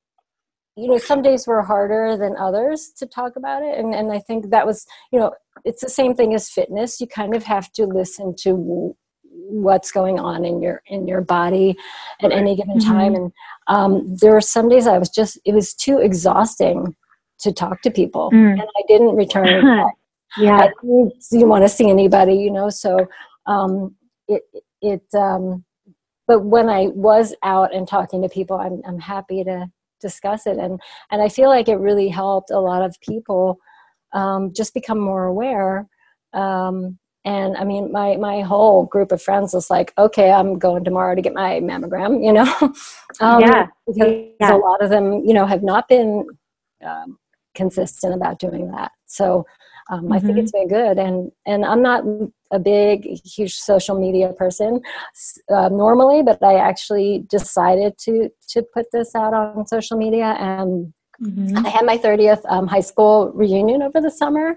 you 0.76 0.88
know 0.88 0.98
some 0.98 1.22
days 1.22 1.46
were 1.46 1.62
harder 1.62 2.16
than 2.16 2.36
others 2.36 2.90
to 2.98 3.06
talk 3.06 3.36
about 3.36 3.62
it 3.62 3.78
and 3.78 3.94
and 3.94 4.10
i 4.12 4.18
think 4.18 4.50
that 4.50 4.66
was 4.66 4.86
you 5.12 5.18
know 5.20 5.32
it's 5.64 5.82
the 5.82 5.88
same 5.88 6.14
thing 6.14 6.34
as 6.34 6.50
fitness 6.50 7.00
you 7.00 7.06
kind 7.06 7.34
of 7.36 7.44
have 7.44 7.70
to 7.72 7.86
listen 7.86 8.34
to 8.36 8.94
what's 9.46 9.92
going 9.92 10.18
on 10.18 10.44
in 10.44 10.60
your 10.62 10.82
in 10.86 11.06
your 11.06 11.20
body 11.20 11.76
at 12.22 12.30
Right. 12.30 12.38
any 12.38 12.56
given 12.56 12.78
Mhm. 12.78 12.84
time 12.84 13.14
and 13.14 13.32
um, 13.66 14.16
there 14.16 14.32
were 14.32 14.40
some 14.40 14.68
days 14.68 14.86
i 14.86 14.98
was 14.98 15.10
just 15.10 15.38
it 15.44 15.54
was 15.54 15.74
too 15.74 15.98
exhausting 15.98 16.96
to 17.44 17.52
talk 17.52 17.80
to 17.82 17.90
people 17.90 18.30
Mm. 18.32 18.52
and 18.60 18.68
i 18.80 18.82
didn't 18.88 19.14
return 19.16 19.64
yeah. 20.36 20.56
I 20.64 20.68
didn't, 20.82 21.12
didn't 21.30 21.48
want 21.48 21.64
to 21.64 21.68
see 21.68 21.88
anybody, 21.88 22.34
you 22.34 22.50
know. 22.50 22.68
So 22.68 22.90
um, 23.46 23.94
it 24.26 24.42
it. 24.82 25.02
Um, 25.14 25.64
but 26.26 26.40
when 26.54 26.68
I 26.68 26.88
was 26.88 27.34
out 27.44 27.72
and 27.74 27.86
talking 27.86 28.20
to 28.22 28.28
people, 28.28 28.56
I'm 28.58 28.82
I'm 28.88 28.98
happy 28.98 29.44
to 29.44 29.70
discuss 30.00 30.46
it, 30.48 30.58
and 30.58 30.80
and 31.12 31.22
I 31.22 31.28
feel 31.28 31.48
like 31.48 31.68
it 31.68 31.76
really 31.76 32.08
helped 32.08 32.50
a 32.50 32.58
lot 32.58 32.82
of 32.82 32.96
people 33.00 33.58
um, 34.12 34.52
just 34.52 34.74
become 34.74 34.98
more 34.98 35.24
aware. 35.26 35.86
Um, 36.32 36.98
and 37.24 37.56
I 37.56 37.62
mean, 37.64 37.92
my 37.92 38.16
my 38.16 38.40
whole 38.40 38.86
group 38.86 39.12
of 39.12 39.22
friends 39.22 39.54
was 39.54 39.70
like, 39.70 39.92
okay, 39.98 40.32
I'm 40.32 40.58
going 40.58 40.82
tomorrow 40.84 41.14
to 41.14 41.22
get 41.22 41.32
my 41.34 41.60
mammogram, 41.60 42.24
you 42.26 42.32
know. 42.32 42.50
um, 43.20 43.40
Yeah. 43.40 43.66
because 43.86 44.12
Yeah. 44.40 44.56
a 44.56 44.58
lot 44.58 44.82
of 44.82 44.90
them, 44.90 45.24
you 45.24 45.32
know, 45.32 45.46
have 45.46 45.62
not 45.62 45.86
been 45.88 46.26
um, 46.84 47.18
consistent 47.54 48.14
about 48.14 48.38
doing 48.38 48.70
that. 48.72 48.92
So 49.06 49.44
um, 49.90 50.10
I 50.12 50.18
think 50.18 50.38
it's 50.38 50.52
been 50.52 50.68
good, 50.68 50.98
and 50.98 51.30
and 51.46 51.64
I'm 51.64 51.82
not 51.82 52.04
a 52.50 52.58
big, 52.58 53.04
huge 53.24 53.54
social 53.54 53.98
media 53.98 54.32
person 54.32 54.80
uh, 55.50 55.68
normally, 55.68 56.22
but 56.22 56.42
I 56.42 56.54
actually 56.56 57.24
decided 57.28 57.98
to 57.98 58.30
to 58.48 58.62
put 58.74 58.86
this 58.92 59.14
out 59.14 59.34
on 59.34 59.66
social 59.66 59.96
media, 59.98 60.36
and 60.38 60.92
Mhm. 61.22 61.64
I 61.64 61.68
had 61.68 61.86
my 61.86 61.96
30th 61.96 62.42
um, 62.48 62.66
high 62.66 62.80
school 62.90 63.30
reunion 63.34 63.82
over 63.84 64.00
the 64.00 64.10
summer, 64.10 64.56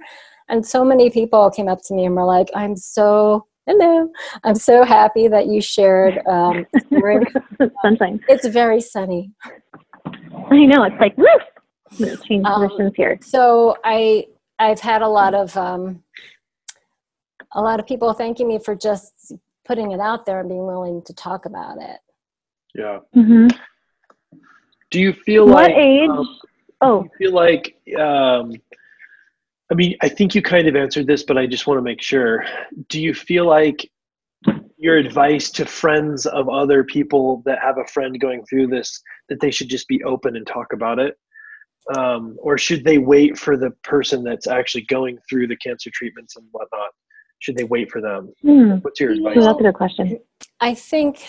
and 0.50 0.66
so 0.66 0.84
many 0.84 1.12
people 1.12 1.52
came 1.52 1.68
up 1.68 1.80
to 1.86 1.94
me 1.94 2.06
and 2.06 2.16
were 2.16 2.26
like, 2.26 2.50
"I'm 2.56 2.76
so." 2.76 3.46
Hello. 3.68 4.08
I'm 4.46 4.56
so 4.56 4.84
happy 4.86 5.28
that 5.28 5.48
you 5.48 5.60
shared. 5.62 6.16
Um. 6.28 6.66
Sunshine. 7.84 8.22
it's 8.30 8.48
very 8.48 8.80
sunny. 8.82 9.32
I 10.50 10.66
know. 10.66 10.84
It's 10.84 10.96
like, 11.00 11.16
woo! 11.18 11.28
Let's 12.00 12.22
change 12.24 12.46
Um, 12.46 12.92
here. 12.96 13.18
So 13.22 13.78
I 13.84 14.28
I've 14.60 14.80
had 14.80 15.02
a 15.02 15.08
lot 15.08 15.34
of 15.34 15.56
um, 15.58 16.04
a 17.54 17.62
lot 17.62 17.80
of 17.80 17.86
people 17.88 18.14
thanking 18.14 18.48
me 18.48 18.60
for 18.60 18.76
just 18.76 19.34
putting 19.66 19.92
it 19.92 20.00
out 20.00 20.26
there 20.26 20.40
and 20.40 20.50
being 20.50 20.66
willing 20.66 21.02
to 21.04 21.14
talk 21.14 21.46
about 21.46 21.78
it. 21.82 22.00
Yeah. 22.74 23.00
Mm-hmm. 23.16 23.48
Do 24.92 25.00
you 25.02 25.14
feel 25.14 25.46
What 25.46 25.70
like 25.70 25.76
age? 25.76 26.10
um, 26.10 26.40
Oh, 26.80 27.02
do 27.02 27.10
you 27.20 27.28
feel 27.28 27.36
like 27.36 27.76
um, 28.00 28.54
I 29.72 29.76
mean, 29.76 29.96
I 30.02 30.08
think 30.10 30.36
you 30.36 30.42
kind 30.42 30.68
of 30.68 30.76
answered 30.76 31.08
this, 31.08 31.24
but 31.24 31.38
I 31.38 31.46
just 31.48 31.68
want 31.68 31.78
to 31.78 31.82
make 31.82 32.02
sure. 32.02 32.46
Do 32.90 33.02
you 33.02 33.14
feel 33.14 33.46
like 33.46 33.90
your 34.78 34.98
advice 34.98 35.50
to 35.52 35.66
friends 35.66 36.26
of 36.28 36.48
other 36.48 36.84
people 36.84 37.42
that 37.46 37.60
have 37.60 37.78
a 37.80 37.88
friend 37.88 38.18
going 38.20 38.46
through 38.46 38.68
this 38.68 39.02
that 39.28 39.40
they 39.42 39.50
should 39.52 39.70
just 39.70 39.88
be 39.88 40.04
open 40.04 40.36
and 40.36 40.46
talk 40.46 40.72
about 40.72 41.00
it? 41.00 41.18
Um, 41.96 42.38
or 42.40 42.58
should 42.58 42.84
they 42.84 42.98
wait 42.98 43.38
for 43.38 43.56
the 43.56 43.72
person 43.84 44.24
that's 44.24 44.48
actually 44.48 44.82
going 44.84 45.18
through 45.30 45.48
the 45.48 45.56
cancer 45.58 45.90
treatments 45.94 46.36
and 46.36 46.46
whatnot? 46.52 46.90
Should 47.40 47.56
they 47.56 47.64
wait 47.64 47.92
for 47.92 48.02
them? 48.02 48.34
Hmm. 48.42 48.72
What's 48.78 49.00
your 49.00 49.12
advice? 49.12 49.36
So 49.36 49.42
that's 49.42 49.60
a 49.60 49.64
good 49.64 49.74
question. 49.76 50.20
I 50.60 50.74
think 50.74 51.28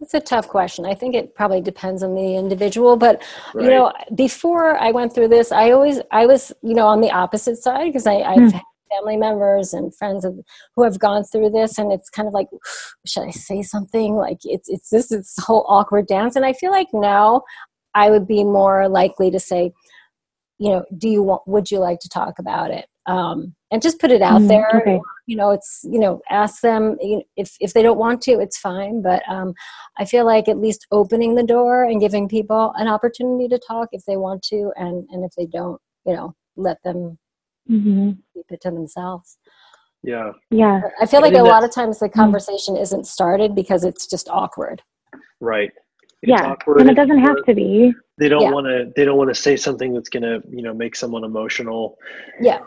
it's 0.00 0.14
a 0.14 0.20
tough 0.20 0.48
question. 0.48 0.86
I 0.86 0.94
think 0.94 1.14
it 1.14 1.34
probably 1.34 1.60
depends 1.60 2.02
on 2.02 2.14
the 2.14 2.36
individual, 2.36 2.96
but 2.96 3.22
Right. 3.54 3.64
you 3.64 3.70
know, 3.70 3.92
before 4.14 4.78
I 4.78 4.90
went 4.90 5.14
through 5.14 5.28
this, 5.28 5.50
I 5.52 5.70
always 5.70 6.00
I 6.10 6.26
was 6.26 6.52
you 6.62 6.74
know 6.74 6.86
on 6.86 7.00
the 7.00 7.10
opposite 7.10 7.56
side 7.56 7.86
because 7.86 8.06
I 8.06 8.16
I've 8.16 8.52
had 8.52 8.62
family 8.90 9.16
members 9.16 9.72
and 9.72 9.94
friends 9.94 10.24
of, 10.24 10.38
who 10.74 10.82
have 10.82 10.98
gone 10.98 11.24
through 11.24 11.50
this, 11.50 11.78
and 11.78 11.92
it's 11.92 12.10
kind 12.10 12.26
of 12.26 12.34
like, 12.34 12.48
should 13.06 13.22
I 13.22 13.30
say 13.30 13.62
something? 13.62 14.16
Like 14.16 14.38
it's 14.44 14.68
it's 14.68 14.90
this 14.90 15.08
this 15.08 15.34
whole 15.38 15.64
awkward 15.68 16.06
dance, 16.06 16.36
and 16.36 16.44
I 16.44 16.52
feel 16.52 16.70
like 16.70 16.88
now 16.92 17.42
I 17.94 18.10
would 18.10 18.26
be 18.26 18.44
more 18.44 18.88
likely 18.88 19.30
to 19.30 19.40
say, 19.40 19.72
you 20.58 20.70
know, 20.70 20.84
do 20.96 21.08
you 21.08 21.22
want? 21.22 21.42
Would 21.46 21.70
you 21.70 21.78
like 21.78 22.00
to 22.00 22.08
talk 22.08 22.38
about 22.38 22.70
it? 22.70 22.86
Um, 23.06 23.54
and 23.70 23.80
just 23.82 23.98
put 24.00 24.10
it 24.10 24.22
out 24.22 24.40
Mm, 24.42 24.48
there 24.48 24.80
okay. 24.80 25.00
you 25.26 25.36
know 25.36 25.50
it's 25.52 25.80
you 25.84 25.98
know 25.98 26.20
ask 26.28 26.60
them 26.60 26.96
you 27.00 27.18
know, 27.18 27.22
if 27.36 27.56
if 27.60 27.72
they 27.72 27.82
don't 27.82 27.98
want 27.98 28.20
to 28.22 28.40
it's 28.40 28.58
fine 28.58 29.00
but 29.00 29.22
um 29.28 29.54
i 29.98 30.04
feel 30.04 30.26
like 30.26 30.48
at 30.48 30.58
least 30.58 30.86
opening 30.90 31.34
the 31.36 31.42
door 31.44 31.84
and 31.84 32.00
giving 32.00 32.28
people 32.28 32.72
an 32.76 32.88
opportunity 32.88 33.46
to 33.48 33.58
talk 33.58 33.88
if 33.92 34.04
they 34.06 34.16
want 34.16 34.42
to 34.42 34.72
and 34.76 35.06
and 35.10 35.24
if 35.24 35.30
they 35.36 35.46
don't 35.46 35.80
you 36.04 36.14
know 36.14 36.34
let 36.56 36.82
them 36.82 37.16
hmm 37.68 38.10
keep 38.34 38.44
it 38.50 38.60
to 38.60 38.70
themselves 38.70 39.38
Yeah. 40.02 40.32
Yeah. 40.50 40.80
i 41.00 41.06
feel 41.06 41.20
I 41.20 41.22
like 41.22 41.32
think 41.34 41.42
a 41.44 41.48
lot 41.48 41.62
of 41.64 41.72
times 41.72 42.00
the 42.00 42.08
conversation 42.08 42.76
isn't 42.76 43.06
started 43.06 43.54
because 43.54 43.84
it's 43.84 44.06
just 44.06 44.28
awkward 44.28 44.82
Right. 45.40 45.70
It's 46.22 46.30
Yeah. 46.30 46.50
awkward 46.52 46.80
And 46.80 46.90
it 46.90 46.94
doesn't 46.94 47.18
have 47.18 47.42
to 47.44 47.54
be. 47.54 47.94
they 48.18 48.28
don't 48.28 48.42
Yeah. 48.42 48.50
want 48.52 48.66
to 48.66 48.92
they 48.96 49.04
don't 49.04 49.16
want 49.16 49.30
to 49.30 49.34
say 49.34 49.56
something 49.56 49.94
that's 49.94 50.10
going 50.10 50.22
to 50.22 50.42
you 50.50 50.62
know 50.62 50.74
make 50.74 50.94
someone 50.94 51.24
emotional 51.24 51.96
yeah 52.40 52.60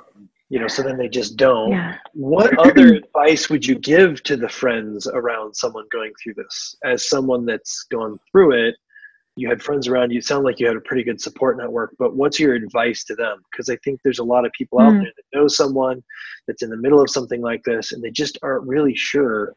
you 0.49 0.60
know 0.60 0.68
so 0.68 0.82
then 0.82 0.97
they 0.97 1.08
just 1.08 1.38
don't 1.38 1.70
Yeah. 1.72 1.95
what 2.14 2.58
other 2.68 2.93
advice 2.95 3.49
would 3.51 3.64
you 3.66 3.76
give 3.78 4.24
to 4.24 4.36
the 4.36 4.49
friends 4.49 5.06
around 5.08 5.54
someone 5.56 5.86
going 5.91 6.12
through 6.22 6.34
this 6.36 6.76
as 6.84 7.08
someone 7.08 7.45
that's 7.45 7.84
gone 7.91 8.20
through 8.32 8.54
it 8.54 8.76
you 9.36 9.47
had 9.47 9.62
friends 9.62 9.88
around 9.88 10.10
you 10.12 10.18
it 10.20 10.26
sound 10.26 10.43
like 10.43 10.60
you 10.60 10.66
had 10.68 10.76
a 10.76 10.82
pretty 10.82 11.04
good 11.04 11.22
support 11.22 11.56
network 11.58 11.91
but 11.99 12.16
what's 12.16 12.39
your 12.39 12.56
advice 12.56 13.04
to 13.04 13.16
them 13.16 13.38
because 13.51 13.70
i 13.70 13.76
think 13.84 13.99
there's 14.04 14.20
a 14.20 14.24
lot 14.24 14.45
of 14.45 14.51
people 14.54 14.80
out 14.80 14.93
Mm. 14.93 15.01
there 15.01 15.12
that 15.16 15.38
know 15.38 15.47
someone 15.47 16.04
that's 16.47 16.64
in 16.64 16.70
the 16.72 16.78
middle 16.78 17.01
of 17.01 17.10
something 17.12 17.41
like 17.41 17.64
this 17.64 17.91
and 17.91 18.04
they 18.04 18.12
just 18.12 18.38
aren't 18.41 18.68
really 18.68 18.95
sure 18.95 19.54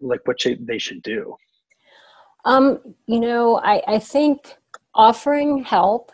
like 0.00 0.20
what 0.26 0.36
they 0.44 0.54
they 0.56 0.78
should 0.78 1.02
do 1.02 1.36
Um, 2.44 2.94
you 3.06 3.20
know, 3.20 3.60
I, 3.62 3.82
I 3.86 3.98
think 3.98 4.56
offering 4.94 5.64
help, 5.64 6.12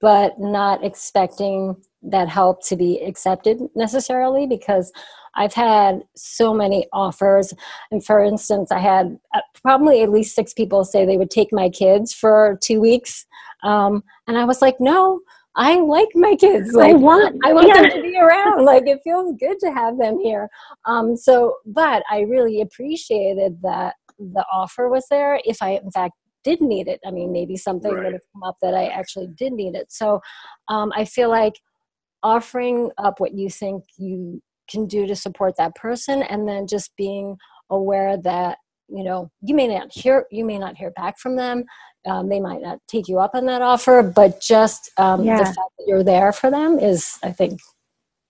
but 0.00 0.38
not 0.38 0.84
expecting 0.84 1.76
that 2.02 2.28
help 2.28 2.64
to 2.66 2.76
be 2.76 3.00
accepted 3.00 3.60
necessarily 3.74 4.46
because 4.46 4.92
I've 5.34 5.54
had 5.54 6.02
so 6.14 6.54
many 6.54 6.86
offers. 6.92 7.52
And 7.90 8.04
for 8.04 8.22
instance, 8.22 8.72
I 8.72 8.78
had 8.78 9.18
uh, 9.34 9.40
probably 9.62 10.02
at 10.02 10.10
least 10.10 10.34
six 10.34 10.54
people 10.54 10.84
say 10.84 11.04
they 11.04 11.18
would 11.18 11.30
take 11.30 11.52
my 11.52 11.68
kids 11.68 12.12
for 12.12 12.58
two 12.62 12.80
weeks. 12.80 13.26
Um, 13.62 14.02
and 14.26 14.38
I 14.38 14.44
was 14.44 14.62
like, 14.62 14.76
no, 14.80 15.20
I 15.56 15.80
like 15.80 16.08
my 16.14 16.36
kids. 16.36 16.76
I 16.76 16.92
want. 16.92 17.36
I 17.44 17.52
want 17.54 17.68
yeah. 17.68 17.82
them 17.82 17.90
to 17.92 18.02
be 18.02 18.18
around. 18.18 18.64
Like 18.64 18.86
it 18.86 19.00
feels 19.02 19.34
good 19.40 19.58
to 19.60 19.72
have 19.72 19.98
them 19.98 20.18
here. 20.20 20.48
Um, 20.84 21.16
so, 21.16 21.54
but 21.64 22.02
I 22.10 22.20
really 22.20 22.60
appreciated 22.60 23.60
that 23.62 23.94
the 24.18 24.44
offer 24.52 24.88
was 24.88 25.06
there. 25.10 25.40
If 25.44 25.62
I, 25.62 25.80
in 25.82 25.90
fact, 25.90 26.12
did 26.44 26.60
need 26.60 26.88
it, 26.88 27.00
I 27.06 27.10
mean, 27.10 27.32
maybe 27.32 27.56
something 27.56 27.92
Right. 27.92 28.04
would 28.04 28.12
have 28.12 28.22
come 28.32 28.42
up 28.42 28.56
that 28.62 28.74
I 28.74 28.86
actually 28.86 29.28
did 29.28 29.52
need 29.52 29.74
it. 29.74 29.90
So, 29.90 30.20
um, 30.68 30.92
I 30.94 31.04
feel 31.06 31.30
like 31.30 31.54
offering 32.22 32.90
up 32.98 33.18
what 33.18 33.34
you 33.34 33.48
think 33.48 33.84
you 33.96 34.42
can 34.68 34.86
do 34.86 35.06
to 35.06 35.16
support 35.16 35.54
that 35.56 35.74
person, 35.74 36.22
and 36.22 36.46
then 36.46 36.66
just 36.66 36.94
being 36.96 37.36
aware 37.70 38.16
that 38.18 38.58
you 38.88 39.02
know 39.04 39.30
you 39.42 39.54
may 39.54 39.66
not 39.68 39.92
hear 39.92 40.26
you 40.30 40.44
may 40.44 40.58
not 40.58 40.76
hear 40.76 40.90
back 40.92 41.18
from 41.18 41.36
them. 41.36 41.64
Um, 42.06 42.28
they 42.28 42.38
might 42.40 42.62
not 42.62 42.78
take 42.86 43.08
you 43.08 43.18
up 43.18 43.32
on 43.34 43.46
that 43.46 43.62
offer 43.62 44.00
but 44.02 44.40
just 44.40 44.90
um, 44.96 45.24
Yeah. 45.24 45.38
the 45.38 45.44
fact 45.44 45.72
that 45.78 45.84
you're 45.88 46.04
there 46.04 46.32
for 46.32 46.50
them 46.52 46.78
is 46.78 47.18
i 47.24 47.32
think 47.32 47.60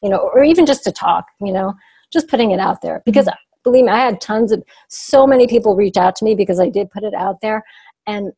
you 0.03 0.09
know 0.09 0.17
or 0.17 0.43
even 0.43 0.65
just 0.65 0.83
to 0.85 0.93
talk 0.93 1.27
you 1.41 1.53
know 1.53 1.75
just 2.13 2.29
putting 2.29 2.53
it 2.53 2.61
out 2.61 2.81
there. 2.83 3.03
Because 3.05 3.29
believe 3.65 3.85
me 3.85 3.91
i 3.91 3.99
had 3.99 4.21
tons 4.21 4.53
of 4.53 4.63
so 4.89 5.27
many 5.27 5.47
people 5.47 5.75
reach 5.75 5.97
out 5.97 6.15
to 6.17 6.25
me 6.25 6.35
because 6.35 6.61
i 6.61 6.69
did 6.69 6.89
put 6.91 7.03
it 7.03 7.15
out 7.15 7.41
there 7.43 7.63
and 8.07 8.33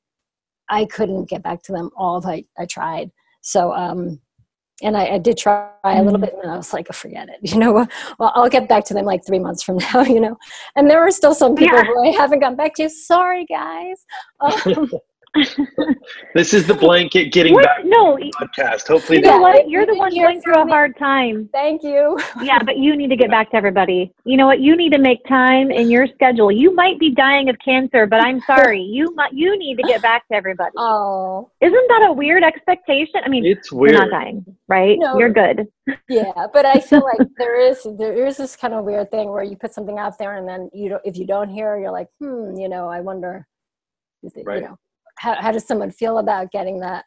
i 0.70 0.84
couldn't 0.86 1.28
get 1.28 1.42
back 1.42 1.62
to 1.62 1.72
them 1.72 1.90
all 1.96 2.18
if 2.18 2.26
i, 2.26 2.42
I 2.58 2.64
tried. 2.66 3.10
So 3.42 3.72
um 3.72 4.20
and 4.82 4.96
I, 4.96 5.14
I 5.14 5.18
did 5.18 5.36
try 5.36 5.68
a 5.84 6.02
little 6.02 6.18
Mhm. 6.18 6.24
bit 6.24 6.34
and 6.42 6.50
i 6.52 6.56
was 6.56 6.72
like 6.72 6.86
forget 6.92 7.28
it 7.28 7.38
you 7.42 7.58
know 7.58 7.72
well 8.18 8.32
i'll 8.34 8.48
get 8.48 8.68
back 8.68 8.84
to 8.86 8.94
them 8.94 9.04
like 9.04 9.24
three 9.26 9.38
months 9.38 9.62
from 9.62 9.78
now 9.94 10.02
you 10.02 10.20
know 10.20 10.36
and 10.76 10.88
there 10.90 11.00
are 11.00 11.10
still 11.10 11.34
some 11.34 11.54
people 11.54 11.76
Yeah. 11.78 11.84
who 11.84 12.08
i 12.08 12.10
haven't 12.12 12.40
gotten 12.40 12.56
back 12.56 12.74
to 12.74 12.88
sorry 12.88 13.44
guys 13.46 14.04
um, 14.40 14.90
this 16.34 16.54
is 16.54 16.66
the 16.66 16.74
blanket 16.74 17.32
getting 17.32 17.54
What? 17.54 17.64
back 17.64 17.84
No, 17.84 18.16
podcast 18.40 18.86
hopefully 18.88 19.18
you 19.18 19.24
know 19.24 19.38
what? 19.38 19.68
You're 19.68 19.86
the 19.86 19.94
one 19.94 20.14
going 20.14 20.40
through 20.40 20.62
a 20.62 20.66
hard 20.66 20.96
time. 20.98 21.48
thank 21.52 21.82
you 21.82 22.18
Yeah, 22.42 22.58
but 22.62 22.78
you 22.78 22.96
need 22.96 23.08
to 23.08 23.16
get 23.16 23.30
back 23.36 23.50
to 23.50 23.56
everybody. 23.56 24.12
You 24.24 24.36
know 24.36 24.46
what? 24.46 24.60
You 24.60 24.76
need 24.76 24.92
to 24.92 24.98
make 24.98 25.24
time 25.26 25.70
in 25.70 25.90
your 25.90 26.06
schedule. 26.06 26.50
You 26.50 26.74
might 26.74 26.98
be 26.98 27.10
dying 27.10 27.48
of 27.48 27.56
cancer, 27.64 28.06
but 28.06 28.20
I'm 28.24 28.40
sorry. 28.42 28.80
You 28.82 29.14
might. 29.14 29.32
You 29.32 29.58
need 29.58 29.76
to 29.76 29.82
get 29.82 30.02
back 30.02 30.26
to 30.28 30.34
everybody. 30.34 30.72
oh 30.78 31.50
Isn't 31.60 31.88
that 31.88 32.06
a 32.08 32.12
weird 32.12 32.42
expectation? 32.42 33.20
I 33.24 33.28
mean, 33.28 33.44
it's 33.44 33.70
you're 33.70 33.80
weird 33.80 33.94
not 33.94 34.10
dying, 34.10 34.44
right? 34.68 34.98
No. 34.98 35.18
You're 35.18 35.32
good. 35.32 35.66
yeah 36.10 36.32
but 36.52 36.66
i 36.66 36.78
feel 36.78 37.02
like 37.02 37.26
there 37.38 37.58
is 37.58 37.86
there 37.98 38.12
is 38.26 38.36
this 38.36 38.54
kind 38.54 38.74
of 38.74 38.84
weird 38.84 39.10
thing 39.10 39.30
where 39.30 39.42
you 39.42 39.56
put 39.56 39.72
something 39.72 39.98
out 39.98 40.18
there 40.18 40.36
and 40.36 40.46
then 40.46 40.68
you 40.74 40.90
don't 40.90 41.00
if 41.02 41.16
you 41.16 41.26
don't 41.26 41.48
hear 41.48 41.78
you're 41.78 41.90
like 41.90 42.08
hmm 42.20 42.54
you 42.58 42.68
know 42.68 42.88
i 42.88 43.00
wonder 43.00 43.46
if 44.22 44.36
it- 44.36 44.44
Right. 44.44 44.56
you 44.60 44.68
know 44.68 44.76
how, 45.18 45.34
how 45.40 45.52
does 45.52 45.66
someone 45.66 45.90
feel 45.90 46.18
about 46.18 46.50
getting 46.52 46.80
that 46.80 47.04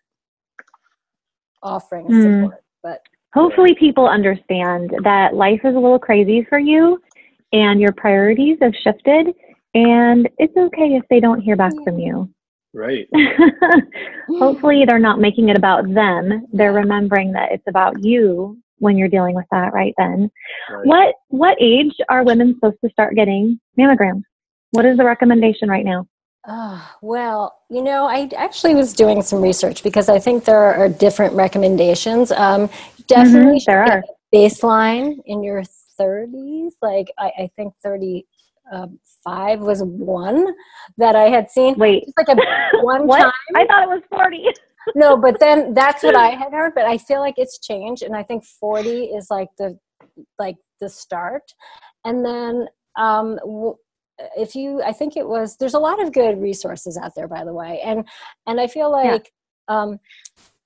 offering 1.64 2.06
of 2.08 2.14
Hmm. 2.14 2.22
support 2.22 2.64
but 2.84 3.02
Hopefully, 3.34 3.74
people 3.80 4.08
understand 4.08 4.94
that 5.04 5.34
life 5.34 5.62
is 5.64 5.74
a 5.74 5.80
little 5.80 6.00
crazy 6.00 6.46
for 6.50 6.60
you, 6.60 7.02
and 7.54 7.80
your 7.80 7.94
priorities 7.94 8.58
have 8.62 8.74
shifted. 8.84 9.34
And 9.74 10.28
it's 10.38 10.56
okay 10.58 10.96
if 10.96 11.04
they 11.10 11.22
don't 11.22 11.40
hear 11.40 11.56
back 11.56 11.72
from 11.86 11.98
you. 11.98 12.30
right 12.74 13.08
Hopefully, 14.30 14.84
they're 14.86 15.00
not 15.00 15.20
making 15.20 15.50
it 15.50 15.58
about 15.58 15.94
them. 15.94 16.46
They're 16.54 16.74
remembering 16.74 17.32
that 17.34 17.52
it's 17.52 17.64
about 17.68 18.04
you 18.04 18.58
when 18.80 18.98
you're 18.98 19.08
dealing 19.08 19.36
with 19.36 19.46
that 19.52 19.74
right 19.74 19.94
then. 19.98 20.30
right. 20.70 20.86
What 20.86 21.16
what 21.30 21.58
age 21.62 21.94
are 22.10 22.24
women 22.24 22.54
supposed 22.56 22.78
to 22.84 22.90
start 22.92 23.16
getting 23.16 23.60
mammograms? 23.80 24.24
What 24.72 24.86
is 24.86 24.98
the 24.98 25.06
recommendation 25.06 25.70
right 25.70 25.86
now? 25.86 26.06
Ah, 26.48 26.98
well, 27.02 27.56
you 27.70 27.84
know, 27.84 28.06
I 28.08 28.28
actually 28.36 28.74
was 28.74 28.94
doing 28.94 29.22
some 29.22 29.42
research 29.42 29.84
because 29.84 30.10
I 30.10 30.18
think 30.18 30.44
there 30.44 30.58
are 30.74 30.90
different 30.90 31.34
recommendations. 31.36 32.32
Um, 32.32 32.70
definitely, 33.08 33.60
Mhm, 33.60 33.66
there 33.66 33.84
are. 33.84 34.04
baseline 34.34 35.20
in 35.26 35.44
your 35.44 35.62
30s. 36.00 36.72
Like, 36.82 37.12
I, 37.20 37.32
I 37.44 37.52
think 37.56 37.74
35 37.84 39.60
was 39.60 39.84
one 39.84 40.48
that 40.98 41.16
I 41.16 41.30
had 41.30 41.52
seen. 41.52 41.76
Wait, 41.78 42.06
It's 42.08 42.18
like 42.18 42.30
a 42.36 42.42
one 42.84 43.08
time. 43.08 43.32
I 43.56 43.66
thought 43.68 43.84
it 43.84 43.90
was 43.90 44.02
40. 44.10 44.46
No, 44.96 45.16
but 45.16 45.40
then 45.40 45.76
that's 45.76 46.02
what 46.02 46.16
I 46.16 46.30
had 46.30 46.52
heard. 46.54 46.74
But 46.74 46.86
I 46.86 46.98
feel 46.98 47.20
like 47.20 47.36
it's 47.38 47.60
changed, 47.60 48.02
and 48.02 48.16
I 48.16 48.24
think 48.24 48.44
40 48.44 49.04
is 49.06 49.30
like 49.30 49.50
the 49.60 49.78
like 50.40 50.56
the 50.80 50.90
start, 50.90 51.44
and 52.04 52.26
then 52.26 52.68
um, 52.98 53.36
w- 53.46 53.76
if 54.38 54.56
you, 54.56 54.82
I 54.84 54.92
think 54.94 55.16
it 55.18 55.28
was. 55.28 55.58
There's 55.58 55.74
a 55.74 55.80
lot 55.80 56.02
of 56.02 56.12
good 56.14 56.42
resources 56.42 56.98
out 56.98 57.14
there, 57.16 57.28
by 57.28 57.44
the 57.44 57.54
way, 57.54 57.82
and 57.84 58.08
and 58.48 58.60
I 58.60 58.68
feel 58.68 58.90
Yeah. 59.04 59.12
like. 59.14 59.32
Um, 59.68 60.00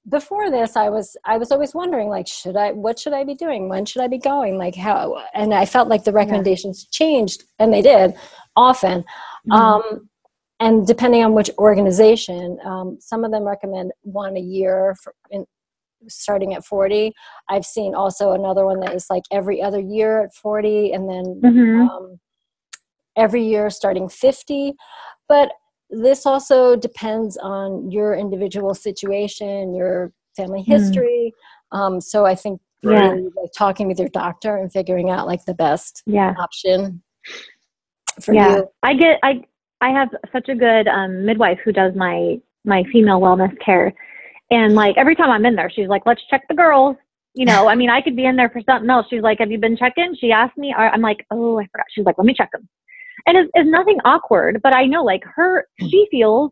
before 0.08 0.52
this 0.52 0.76
i 0.76 0.88
was 0.88 1.18
i 1.26 1.36
was 1.36 1.52
always 1.52 1.74
wondering 1.74 2.10
like 2.10 2.28
should 2.28 2.56
i 2.56 2.72
what 2.72 3.00
should 3.00 3.12
i 3.12 3.24
be 3.24 3.34
doing 3.34 3.68
when 3.70 3.86
should 3.86 4.04
i 4.04 4.08
be 4.08 4.20
going 4.20 4.56
like 4.56 4.76
how 4.76 5.20
and 5.34 5.52
i 5.52 5.66
felt 5.66 5.88
like 5.90 6.04
the 6.04 6.12
recommendations 6.12 6.86
changed 6.92 7.44
and 7.58 7.74
they 7.74 7.82
did 7.82 8.14
often 8.56 9.04
Mm-hmm. 9.48 9.52
um, 9.52 10.10
and 10.60 10.86
depending 10.88 11.24
on 11.24 11.34
which 11.34 11.50
organization 11.58 12.60
um, 12.64 12.98
some 13.00 13.24
of 13.24 13.32
them 13.32 13.44
recommend 13.44 13.92
one 14.02 14.38
a 14.38 14.40
year 14.40 14.96
for 15.02 15.14
in, 15.32 15.46
starting 16.08 16.54
at 16.54 16.64
40 16.64 17.12
i've 17.50 17.66
seen 17.66 17.96
also 17.96 18.34
another 18.34 18.64
one 18.66 18.80
that 18.82 18.94
is 18.94 19.08
like 19.10 19.24
every 19.32 19.60
other 19.60 19.80
year 19.80 20.24
at 20.24 20.36
40 20.36 20.94
and 20.94 21.10
then 21.10 21.42
Mhm. 21.44 21.90
um, 21.90 22.20
every 23.16 23.44
year 23.44 23.70
starting 23.70 24.10
50 24.10 24.74
but 25.28 25.52
this 25.90 26.26
also 26.26 26.76
depends 26.76 27.38
on 27.38 27.92
your 27.92 28.16
individual 28.16 28.74
situation 28.74 29.74
your 29.74 30.12
family 30.36 30.64
Hmm. 30.64 30.72
history 30.72 31.34
um, 31.72 32.02
so 32.02 32.26
i 32.26 32.36
think 32.36 32.62
yeah. 32.82 33.10
really, 33.10 33.24
like, 33.36 33.52
talking 33.58 33.88
with 33.88 34.00
your 34.00 34.10
doctor 34.10 34.58
and 34.58 34.72
figuring 34.72 35.10
out 35.10 35.28
like 35.28 35.46
the 35.46 35.54
best 35.54 36.04
yeah. 36.06 36.34
option 36.40 37.02
for 38.22 38.34
yeah. 38.34 38.58
you. 38.58 38.70
I 38.84 38.94
get 38.94 39.20
I 39.24 39.44
I 39.82 39.90
have 39.90 40.10
such 40.32 40.50
a 40.50 40.56
good 40.56 40.88
um, 40.88 41.26
midwife 41.26 41.60
who 41.64 41.72
does 41.72 41.94
my 41.96 42.40
my 42.64 42.84
female 42.92 43.20
wellness 43.20 43.54
care, 43.64 43.94
and 44.52 44.76
like 44.76 44.98
every 44.98 45.16
time 45.16 45.30
I'm 45.30 45.46
in 45.46 45.56
there, 45.56 45.70
she's 45.70 45.88
like, 45.88 46.04
"Let's 46.06 46.22
check 46.30 46.44
the 46.48 46.56
girls." 46.56 46.96
You 47.34 47.46
know, 47.46 47.68
I 47.68 47.76
mean, 47.76 47.90
I 47.90 48.02
could 48.02 48.16
be 48.16 48.26
in 48.26 48.38
there 48.38 48.50
for 48.50 48.62
something 48.62 48.90
else. 48.90 49.08
She's 49.10 49.22
like, 49.22 49.40
"Have 49.40 49.52
you 49.52 49.58
been 49.58 49.78
checking?" 49.78 50.16
She 50.20 50.32
asked 50.32 50.58
me. 50.58 50.74
I'm 50.74 51.02
like, 51.02 51.26
"Oh, 51.32 51.60
I 51.60 51.66
forgot." 51.68 51.86
She's 51.90 52.06
like, 52.06 52.18
"Let 52.18 52.26
me 52.26 52.34
check 52.34 52.52
them," 52.52 52.68
and 53.26 53.38
it's, 53.38 53.50
it's 53.54 53.70
nothing 53.70 53.98
awkward, 54.06 54.62
but 54.64 54.76
I 54.76 54.86
know 54.86 55.04
like 55.04 55.24
her, 55.36 55.66
she 55.80 56.08
feels 56.12 56.52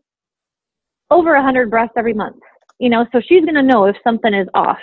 over 1.10 1.34
a 1.34 1.42
hundred 1.42 1.70
breasts 1.70 1.94
every 1.96 2.14
month. 2.14 2.40
You 2.78 2.90
know, 2.90 3.06
so 3.12 3.20
she's 3.20 3.44
gonna 3.44 3.62
know 3.62 3.84
if 3.84 3.96
something 4.02 4.34
is 4.34 4.48
off. 4.54 4.78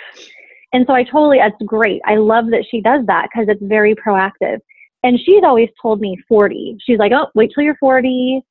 And 0.72 0.86
so 0.86 0.94
I 0.94 1.04
totally, 1.04 1.38
that's 1.38 1.54
great. 1.66 2.00
I 2.06 2.16
love 2.16 2.46
that 2.50 2.64
she 2.70 2.80
does 2.80 3.04
that 3.06 3.28
because 3.30 3.48
it's 3.48 3.62
very 3.62 3.94
proactive. 3.94 4.58
And 5.02 5.18
she's 5.18 5.42
always 5.44 5.68
told 5.80 6.00
me 6.00 6.16
40. 6.28 6.78
She's 6.80 6.98
like, 6.98 7.12
oh, 7.12 7.26
wait 7.34 7.50
till 7.54 7.64
you're 7.64 7.76
40 7.76 8.42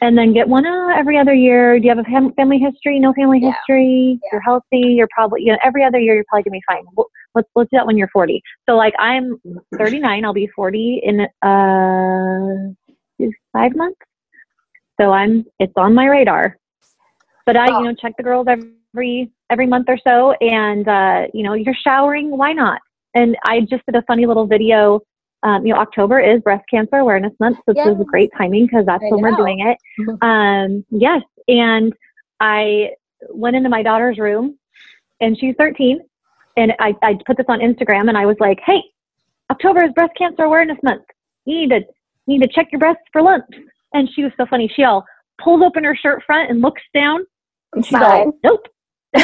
and 0.00 0.16
then 0.16 0.32
get 0.32 0.48
one 0.48 0.66
uh, 0.66 0.88
every 0.96 1.18
other 1.18 1.34
year. 1.34 1.78
Do 1.78 1.84
you 1.84 1.94
have 1.94 1.98
a 1.98 2.08
fam- 2.08 2.32
family 2.34 2.58
history? 2.58 2.98
No 2.98 3.12
family 3.12 3.40
yeah. 3.40 3.52
history. 3.52 4.18
Yeah. 4.22 4.28
You're 4.32 4.40
healthy. 4.40 4.80
You're 4.80 5.08
probably, 5.14 5.42
you 5.42 5.52
know, 5.52 5.58
every 5.62 5.84
other 5.84 5.98
year 5.98 6.14
you're 6.14 6.24
probably 6.28 6.44
gonna 6.44 6.58
be 6.58 6.62
fine. 6.66 6.84
let's 7.34 7.48
let's 7.54 7.70
do 7.70 7.76
that 7.76 7.86
when 7.86 7.96
you're 7.96 8.08
40. 8.12 8.42
So 8.68 8.76
like 8.76 8.94
I'm 8.98 9.40
39. 9.76 10.24
I'll 10.24 10.32
be 10.32 10.48
40 10.54 11.02
in 11.04 11.20
uh 11.42 12.72
five 13.52 13.74
months. 13.74 14.00
So 15.00 15.10
I'm 15.12 15.44
it's 15.58 15.72
on 15.76 15.94
my 15.94 16.06
radar. 16.06 16.58
But 17.46 17.56
I, 17.56 17.72
oh. 17.72 17.78
you 17.78 17.84
know, 17.86 17.94
check 17.94 18.14
the 18.16 18.22
girls 18.22 18.46
every 18.48 19.30
every 19.50 19.66
month 19.66 19.86
or 19.88 19.98
so, 20.06 20.32
and 20.40 20.86
uh, 20.86 21.26
you 21.32 21.42
know, 21.42 21.54
you're 21.54 21.74
showering. 21.74 22.36
Why 22.36 22.52
not? 22.52 22.80
And 23.14 23.36
I 23.44 23.60
just 23.60 23.84
did 23.86 23.94
a 23.94 24.02
funny 24.02 24.26
little 24.26 24.46
video 24.46 25.00
um, 25.42 25.64
you 25.64 25.72
know, 25.72 25.80
October 25.80 26.18
is 26.18 26.40
Breast 26.42 26.64
Cancer 26.68 26.96
Awareness 26.96 27.32
Month, 27.38 27.58
so 27.64 27.72
this 27.72 27.86
is 27.86 28.04
great 28.06 28.30
timing 28.36 28.66
because 28.66 28.84
that's 28.86 29.02
I 29.04 29.08
when 29.10 29.22
know. 29.22 29.30
we're 29.30 29.36
doing 29.36 29.60
it. 29.60 29.78
Um, 30.22 30.84
yes, 30.90 31.22
and 31.46 31.92
I 32.40 32.90
went 33.28 33.56
into 33.56 33.68
my 33.68 33.82
daughter's 33.82 34.18
room, 34.18 34.58
and 35.20 35.38
she's 35.38 35.54
13, 35.58 36.00
and 36.56 36.72
I, 36.80 36.94
I 37.02 37.14
put 37.24 37.36
this 37.36 37.46
on 37.48 37.60
Instagram, 37.60 38.08
and 38.08 38.18
I 38.18 38.26
was 38.26 38.36
like, 38.40 38.58
"Hey, 38.64 38.82
October 39.50 39.84
is 39.84 39.92
Breast 39.92 40.12
Cancer 40.18 40.42
Awareness 40.42 40.78
Month. 40.82 41.04
You 41.44 41.60
need 41.60 41.70
to 41.70 41.80
need 42.28 42.42
to 42.42 42.48
check 42.48 42.68
your 42.70 42.78
breasts 42.78 43.02
for 43.12 43.22
lumps." 43.22 43.56
And 43.92 44.08
she 44.14 44.22
was 44.22 44.32
so 44.36 44.46
funny. 44.46 44.70
She 44.74 44.84
all 44.84 45.04
pulls 45.42 45.62
open 45.62 45.84
her 45.84 45.96
shirt 45.96 46.22
front 46.26 46.50
and 46.50 46.60
looks 46.60 46.82
down. 46.94 47.24
And 47.74 47.84
she's 47.84 47.92
like, 47.92 48.28
"Nope." 48.44 48.66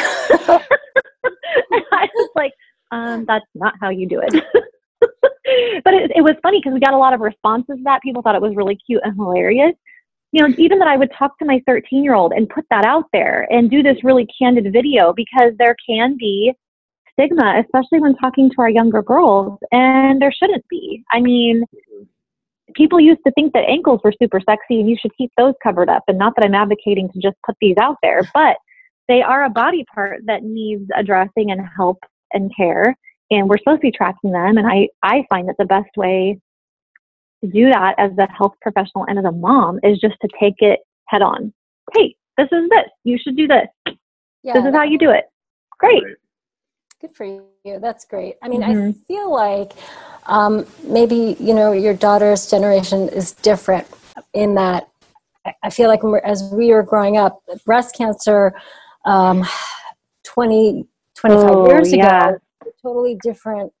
I 1.91 2.07
was 2.13 2.29
like, 2.35 2.53
um, 2.91 3.25
"That's 3.25 3.45
not 3.53 3.73
how 3.79 3.89
you 3.89 4.07
do 4.07 4.21
it." 4.21 4.33
but 5.83 5.93
it, 5.93 6.11
it 6.15 6.21
was 6.21 6.35
funny 6.41 6.59
because 6.59 6.73
we 6.73 6.79
got 6.79 6.93
a 6.93 6.97
lot 6.97 7.13
of 7.13 7.19
responses 7.19 7.77
to 7.77 7.83
that. 7.83 8.01
People 8.01 8.21
thought 8.21 8.35
it 8.35 8.41
was 8.41 8.55
really 8.55 8.77
cute 8.85 9.01
and 9.03 9.15
hilarious. 9.15 9.73
You 10.31 10.41
know, 10.41 10.53
even 10.57 10.79
that 10.79 10.87
I 10.87 10.97
would 10.97 11.11
talk 11.17 11.37
to 11.39 11.45
my 11.45 11.61
13 11.65 12.03
year 12.03 12.15
old 12.15 12.33
and 12.33 12.49
put 12.49 12.65
that 12.69 12.85
out 12.85 13.05
there 13.13 13.47
and 13.49 13.69
do 13.69 13.81
this 13.81 14.03
really 14.03 14.27
candid 14.37 14.71
video 14.73 15.13
because 15.13 15.53
there 15.57 15.75
can 15.87 16.17
be 16.17 16.53
stigma, 17.13 17.63
especially 17.63 18.01
when 18.01 18.15
talking 18.15 18.49
to 18.49 18.55
our 18.59 18.69
younger 18.69 19.01
girls, 19.01 19.57
and 19.71 20.21
there 20.21 20.31
shouldn't 20.31 20.65
be. 20.69 21.03
I 21.11 21.21
mean, 21.21 21.63
people 22.75 22.99
used 22.99 23.21
to 23.25 23.31
think 23.33 23.53
that 23.53 23.63
ankles 23.67 24.01
were 24.03 24.13
super 24.21 24.39
sexy 24.39 24.79
and 24.79 24.89
you 24.89 24.97
should 24.99 25.15
keep 25.17 25.31
those 25.37 25.53
covered 25.63 25.89
up. 25.89 26.03
And 26.07 26.17
not 26.17 26.33
that 26.35 26.45
I'm 26.45 26.55
advocating 26.55 27.09
to 27.11 27.19
just 27.19 27.35
put 27.45 27.55
these 27.61 27.77
out 27.79 27.97
there, 28.03 28.21
but 28.33 28.57
they 29.07 29.21
are 29.21 29.43
a 29.45 29.49
body 29.49 29.85
part 29.93 30.21
that 30.25 30.43
needs 30.43 30.89
addressing 30.95 31.51
and 31.51 31.61
help 31.75 31.99
and 32.33 32.51
care 32.55 32.95
and 33.31 33.49
we're 33.49 33.57
supposed 33.57 33.81
to 33.81 33.87
be 33.87 33.91
tracking 33.91 34.31
them. 34.31 34.57
And 34.57 34.67
I, 34.67 34.89
I 35.03 35.25
find 35.29 35.47
that 35.49 35.55
the 35.57 35.65
best 35.65 35.89
way 35.97 36.39
to 37.43 37.49
do 37.49 37.69
that 37.69 37.95
as 37.97 38.11
a 38.17 38.31
health 38.31 38.53
professional 38.61 39.05
and 39.07 39.19
as 39.19 39.25
a 39.25 39.31
mom 39.31 39.79
is 39.83 39.99
just 39.99 40.15
to 40.21 40.29
take 40.39 40.55
it 40.59 40.79
head 41.07 41.21
on. 41.21 41.53
Hey, 41.93 42.15
this 42.37 42.47
is 42.51 42.69
this. 42.69 42.89
You 43.03 43.17
should 43.21 43.35
do 43.35 43.47
this. 43.47 43.67
Yeah, 44.43 44.53
this 44.53 44.65
is 44.65 44.73
how 44.73 44.83
you 44.83 44.97
do 44.97 45.11
it. 45.11 45.25
Great. 45.79 46.03
Good 47.01 47.15
for 47.15 47.25
you. 47.25 47.79
That's 47.79 48.05
great. 48.05 48.35
I 48.41 48.47
mean, 48.47 48.61
mm-hmm. 48.61 48.89
I 48.89 48.93
feel 49.07 49.31
like 49.31 49.73
um, 50.25 50.65
maybe, 50.83 51.35
you 51.39 51.53
know, 51.53 51.71
your 51.71 51.93
daughter's 51.93 52.49
generation 52.49 53.09
is 53.09 53.33
different 53.33 53.87
in 54.33 54.55
that 54.55 54.89
I 55.61 55.69
feel 55.69 55.89
like 55.89 55.99
as 56.23 56.49
we 56.51 56.71
were 56.71 56.83
growing 56.83 57.17
up, 57.17 57.43
breast 57.65 57.95
cancer 57.95 58.55
um, 59.05 59.45
20, 60.23 60.85
25 61.15 61.49
oh, 61.49 61.67
years 61.67 61.93
yeah. 61.93 62.29
ago 62.29 62.39
totally 62.85 63.17
different 63.21 63.71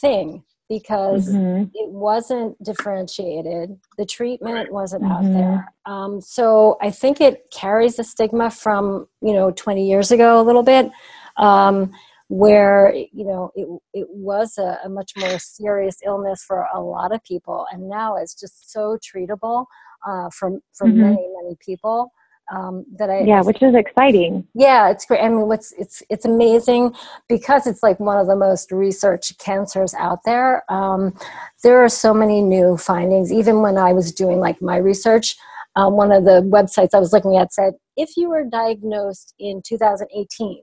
thing 0.00 0.42
because 0.68 1.28
mm-hmm. 1.28 1.64
it 1.74 1.90
wasn't 1.90 2.60
differentiated. 2.62 3.78
The 3.98 4.06
treatment 4.06 4.72
wasn't 4.72 5.04
mm-hmm. 5.04 5.12
out 5.12 5.32
there. 5.32 5.72
Um, 5.86 6.20
so 6.20 6.78
I 6.80 6.90
think 6.90 7.20
it 7.20 7.50
carries 7.52 7.96
the 7.96 8.04
stigma 8.04 8.50
from, 8.50 9.06
you 9.20 9.34
know, 9.34 9.50
20 9.50 9.86
years 9.88 10.10
ago 10.10 10.40
a 10.40 10.42
little 10.42 10.62
bit, 10.62 10.90
um, 11.36 11.92
where, 12.28 12.94
you 12.94 13.24
know, 13.24 13.50
it, 13.54 13.68
it 13.92 14.06
was 14.10 14.56
a, 14.58 14.78
a, 14.84 14.88
much 14.88 15.12
more 15.16 15.38
serious 15.38 15.98
illness 16.04 16.42
for 16.42 16.66
a 16.74 16.80
lot 16.80 17.14
of 17.14 17.22
people. 17.22 17.66
And 17.70 17.88
now 17.88 18.16
it's 18.16 18.34
just 18.34 18.72
so 18.72 18.96
treatable 18.96 19.66
uh, 20.06 20.30
for, 20.30 20.58
for 20.72 20.86
mm-hmm. 20.86 21.02
many, 21.02 21.26
many 21.42 21.56
people 21.64 22.12
um, 22.52 22.84
that 22.98 23.10
I 23.10 23.20
yeah, 23.20 23.42
which 23.42 23.62
is 23.62 23.74
exciting. 23.74 24.46
Yeah, 24.54 24.90
it's 24.90 25.06
great. 25.06 25.20
I 25.20 25.28
mean, 25.28 25.48
what's 25.48 25.72
it's 25.72 26.02
it's 26.10 26.24
amazing 26.24 26.94
because 27.28 27.66
it's 27.66 27.82
like 27.82 27.98
one 27.98 28.18
of 28.18 28.26
the 28.26 28.36
most 28.36 28.70
researched 28.70 29.38
cancers 29.38 29.94
out 29.94 30.18
there. 30.24 30.70
Um, 30.70 31.18
there 31.62 31.82
are 31.82 31.88
so 31.88 32.12
many 32.12 32.42
new 32.42 32.76
findings. 32.76 33.32
Even 33.32 33.62
when 33.62 33.78
I 33.78 33.92
was 33.92 34.12
doing 34.12 34.40
like 34.40 34.60
my 34.60 34.76
research, 34.76 35.36
um, 35.76 35.94
one 35.94 36.12
of 36.12 36.24
the 36.24 36.42
websites 36.42 36.90
I 36.92 37.00
was 37.00 37.12
looking 37.12 37.36
at 37.36 37.52
said 37.52 37.74
if 37.96 38.10
you 38.16 38.28
were 38.28 38.44
diagnosed 38.44 39.34
in 39.38 39.62
2018 39.66 40.62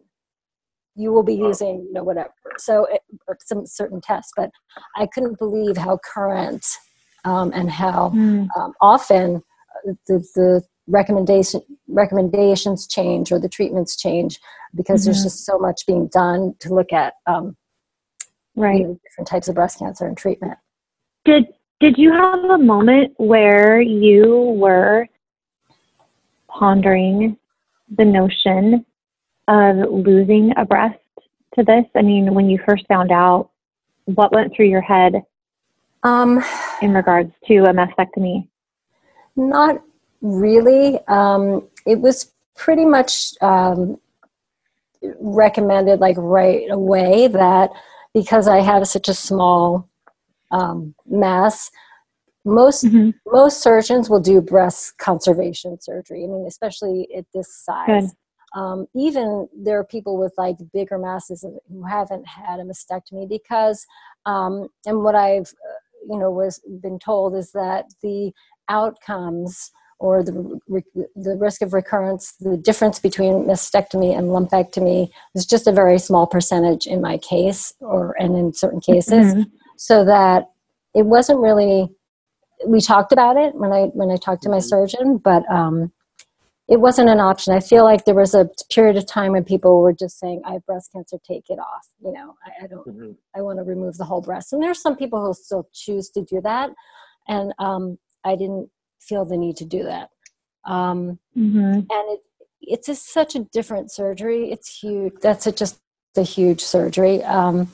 you 1.02 1.12
will 1.12 1.24
be 1.24 1.34
using 1.34 1.84
you 1.88 1.94
know 1.94 2.04
whatever 2.04 2.32
so 2.58 2.86
it, 2.86 3.02
some 3.40 3.66
certain 3.66 4.00
tests 4.02 4.32
but 4.36 4.50
i 4.96 5.06
couldn't 5.08 5.38
believe 5.40 5.78
how 5.78 5.98
current 6.04 6.66
um, 7.24 7.52
and 7.54 7.70
how 7.70 8.10
mm. 8.10 8.48
um, 8.58 8.74
often 8.82 9.44
uh, 9.88 9.94
the, 10.08 10.26
the 10.36 10.62
recommendation 10.88 11.62
recommendations 11.88 12.88
change 12.88 13.32
or 13.32 13.40
the 13.40 13.50
treatments 13.50 13.96
change 13.96 14.40
because 14.76 15.02
mm-hmm. 15.02 15.12
there's 15.12 15.24
just 15.24 15.46
so 15.46 15.58
much 15.58 15.86
being 15.86 16.08
done 16.08 16.54
to 16.60 16.74
look 16.74 16.92
at 16.92 17.14
um, 17.28 17.56
right 18.56 18.80
you 18.80 18.88
know, 18.88 19.00
different 19.04 19.28
types 19.28 19.48
of 19.48 19.56
breast 19.56 19.80
cancer 19.80 20.06
and 20.06 20.18
treatment 20.18 20.58
did 21.26 21.46
did 21.80 21.98
you 21.98 22.12
have 22.12 22.44
a 22.44 22.58
moment 22.58 23.14
where 23.18 23.82
you 23.82 24.56
were 24.58 25.08
pondering 26.48 27.38
the 27.98 28.06
notion 28.06 28.86
of 29.48 29.76
losing 29.90 30.54
a 30.58 30.66
breast 30.66 30.98
to 31.56 31.64
this 31.64 31.86
i 31.96 32.02
mean 32.02 32.34
when 32.34 32.50
you 32.50 32.60
first 32.66 32.86
found 32.88 33.12
out 33.12 33.50
what 34.06 34.32
went 34.32 34.54
through 34.56 34.68
your 34.68 34.82
head 34.82 35.24
um, 36.04 36.44
in 36.82 36.94
regards 36.94 37.32
to 37.46 37.58
a 37.66 37.74
mastectomy 37.74 38.48
not 39.36 39.82
really. 40.22 41.00
Um, 41.08 41.68
it 41.86 42.00
was 42.00 42.32
pretty 42.56 42.86
much 42.86 43.34
um, 43.42 43.98
recommended 45.20 46.00
like 46.00 46.18
right 46.18 46.70
away 46.70 47.28
that 47.28 47.72
because 48.14 48.48
I 48.48 48.60
have 48.60 48.88
such 48.88 49.08
a 49.08 49.14
small 49.14 49.90
um, 50.52 50.94
mass, 51.08 51.72
most 52.44 52.84
mm-hmm. 52.84 53.12
most 53.28 53.62
surgeons 53.62 54.10
will 54.10 54.20
do 54.20 54.42
breast 54.42 54.98
conservation 54.98 55.80
surgery. 55.80 56.24
I 56.24 56.28
mean, 56.28 56.46
especially 56.48 57.08
at 57.16 57.26
this 57.34 57.54
size. 57.56 58.14
Um, 58.54 58.88
even 58.96 59.48
there 59.56 59.80
are 59.80 59.86
people 59.86 60.18
with 60.18 60.34
like 60.38 60.58
bigger 60.74 60.98
masses 60.98 61.46
who 61.70 61.84
haven't 61.84 62.28
had 62.28 62.60
a 62.60 62.64
mastectomy 62.64 63.28
because, 63.28 63.86
um, 64.26 64.68
and 64.86 65.04
what 65.04 65.16
I've 65.16 65.48
uh, 65.48 66.10
you 66.10 66.18
know 66.18 66.32
was 66.32 66.62
been 66.82 67.00
told 67.00 67.36
is 67.36 67.52
that 67.54 67.86
the 68.02 68.32
outcomes 68.70 69.72
or 70.02 70.24
the, 70.24 70.60
the 71.16 71.38
risk 71.38 71.62
of 71.62 71.74
recurrence, 71.74 72.34
the 72.40 72.58
difference 72.58 72.98
between 72.98 73.46
mastectomy 73.46 74.18
and 74.18 74.30
lumpectomy 74.30 75.12
is 75.36 75.46
just 75.46 75.68
a 75.68 75.72
very 75.72 76.00
small 76.00 76.26
percentage 76.26 76.88
in 76.88 77.02
my 77.02 77.20
case, 77.20 77.72
or 77.80 78.16
and 78.20 78.36
in 78.36 78.52
certain 78.52 78.82
cases, 78.82 79.34
mm-hmm. 79.34 79.44
so 79.78 80.04
that 80.04 80.50
it 80.96 81.06
wasn't 81.06 81.40
really. 81.40 81.90
We 82.66 82.82
talked 82.82 83.12
about 83.12 83.38
it 83.38 83.56
when 83.56 83.72
I 83.72 83.86
when 83.94 84.10
I 84.10 84.18
talked 84.18 84.44
to 84.44 84.50
my 84.50 84.58
mm-hmm. 84.58 84.68
surgeon, 84.68 85.18
but 85.18 85.44
um, 85.52 85.92
it 86.72 86.80
wasn't 86.80 87.10
an 87.10 87.20
option. 87.20 87.54
I 87.54 87.60
feel 87.60 87.84
like 87.84 88.06
there 88.06 88.16
was 88.16 88.34
a 88.34 88.50
period 88.72 88.96
of 88.96 89.06
time 89.06 89.34
when 89.34 89.44
people 89.44 89.82
were 89.82 89.92
just 89.92 90.18
saying, 90.18 90.42
"I 90.46 90.54
have 90.54 90.66
breast 90.66 90.90
cancer, 90.94 91.18
take 91.28 91.50
it 91.50 91.60
off." 91.60 91.86
You 92.00 92.14
know, 92.14 92.36
I, 92.46 92.64
I 92.64 92.68
don't. 92.68 92.88
Mm-hmm. 92.88 93.12
I 93.36 93.42
want 93.42 93.60
to 93.60 93.64
remove 93.64 93.98
the 93.98 94.06
whole 94.06 94.22
breast, 94.22 94.54
and 94.54 94.64
there's 94.64 94.82
some 94.82 94.96
people 94.96 95.24
who 95.24 95.34
still 95.34 95.68
choose 95.74 96.10
to 96.12 96.22
do 96.22 96.40
that, 96.42 96.70
and 97.28 97.54
um, 97.60 98.00
I 98.24 98.38
didn't 98.38 98.70
feel 99.02 99.26
the 99.26 99.36
need 99.36 99.58
to 99.58 99.66
do 99.66 99.84
that. 99.84 100.12
Um, 100.64 101.20
mm-hmm. 101.38 101.60
And 101.60 101.86
it, 101.90 102.22
it's 102.62 102.88
just 102.88 103.12
such 103.12 103.36
a 103.36 103.40
different 103.40 103.92
surgery. 103.92 104.50
It's 104.50 104.80
huge. 104.80 105.16
That's 105.22 105.48
a, 105.48 105.52
just 105.52 105.78
a 106.16 106.22
huge 106.22 106.62
surgery. 106.62 107.22
Um, 107.24 107.70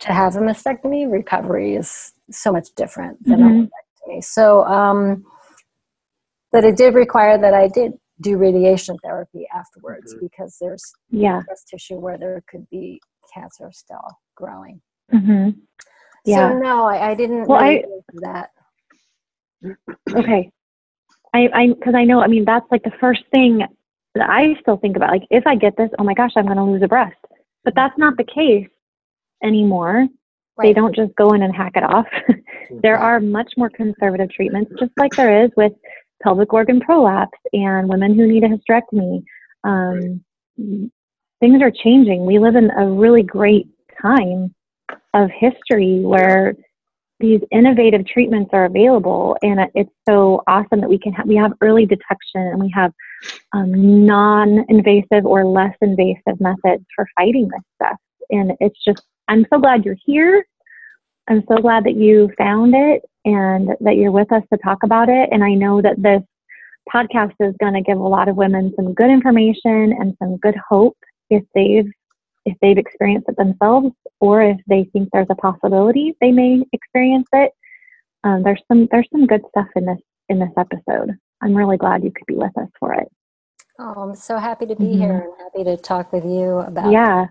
to 0.00 0.12
have 0.12 0.34
a 0.34 0.40
mastectomy, 0.40 1.08
recovery 1.08 1.76
is 1.76 2.12
so 2.32 2.50
much 2.50 2.68
different 2.76 3.22
than 3.24 3.38
Mhm. 3.40 3.46
a 3.46 4.10
mastectomy. 4.10 4.24
So, 4.24 4.64
um, 4.64 5.24
but 6.50 6.64
it 6.64 6.76
did 6.76 6.94
require 6.94 7.38
that 7.38 7.54
I 7.54 7.68
did 7.68 7.92
do 8.20 8.36
radiation 8.36 8.96
therapy 9.02 9.46
afterwards 9.54 10.14
Mhm. 10.14 10.20
because 10.20 10.56
there's 10.60 10.92
Yeah. 11.10 11.42
breast 11.46 11.68
tissue 11.68 11.98
where 11.98 12.18
there 12.18 12.42
could 12.48 12.68
be 12.70 13.00
cancer 13.32 13.70
still 13.72 14.18
growing. 14.34 14.80
hmm 15.10 15.50
Yeah. 16.24 16.50
So 16.52 16.58
no, 16.58 16.84
I, 16.84 17.10
I 17.10 17.14
didn't 17.14 17.46
Well, 17.46 17.60
really 17.62 17.78
I- 17.78 17.86
go 17.86 18.02
that. 18.22 18.50
Okay. 20.14 20.50
I, 21.34 21.48
I, 21.54 21.66
because 21.68 21.94
I 21.94 22.04
know, 22.04 22.20
I 22.20 22.26
mean, 22.26 22.44
that's 22.44 22.66
like 22.70 22.82
the 22.82 22.92
first 23.00 23.22
thing 23.32 23.58
that 24.14 24.30
I 24.30 24.56
still 24.60 24.76
think 24.78 24.96
about. 24.96 25.10
Like, 25.10 25.26
if 25.30 25.46
I 25.46 25.54
get 25.56 25.76
this, 25.76 25.90
oh 25.98 26.04
my 26.04 26.14
gosh, 26.14 26.32
I'm 26.36 26.46
going 26.46 26.56
to 26.56 26.64
lose 26.64 26.82
a 26.82 26.88
breast. 26.88 27.16
But 27.64 27.74
that's 27.74 27.96
not 27.98 28.16
the 28.16 28.24
case 28.24 28.68
anymore. 29.42 30.06
They 30.60 30.72
don't 30.72 30.94
just 30.94 31.14
go 31.14 31.34
in 31.34 31.42
and 31.42 31.54
hack 31.54 31.72
it 31.76 31.84
off. 31.84 32.06
there 32.82 32.96
are 32.98 33.20
much 33.20 33.52
more 33.56 33.70
conservative 33.70 34.28
treatments, 34.30 34.72
just 34.80 34.90
like 34.96 35.12
there 35.14 35.44
is 35.44 35.50
with 35.56 35.72
pelvic 36.22 36.52
organ 36.52 36.80
prolapse 36.80 37.38
and 37.52 37.88
women 37.88 38.14
who 38.14 38.26
need 38.26 38.44
a 38.44 38.48
hysterectomy. 38.48 39.22
Um, 39.64 40.24
Things 41.40 41.62
are 41.62 41.70
changing. 41.70 42.26
We 42.26 42.40
live 42.40 42.56
in 42.56 42.70
a 42.72 42.84
really 42.84 43.22
great 43.22 43.68
time 44.02 44.52
of 45.14 45.30
history 45.30 46.00
where 46.00 46.54
these 47.20 47.40
innovative 47.52 48.06
treatments 48.06 48.50
are 48.52 48.64
available, 48.64 49.36
and 49.42 49.60
it's 49.74 49.92
so 50.08 50.42
awesome 50.48 50.80
that 50.80 50.88
we 50.88 50.98
can 50.98 51.12
ha- 51.12 51.22
we 51.26 51.36
have 51.36 51.52
early 51.60 51.86
detection 51.86 52.40
and 52.40 52.60
we 52.60 52.70
have 52.74 52.92
um, 53.52 54.04
non-invasive 54.06 55.24
or 55.24 55.44
less 55.44 55.74
invasive 55.80 56.40
methods 56.40 56.84
for 56.94 57.08
fighting 57.16 57.48
this 57.48 57.62
stuff. 57.76 57.96
And 58.30 58.52
it's 58.60 58.78
just 58.84 59.02
I'm 59.28 59.46
so 59.52 59.60
glad 59.60 59.84
you're 59.84 59.96
here. 60.04 60.44
I'm 61.28 61.44
so 61.48 61.58
glad 61.58 61.84
that 61.84 61.96
you 61.96 62.30
found 62.38 62.74
it 62.74 63.02
and 63.24 63.70
that 63.80 63.96
you're 63.96 64.10
with 64.12 64.32
us 64.32 64.42
to 64.52 64.58
talk 64.58 64.78
about 64.82 65.08
it. 65.08 65.28
And 65.30 65.44
I 65.44 65.52
know 65.54 65.82
that 65.82 66.00
this 66.02 66.22
podcast 66.92 67.34
is 67.40 67.54
going 67.60 67.74
to 67.74 67.82
give 67.82 67.98
a 67.98 68.02
lot 68.08 68.28
of 68.28 68.36
women 68.36 68.72
some 68.76 68.94
good 68.94 69.10
information 69.10 69.92
and 69.92 70.16
some 70.22 70.38
good 70.38 70.56
hope 70.68 70.96
if 71.30 71.44
they've 71.54 71.90
if 72.46 72.56
they've 72.62 72.78
experienced 72.78 73.28
it 73.28 73.36
themselves 73.36 73.88
or 74.20 74.40
if 74.42 74.56
they 74.68 74.84
think 74.92 75.10
there's 75.12 75.26
a 75.28 75.34
possibility 75.34 76.14
they 76.22 76.32
may 76.32 76.62
experience 76.72 77.28
it. 77.34 77.52
Um, 78.24 78.42
there's 78.42 78.62
some 78.68 78.88
there's 78.90 79.08
some 79.12 79.26
good 79.26 79.42
stuff 79.50 79.66
in 79.76 79.84
this 79.84 79.98
in 80.30 80.38
this 80.38 80.52
episode. 80.56 81.14
I'm 81.42 81.54
really 81.54 81.76
glad 81.76 82.02
you 82.04 82.10
could 82.10 82.26
be 82.26 82.36
with 82.36 82.56
us 82.56 82.68
for 82.80 82.94
it. 82.94 83.08
Oh, 83.78 83.92
I'm 83.92 84.14
so 84.16 84.38
happy 84.38 84.64
to 84.66 84.74
be 84.74 84.86
Mhm. 84.86 84.98
here 84.98 85.18
and 85.20 85.32
happy 85.38 85.64
to 85.64 85.76
talk 85.76 86.12
with 86.12 86.24
you 86.24 86.58
about 86.58 86.90
Yeah. 86.90 87.26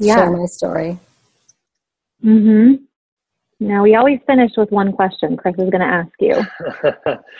share 0.00 0.08
Yeah. 0.16 0.30
my 0.30 0.46
story. 0.46 0.98
Mhm. 2.24 2.80
Now 3.60 3.82
we 3.82 3.94
always 3.94 4.20
finish 4.26 4.52
with 4.56 4.70
one 4.70 4.92
question. 4.92 5.36
Chris 5.36 5.54
is 5.58 5.70
going 5.70 5.80
to 5.80 5.86
ask 5.86 6.10
you. 6.18 6.42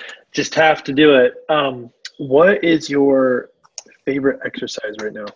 Just 0.32 0.54
have 0.54 0.84
to 0.84 0.92
do 0.92 1.14
it. 1.14 1.34
Um, 1.48 1.90
what 2.18 2.62
is 2.62 2.88
your 2.88 3.50
favorite 4.04 4.40
exercise 4.44 4.94
right 5.00 5.12
now? 5.12 5.26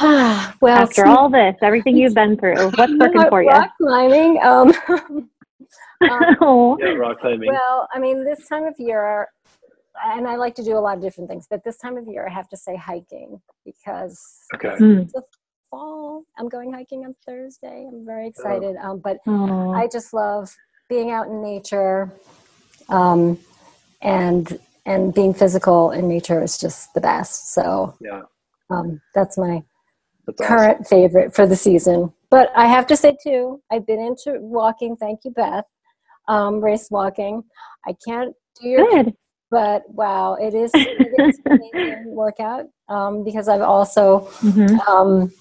well, 0.60 0.76
After 0.76 1.06
all 1.06 1.30
this, 1.30 1.54
everything 1.62 1.96
you've 1.96 2.14
been 2.14 2.36
through, 2.36 2.56
what's 2.76 2.92
working 2.98 3.22
what, 3.22 3.28
for 3.30 3.42
you? 3.42 3.50
Rock 3.50 3.70
climbing. 3.80 4.42
Um, 4.42 4.72
um, 4.88 5.30
oh, 6.40 6.76
Yeah, 6.80 6.88
rock 6.94 7.20
climbing. 7.20 7.48
well, 7.50 7.88
I 7.94 7.98
mean, 7.98 8.24
this 8.24 8.48
time 8.48 8.64
of 8.64 8.74
year, 8.78 9.28
and 10.04 10.26
I 10.26 10.34
like 10.36 10.54
to 10.56 10.64
do 10.64 10.76
a 10.76 10.80
lot 10.80 10.96
of 10.96 11.02
different 11.02 11.30
things, 11.30 11.46
but 11.48 11.62
this 11.64 11.78
time 11.78 11.96
of 11.96 12.06
year, 12.08 12.26
I 12.26 12.32
have 12.32 12.48
to 12.48 12.56
say 12.56 12.76
hiking 12.76 13.40
because 13.64 14.20
Okay. 14.54 14.76
Hmm. 14.76 14.98
it's 14.98 15.12
the 15.12 15.22
fall. 15.74 16.24
I'm 16.38 16.48
going 16.48 16.72
hiking 16.72 17.04
on 17.04 17.14
Thursday. 17.26 17.86
I'm 17.90 18.04
very 18.06 18.28
excited. 18.28 18.76
Um, 18.76 18.98
but 18.98 19.18
Oh. 19.26 19.72
I 19.74 19.88
just 19.88 20.14
love 20.14 20.54
being 20.88 21.10
out 21.10 21.26
in 21.26 21.42
nature, 21.42 22.12
um, 22.88 23.38
and 24.02 24.58
and 24.86 25.14
being 25.14 25.34
physical 25.34 25.90
in 25.92 26.06
nature 26.08 26.42
is 26.42 26.58
just 26.58 26.92
the 26.94 27.00
best. 27.00 27.54
So 27.54 27.96
Yeah, 28.00 28.22
um, 28.70 29.00
that's 29.14 29.36
my 29.38 29.62
that's 30.26 30.40
awesome. 30.40 30.56
current 30.56 30.86
favorite 30.86 31.34
for 31.34 31.46
the 31.46 31.56
season. 31.56 32.12
But 32.30 32.50
I 32.56 32.66
have 32.66 32.86
to 32.88 32.96
say 32.96 33.16
too, 33.22 33.60
I've 33.72 33.86
been 33.86 34.00
into 34.00 34.38
walking. 34.40 34.96
Thank 34.96 35.20
you, 35.24 35.30
Beth. 35.30 35.64
Um, 36.28 36.60
race 36.60 36.88
walking. 36.90 37.42
I 37.86 37.94
can't 38.06 38.34
do 38.60 38.68
your, 38.68 38.86
good. 38.92 39.14
but 39.50 39.82
wow, 39.88 40.34
it 40.34 40.54
is, 40.54 40.72
it 40.74 41.12
is 41.28 41.40
an 41.46 42.02
workout 42.04 42.64
um, 42.88 43.24
because 43.24 43.46
I've 43.48 43.60
also 43.60 44.20
hmm 44.40 44.78
um, 44.88 45.32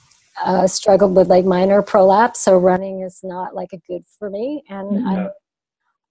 uh, 0.44 0.68
struggled 0.68 1.16
with 1.16 1.28
like 1.28 1.46
minor 1.46 1.82
prolapse, 1.82 2.40
so 2.42 2.58
running 2.58 3.02
is 3.02 3.20
not 3.24 3.56
like 3.56 3.74
a 3.74 3.78
good 3.88 4.04
for 4.18 4.30
me, 4.30 4.64
and 4.70 5.00
Yeah. 5.02 5.10
I. 5.10 5.30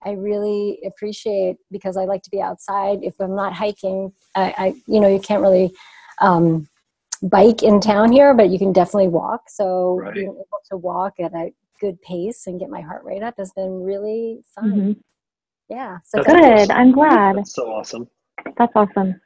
I 0.05 0.14
really 0.14 0.81
appreciate 0.85 1.59
because 1.70 1.97
I 1.97 2.07
like 2.07 2.23
to 2.23 2.31
be 2.31 2.41
outside. 2.43 3.05
If 3.05 3.20
I'm 3.20 3.37
not 3.37 3.53
hiking, 3.53 4.12
I, 4.35 4.53
I 4.59 4.75
you 4.89 4.99
know, 4.99 5.07
you 5.07 5.20
can't 5.20 5.43
really 5.43 5.73
um, 6.20 6.68
bike 7.23 7.62
in 7.62 7.81
town 7.81 8.11
here, 8.11 8.35
but 8.35 8.51
you 8.51 8.59
can 8.59 8.73
definitely 8.73 9.09
walk. 9.09 9.43
So 9.49 10.01
Right. 10.03 10.14
being 10.14 10.27
able 10.33 10.61
to 10.70 10.77
walk 10.77 11.14
at 11.20 11.33
a 11.35 11.53
good 11.81 12.01
pace 12.03 12.47
and 12.47 12.59
get 12.59 12.68
my 12.68 12.81
heart 12.81 13.05
rate 13.05 13.23
up 13.23 13.35
has 13.39 13.53
been 13.53 13.83
really 13.83 14.41
fun. 14.55 14.70
hmm 14.70 14.93
Yeah. 15.68 15.99
So 16.05 16.23
That's 16.23 16.33
thank. 16.33 16.68
Good. 16.68 16.70
I'm 16.73 16.93
glad. 16.93 17.37
That's 17.37 17.55
so 17.55 17.70
awesome. 17.70 18.09
That's 18.57 18.73
awesome. 18.75 19.20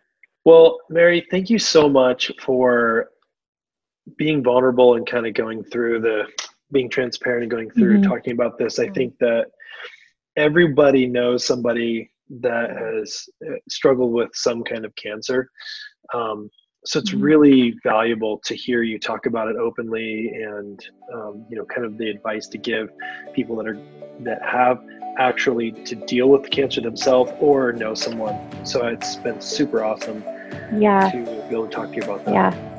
Well, 0.44 0.78
Mary, 0.90 1.26
thank 1.30 1.50
you 1.50 1.58
so 1.58 1.88
much 1.88 2.30
for 2.40 3.08
being 4.16 4.42
vulnerable 4.42 4.94
and 4.94 5.06
kind 5.06 5.26
of 5.26 5.34
going 5.34 5.64
through 5.64 6.00
the 6.00 6.24
being 6.72 6.88
transparent 6.90 7.42
and 7.44 7.50
going 7.50 7.70
through 7.70 7.98
Mhm. 7.98 8.02
talking 8.02 8.32
about 8.32 8.58
this. 8.58 8.78
I 8.78 8.88
think 8.88 9.16
that 9.18 9.46
everybody 10.36 11.06
knows 11.06 11.44
somebody 11.44 12.10
that 12.40 12.70
has 12.70 13.28
uh, 13.48 13.54
struggled 13.68 14.12
with 14.12 14.30
some 14.34 14.64
kind 14.64 14.84
of 14.84 14.94
cancer. 14.96 15.48
Um, 16.12 16.50
so 16.84 16.98
it's 17.00 17.12
Mhm. 17.12 17.22
really 17.22 17.74
valuable 17.82 18.38
to 18.44 18.54
hear 18.54 18.82
you 18.82 18.98
talk 18.98 19.26
about 19.26 19.48
it 19.48 19.56
openly 19.56 20.28
and 20.34 20.84
um, 21.12 21.44
you 21.48 21.56
know 21.56 21.64
kind 21.64 21.84
of 21.84 21.98
the 21.98 22.08
advice 22.10 22.46
to 22.48 22.58
give 22.58 22.90
people 23.32 23.56
that 23.56 23.66
are 23.66 23.78
that 24.20 24.42
have 24.42 24.80
actually 25.18 25.72
to 25.84 25.94
deal 26.06 26.28
with 26.28 26.42
the 26.42 26.48
cancer 26.48 26.80
themselves 26.80 27.32
or 27.40 27.72
know 27.72 27.94
someone. 27.94 28.36
So 28.64 28.86
it's 28.86 29.16
been 29.16 29.40
super 29.40 29.84
awesome 29.84 30.22
Yeah. 30.78 31.10
to 31.10 31.24
be 31.24 31.54
able 31.54 31.68
to 31.68 31.74
talk 31.74 31.90
to 31.90 31.96
you 31.96 32.02
about 32.02 32.24
that. 32.26 32.34
Yeah. 32.34 32.75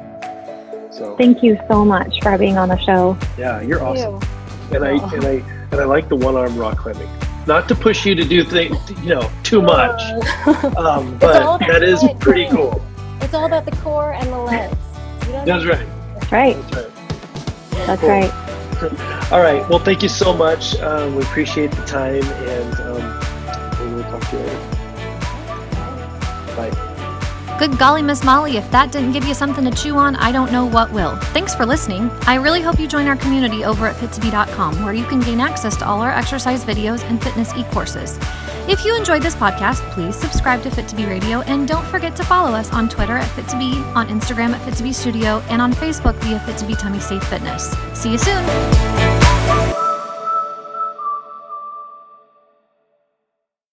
So 0.98 1.16
Thank 1.18 1.44
you 1.44 1.60
so 1.70 1.86
much 1.86 2.22
for 2.24 2.38
being 2.38 2.58
on 2.58 2.70
the 2.70 2.78
show. 2.80 3.18
yeah, 3.38 3.62
you're 3.62 3.80
Thank 3.80 4.00
awesome. 4.00 4.30
you. 4.72 4.76
And 4.78 4.86
I 4.86 4.92
Oh. 5.02 5.12
and 5.16 5.26
I 5.26 5.32
and 5.72 5.82
I 5.82 5.84
like 5.84 6.10
the 6.10 6.16
one 6.16 6.36
arm 6.36 6.58
rock 6.58 6.78
climbing. 6.80 7.10
Not 7.46 7.68
to 7.70 7.76
push 7.76 8.06
you 8.06 8.16
to 8.16 8.26
do 8.26 8.44
things, 8.44 8.78
you 9.04 9.10
know, 9.16 9.30
too 9.44 9.62
much. 9.62 10.02
Um, 10.78 11.18
but 11.18 11.60
that 11.60 11.84
is 11.84 12.04
pretty 12.20 12.46
doing. 12.46 12.56
cool. 12.56 12.82
it's 13.22 13.34
all 13.34 13.46
about 13.46 13.66
the 13.66 13.72
core 13.78 14.14
and 14.14 14.28
the 14.32 14.38
legs. 14.38 14.76
That's 15.46 15.66
right. 15.66 15.88
That's 16.16 16.32
right. 16.32 16.56
That's 16.56 16.74
right. 16.74 16.92
That's 17.86 18.02
Cool. 18.02 18.10
right. 18.10 19.32
All 19.32 19.42
right. 19.42 19.68
Well, 19.70 19.80
thank 19.80 20.04
you 20.04 20.10
so 20.10 20.34
much. 20.34 20.76
Um, 20.80 21.16
we 21.16 21.24
appreciate 21.24 21.72
the 21.72 21.84
time, 21.86 22.24
and 22.24 22.74
um, 22.82 23.90
we 23.90 23.96
will 23.96 24.04
talk 24.04 24.30
to 24.30 24.38
you 24.38 24.44
later. 24.44 24.67
Good 27.60 27.80
golly, 27.80 28.04
Miss 28.04 28.24
Molly, 28.24 28.58
if 28.58 28.70
that 28.70 28.92
didn't 28.92 29.14
give 29.14 29.26
you 29.26 29.34
something 29.34 29.66
to 29.66 29.72
chew 29.72 29.98
on, 29.98 30.16
I 30.18 30.32
don't 30.32 30.52
know 30.52 30.64
what 30.64 30.92
will. 30.92 31.16
Thanks 31.34 31.56
for 31.56 31.66
listening. 31.66 32.12
I 32.28 32.36
really 32.36 32.62
hope 32.62 32.80
you 32.80 32.88
join 32.88 33.08
our 33.08 33.16
community 33.16 33.66
over 33.66 33.88
at 33.88 33.96
fit2be.com, 33.96 34.84
where 34.84 34.94
you 34.94 35.04
can 35.06 35.20
gain 35.22 35.40
access 35.40 35.76
to 35.78 35.88
all 35.88 36.02
our 36.02 36.12
exercise 36.12 36.64
videos 36.64 37.02
and 37.10 37.22
fitness 37.22 37.52
e 37.56 37.64
courses. 37.72 38.20
If 38.68 38.86
you 38.86 38.96
enjoyed 38.96 39.24
this 39.24 39.34
podcast, 39.34 39.80
please 39.92 40.16
subscribe 40.16 40.62
to 40.64 40.70
Fit 40.70 40.88
to 40.90 40.96
Be 40.96 41.08
Radio 41.08 41.42
and 41.42 41.68
don't 41.68 41.86
forget 41.88 42.16
to 42.18 42.24
follow 42.24 42.52
us 42.52 42.72
on 42.72 42.90
Twitter 42.90 43.18
at 43.18 43.28
Fit 43.30 43.48
to 43.48 43.58
Be, 43.58 43.74
on 43.96 44.08
Instagram 44.08 44.54
at 44.54 44.62
Fit 44.62 44.76
to 44.76 44.84
Be 44.84 44.94
Studio, 44.94 45.42
and 45.50 45.60
on 45.60 45.74
Facebook 45.74 46.14
via 46.18 46.40
Fit 46.42 46.58
to 46.60 46.66
Be 46.68 46.76
Tummy 46.76 47.00
Safe 47.00 47.24
Fitness. 47.24 47.76
See 47.94 48.12
you 48.12 48.20
soon. 48.20 49.87